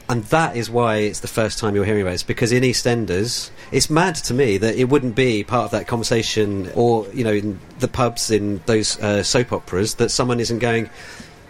And 0.08 0.22
that 0.24 0.56
is 0.56 0.70
why 0.70 0.98
it's 0.98 1.20
the 1.20 1.28
first 1.28 1.58
time 1.58 1.74
you're 1.74 1.84
hearing 1.84 2.02
about 2.02 2.12
it. 2.12 2.14
It's 2.14 2.22
because 2.22 2.52
in 2.52 2.62
EastEnders, 2.62 3.50
it's 3.72 3.90
mad 3.90 4.14
to 4.16 4.34
me 4.34 4.56
that 4.58 4.76
it 4.76 4.88
wouldn't 4.88 5.16
be 5.16 5.42
part 5.42 5.64
of 5.64 5.70
that 5.72 5.88
conversation, 5.88 6.70
or 6.74 7.06
you 7.12 7.24
know, 7.24 7.32
in 7.32 7.58
the 7.80 7.88
pubs 7.88 8.30
in 8.30 8.60
those 8.66 9.00
uh, 9.00 9.22
soap 9.22 9.52
operas, 9.52 9.94
that 9.96 10.10
someone 10.10 10.38
isn't 10.38 10.60
going. 10.60 10.88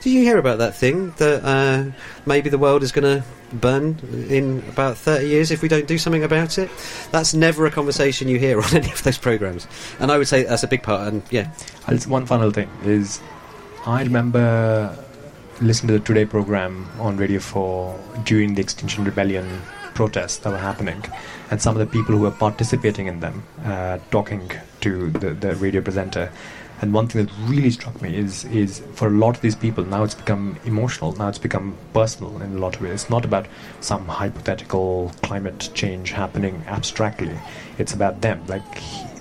Did 0.00 0.12
you 0.12 0.22
hear 0.22 0.38
about 0.38 0.58
that 0.58 0.74
thing 0.74 1.10
that 1.18 1.44
uh, 1.44 1.90
maybe 2.24 2.48
the 2.48 2.58
world 2.58 2.82
is 2.82 2.92
going 2.92 3.20
to 3.20 3.26
burn 3.52 3.98
in 4.28 4.62
about 4.68 4.96
30 4.96 5.26
years 5.26 5.50
if 5.50 5.62
we 5.62 5.68
don't 5.68 5.86
do 5.86 5.98
something 5.98 6.24
about 6.24 6.58
it. 6.58 6.70
That's 7.12 7.34
never 7.34 7.66
a 7.66 7.70
conversation 7.70 8.28
you 8.28 8.38
hear 8.38 8.60
on 8.62 8.74
any 8.74 8.90
of 8.90 9.02
those 9.02 9.18
programs. 9.18 9.66
And 10.00 10.10
I 10.10 10.18
would 10.18 10.28
say 10.28 10.44
that's 10.44 10.62
a 10.62 10.68
big 10.68 10.82
part. 10.82 11.08
And 11.08 11.22
yeah. 11.30 11.50
One 12.06 12.26
final 12.26 12.50
thing 12.50 12.68
is 12.84 13.20
I 13.86 14.02
remember 14.02 14.96
listening 15.60 15.88
to 15.88 15.98
the 15.98 16.04
Today 16.04 16.26
program 16.26 16.86
on 16.98 17.16
Radio 17.16 17.40
4 17.40 17.98
during 18.24 18.54
the 18.54 18.62
Extinction 18.62 19.04
Rebellion 19.04 19.62
protests 19.94 20.38
that 20.38 20.50
were 20.50 20.58
happening, 20.58 21.02
and 21.50 21.60
some 21.62 21.74
of 21.74 21.78
the 21.78 21.86
people 21.86 22.14
who 22.14 22.22
were 22.22 22.30
participating 22.30 23.06
in 23.06 23.20
them 23.20 23.42
uh, 23.64 23.98
talking 24.10 24.50
to 24.82 25.10
the, 25.10 25.30
the 25.30 25.56
radio 25.56 25.80
presenter 25.80 26.30
and 26.82 26.92
one 26.92 27.08
thing 27.08 27.24
that 27.24 27.32
really 27.46 27.70
struck 27.70 28.00
me 28.02 28.14
is 28.16 28.44
is 28.46 28.82
for 28.94 29.08
a 29.08 29.10
lot 29.10 29.36
of 29.36 29.40
these 29.40 29.54
people 29.54 29.84
now 29.84 30.02
it's 30.04 30.14
become 30.14 30.58
emotional. 30.64 31.12
Now 31.12 31.28
it's 31.28 31.38
become 31.38 31.76
personal 31.94 32.40
in 32.42 32.56
a 32.56 32.58
lot 32.58 32.76
of 32.76 32.82
ways. 32.82 32.92
It's 32.92 33.10
not 33.10 33.24
about 33.24 33.46
some 33.80 34.06
hypothetical 34.06 35.12
climate 35.22 35.70
change 35.74 36.10
happening 36.10 36.62
abstractly. 36.66 37.38
It's 37.78 37.94
about 37.94 38.20
them. 38.20 38.42
Like 38.46 38.62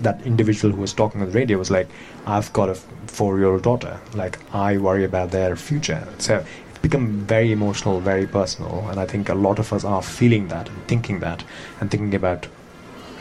that 0.01 0.21
individual 0.25 0.73
who 0.73 0.81
was 0.81 0.93
talking 0.93 1.21
on 1.21 1.27
the 1.27 1.33
radio 1.33 1.57
was 1.57 1.71
like, 1.71 1.87
"I've 2.25 2.51
got 2.53 2.69
a 2.69 2.75
four-year-old 2.75 3.63
daughter. 3.63 3.99
Like 4.13 4.39
I 4.53 4.77
worry 4.77 5.05
about 5.05 5.31
their 5.31 5.55
future." 5.55 6.05
So 6.17 6.43
it's 6.69 6.79
become 6.79 7.07
very 7.25 7.51
emotional, 7.51 7.99
very 8.01 8.27
personal, 8.27 8.85
and 8.89 8.99
I 8.99 9.05
think 9.05 9.29
a 9.29 9.35
lot 9.35 9.59
of 9.59 9.71
us 9.71 9.85
are 9.85 10.01
feeling 10.01 10.49
that 10.49 10.67
and 10.67 10.87
thinking 10.87 11.19
that 11.21 11.43
and 11.79 11.89
thinking 11.89 12.15
about 12.15 12.47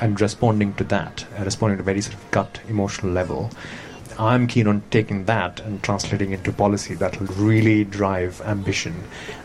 and 0.01 0.21
responding 0.21 0.75
to 0.75 0.85
that, 0.85 1.25
uh, 1.39 1.45
responding 1.45 1.79
to 1.79 1.83
a 1.83 1.85
very 1.85 2.01
sort 2.01 2.15
of 2.15 2.31
gut 2.31 2.61
emotional 2.69 3.13
level. 3.13 3.51
I'm 4.19 4.47
keen 4.47 4.67
on 4.67 4.83
taking 4.91 5.25
that 5.25 5.61
and 5.61 5.83
translating 5.83 6.33
into 6.33 6.53
policy 6.53 6.95
that 6.95 7.19
will 7.21 7.35
really 7.35 7.85
drive 7.85 8.41
ambition, 8.43 8.95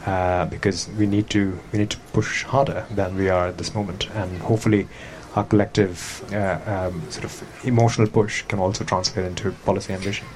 uh, 0.06 0.46
because 0.46 0.90
we 0.98 1.08
need 1.08 1.30
to 1.32 1.58
we 1.72 1.80
need 1.80 1.90
to 1.90 1.98
push 2.14 2.44
harder 2.44 2.86
than 2.92 3.16
we 3.16 3.30
are 3.30 3.48
at 3.48 3.58
this 3.58 3.74
moment, 3.74 4.10
and 4.16 4.40
hopefully, 4.40 4.88
our 5.36 5.44
collective 5.44 6.24
uh, 6.34 6.60
um, 6.66 7.02
sort 7.10 7.26
of 7.26 7.44
emotional 7.64 8.08
push 8.08 8.44
can 8.44 8.60
also 8.60 8.84
translate 8.84 9.26
into 9.26 9.52
policy 9.66 9.94
ambition. 9.94 10.28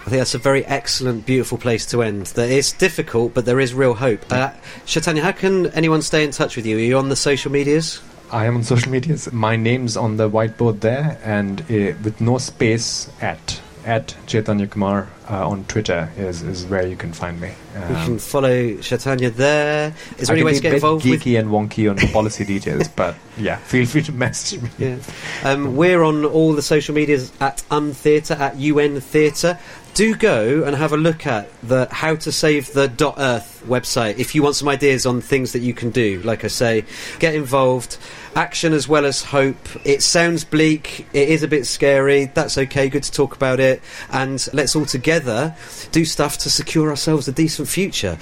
I 0.00 0.10
think 0.10 0.20
that's 0.20 0.34
a 0.34 0.38
very 0.38 0.64
excellent, 0.64 1.26
beautiful 1.26 1.58
place 1.58 1.84
to 1.86 2.02
end. 2.02 2.26
That 2.28 2.50
it's 2.50 2.72
difficult, 2.72 3.34
but 3.34 3.44
there 3.44 3.60
is 3.60 3.74
real 3.74 3.94
hope. 3.94 4.20
Uh, 4.30 4.52
Chaitanya, 4.86 5.22
how 5.22 5.32
can 5.32 5.66
anyone 5.72 6.02
stay 6.02 6.24
in 6.24 6.30
touch 6.30 6.56
with 6.56 6.64
you? 6.64 6.78
Are 6.78 6.80
you 6.80 6.98
on 6.98 7.10
the 7.10 7.16
social 7.16 7.52
medias? 7.52 8.00
I 8.30 8.46
am 8.46 8.56
on 8.56 8.62
social 8.62 8.90
medias. 8.90 9.30
My 9.32 9.56
name's 9.56 9.96
on 9.96 10.16
the 10.16 10.28
whiteboard 10.30 10.80
there, 10.80 11.18
and 11.24 11.60
uh, 11.62 11.96
with 12.02 12.20
no 12.20 12.38
space 12.38 13.10
at 13.20 13.60
at 13.88 14.14
Chaitanya 14.26 14.66
Kumar 14.66 15.08
uh, 15.30 15.48
on 15.48 15.64
Twitter 15.64 16.12
is, 16.18 16.42
is 16.42 16.66
where 16.66 16.86
you 16.86 16.94
can 16.94 17.10
find 17.10 17.40
me. 17.40 17.48
you 17.74 17.94
can 18.04 18.18
follow 18.18 18.76
Chaitanya 18.76 19.30
there. 19.30 19.94
Is 20.18 20.28
there 20.28 20.36
I 20.36 20.38
any 20.38 20.44
way 20.44 20.54
to 20.54 20.60
get 20.60 20.74
involved 20.74 21.06
with? 21.06 21.22
geeky 21.22 21.38
and 21.40 21.48
wonky 21.48 21.90
on 21.90 21.96
policy 22.12 22.44
details, 22.44 22.86
but 22.88 23.14
yeah, 23.38 23.56
feel 23.56 23.86
free 23.86 24.02
to 24.02 24.12
message 24.12 24.60
me. 24.60 24.68
Yeah. 24.78 24.98
Um, 25.42 25.74
we're 25.74 26.02
on 26.02 26.26
all 26.26 26.52
the 26.52 26.60
social 26.60 26.94
medias 26.94 27.32
at 27.40 27.64
Untheatre, 27.70 28.34
at 28.34 28.56
UN 28.58 29.00
Theatre. 29.00 29.58
Do 29.94 30.14
go 30.14 30.62
and 30.62 30.76
have 30.76 30.92
a 30.92 30.96
look 30.96 31.26
at 31.26 31.48
the 31.62 31.88
How 31.90 32.14
to 32.16 32.30
Save 32.30 32.72
the 32.72 32.88
.earth 33.18 33.64
website 33.66 34.18
if 34.18 34.34
you 34.34 34.42
want 34.42 34.54
some 34.54 34.68
ideas 34.68 35.06
on 35.06 35.20
things 35.20 35.52
that 35.52 35.58
you 35.60 35.74
can 35.74 35.90
do. 35.90 36.20
Like 36.22 36.44
I 36.44 36.48
say, 36.48 36.84
get 37.18 37.34
involved. 37.34 37.98
Action 38.36 38.72
as 38.72 38.86
well 38.86 39.04
as 39.04 39.24
hope. 39.24 39.56
It 39.84 40.02
sounds 40.02 40.44
bleak. 40.44 41.06
It 41.12 41.28
is 41.28 41.42
a 41.42 41.48
bit 41.48 41.66
scary. 41.66 42.26
That's 42.26 42.56
okay. 42.56 42.88
Good 42.88 43.02
to 43.02 43.12
talk 43.12 43.34
about 43.34 43.58
it. 43.58 43.82
And 44.10 44.46
let's 44.52 44.76
all 44.76 44.86
together 44.86 45.56
do 45.90 46.04
stuff 46.04 46.38
to 46.38 46.50
secure 46.50 46.90
ourselves 46.90 47.26
a 47.26 47.32
decent 47.32 47.68
future. 47.68 48.18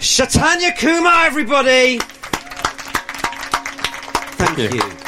Chaitanya 0.00 0.72
Kumar, 0.72 1.24
everybody! 1.24 2.00
Thank, 4.36 4.58
you. 4.58 4.78
you. 4.78 5.03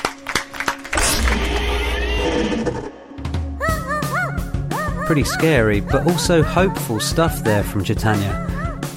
Pretty 5.06 5.22
scary, 5.22 5.80
but 5.80 6.04
also 6.08 6.42
hopeful 6.42 6.98
stuff 6.98 7.44
there 7.44 7.62
from 7.62 7.84
Chaitanya. 7.84 8.44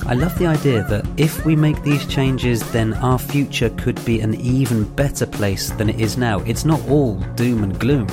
I 0.08 0.16
love 0.16 0.36
the 0.40 0.48
idea 0.48 0.84
that 0.86 1.06
if 1.18 1.46
we 1.46 1.56
make 1.56 1.84
these 1.84 2.04
changes, 2.08 2.68
then 2.72 2.96
our 2.96 3.20
future 3.20 3.70
could 3.70 4.04
be 4.06 4.20
an 4.22 4.34
even 4.34 4.86
better 4.96 5.28
place 5.28 5.70
than 5.70 5.88
it 5.88 6.00
is 6.00 6.18
now. 6.18 6.40
It's 6.40 6.66
not 6.66 6.82
all 6.90 7.18
doom 7.36 7.64
and 7.64 7.80
gloom. 7.80 8.08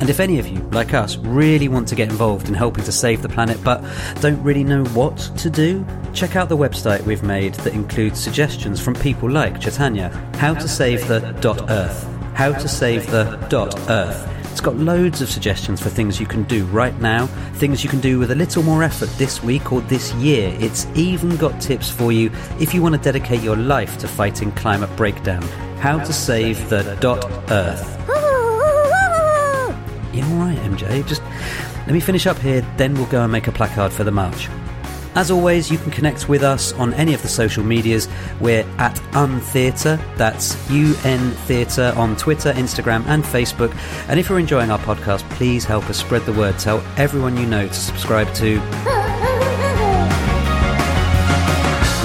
And 0.00 0.08
if 0.08 0.18
any 0.18 0.38
of 0.38 0.48
you, 0.48 0.60
like 0.72 0.94
us, 0.94 1.18
really 1.18 1.68
want 1.68 1.88
to 1.88 1.94
get 1.94 2.08
involved 2.08 2.48
in 2.48 2.54
helping 2.54 2.84
to 2.84 2.92
save 2.92 3.20
the 3.20 3.28
planet 3.28 3.62
but 3.62 3.84
don't 4.22 4.42
really 4.42 4.64
know 4.64 4.84
what 4.86 5.18
to 5.36 5.50
do, 5.50 5.84
check 6.14 6.36
out 6.36 6.48
the 6.48 6.56
website 6.56 7.02
we've 7.02 7.22
made 7.22 7.52
that 7.56 7.74
includes 7.74 8.18
suggestions 8.18 8.80
from 8.80 8.94
people 8.94 9.30
like 9.30 9.60
Chaitanya. 9.60 10.08
How 10.36 10.54
to 10.54 10.66
save 10.66 11.06
the 11.06 11.20
dot 11.42 11.70
earth. 11.70 12.08
How 12.32 12.52
to 12.52 12.66
save 12.66 13.10
the 13.10 13.36
dot 13.50 13.78
earth. 13.90 14.35
It's 14.56 14.62
got 14.62 14.76
loads 14.76 15.20
of 15.20 15.28
suggestions 15.28 15.82
for 15.82 15.90
things 15.90 16.18
you 16.18 16.24
can 16.24 16.44
do 16.44 16.64
right 16.68 16.98
now, 16.98 17.26
things 17.56 17.84
you 17.84 17.90
can 17.90 18.00
do 18.00 18.18
with 18.18 18.30
a 18.30 18.34
little 18.34 18.62
more 18.62 18.82
effort 18.82 19.10
this 19.18 19.42
week 19.42 19.70
or 19.70 19.82
this 19.82 20.14
year. 20.14 20.56
It's 20.58 20.86
even 20.94 21.36
got 21.36 21.60
tips 21.60 21.90
for 21.90 22.10
you 22.10 22.30
if 22.58 22.72
you 22.72 22.80
want 22.80 22.94
to 22.94 23.00
dedicate 23.02 23.42
your 23.42 23.56
life 23.56 23.98
to 23.98 24.08
fighting 24.08 24.50
climate 24.52 24.88
breakdown. 24.96 25.42
How 25.76 25.98
to 25.98 26.10
save 26.10 26.70
the 26.70 26.96
dot 27.00 27.22
earth. 27.50 27.98
You're 30.14 30.24
alright, 30.24 30.56
MJ? 30.60 31.06
Just 31.06 31.20
let 31.20 31.90
me 31.90 32.00
finish 32.00 32.26
up 32.26 32.38
here, 32.38 32.62
then 32.78 32.94
we'll 32.94 33.04
go 33.08 33.24
and 33.24 33.30
make 33.30 33.48
a 33.48 33.52
placard 33.52 33.92
for 33.92 34.04
the 34.04 34.10
march. 34.10 34.48
As 35.16 35.30
always, 35.30 35.70
you 35.70 35.78
can 35.78 35.90
connect 35.90 36.28
with 36.28 36.42
us 36.42 36.74
on 36.74 36.92
any 36.92 37.14
of 37.14 37.22
the 37.22 37.28
social 37.28 37.64
medias. 37.64 38.06
We're 38.38 38.66
at 38.76 39.00
Untheatre, 39.14 39.98
that's 40.16 40.54
UN 40.70 41.30
Theatre 41.46 41.94
on 41.96 42.16
Twitter, 42.16 42.52
Instagram, 42.52 43.02
and 43.06 43.24
Facebook. 43.24 43.74
And 44.08 44.20
if 44.20 44.28
you're 44.28 44.38
enjoying 44.38 44.70
our 44.70 44.78
podcast, 44.78 45.28
please 45.30 45.64
help 45.64 45.88
us 45.88 45.98
spread 45.98 46.26
the 46.26 46.34
word. 46.34 46.58
Tell 46.58 46.84
everyone 46.98 47.38
you 47.38 47.46
know 47.46 47.66
to 47.66 47.74
subscribe 47.74 48.32
to 48.34 48.60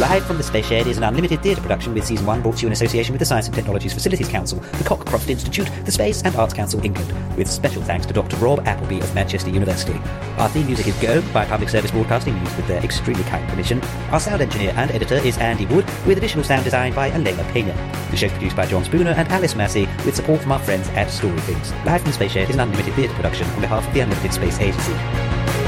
Live 0.02 0.26
from 0.26 0.38
the 0.38 0.44
Space 0.44 0.66
Shed 0.66 0.88
is 0.88 0.98
an 0.98 1.04
unlimited 1.04 1.44
theatre 1.44 1.62
production 1.62 1.94
with 1.94 2.08
Season 2.08 2.26
1 2.26 2.42
brought 2.42 2.56
to 2.56 2.62
you 2.64 2.68
in 2.70 2.74
association 2.74 3.14
with 3.14 3.20
the 3.20 3.26
Science 3.26 3.46
and 3.46 3.54
Technologies 3.54 3.94
Facilities 3.94 4.28
Council, 4.28 4.58
the 4.58 4.84
Cockcroft 4.84 5.30
Institute, 5.30 5.70
the 5.86 5.92
Space 5.92 6.24
and 6.24 6.36
Arts 6.38 6.56
Council 6.56 6.84
England, 6.84 7.38
with 7.38 7.48
special 7.48 7.84
thanks 7.84 8.08
to 8.08 8.14
Dr. 8.14 8.36
Rob 8.38 8.66
Appleby 8.66 9.00
of 9.00 9.14
Manchester 9.14 9.52
University. 9.52 9.94
Our 10.40 10.50
theme 10.50 10.66
music 10.66 10.88
is 10.88 11.00
Go 11.04 11.22
by 11.32 11.46
Public 11.46 11.70
Service 11.70 11.92
Broadcasting, 11.92 12.36
used 12.36 12.56
with 12.56 12.68
their 12.68 12.84
extremely 12.84 13.22
kind 13.26 13.48
permission. 13.48 13.80
Our 14.10 14.20
sound 14.20 14.42
engineer 14.42 14.74
and 14.76 14.90
editor 14.90 15.18
is 15.18 15.38
Andy 15.38 15.68
Wood, 15.68 15.86
with 16.08 16.18
additional 16.18 16.46
sound 16.46 16.64
design 16.64 16.96
by 16.96 17.12
Elena 17.12 17.44
Pena. 17.52 17.76
The 18.10 18.18
show 18.18 18.26
is 18.26 18.32
produced 18.32 18.56
by 18.56 18.66
John 18.66 18.84
Spooner 18.84 19.12
and 19.12 19.28
Alice 19.28 19.56
Massey, 19.56 19.88
with 20.04 20.16
support 20.16 20.42
from 20.42 20.54
our 20.54 20.60
friends 20.64 20.90
at 20.90 21.12
Story 21.12 21.40
Things. 21.42 21.72
Live 21.86 22.02
from 22.02 22.10
the 22.10 22.16
Space 22.16 22.32
Shed 22.32 22.50
is 22.50 22.56
an 22.56 22.62
unlimited 22.62 22.96
theatre 22.96 23.14
production 23.14 23.48
on 23.52 23.62
behalf 23.62 23.88
of 23.88 23.94
the 23.94 24.00
Unlimited 24.00 24.34
Space 24.34 24.60
Agency. 24.60 25.61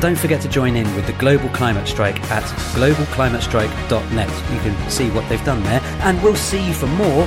Don't 0.00 0.18
forget 0.18 0.40
to 0.40 0.48
join 0.48 0.76
in 0.76 0.92
with 0.96 1.06
the 1.06 1.12
Global 1.14 1.50
Climate 1.50 1.86
Strike 1.86 2.18
at 2.30 2.42
globalclimatestrike.net. 2.74 4.52
You 4.52 4.60
can 4.60 4.90
see 4.90 5.10
what 5.10 5.28
they've 5.28 5.44
done 5.44 5.62
there, 5.62 5.80
and 6.00 6.22
we'll 6.22 6.34
see 6.36 6.66
you 6.66 6.72
for 6.72 6.86
more 6.86 7.26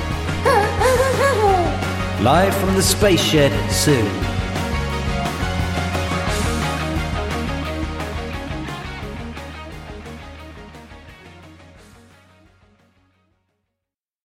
live 2.20 2.54
from 2.56 2.74
the 2.74 2.82
Space 2.82 3.22
Shed 3.22 3.52
soon. 3.70 4.23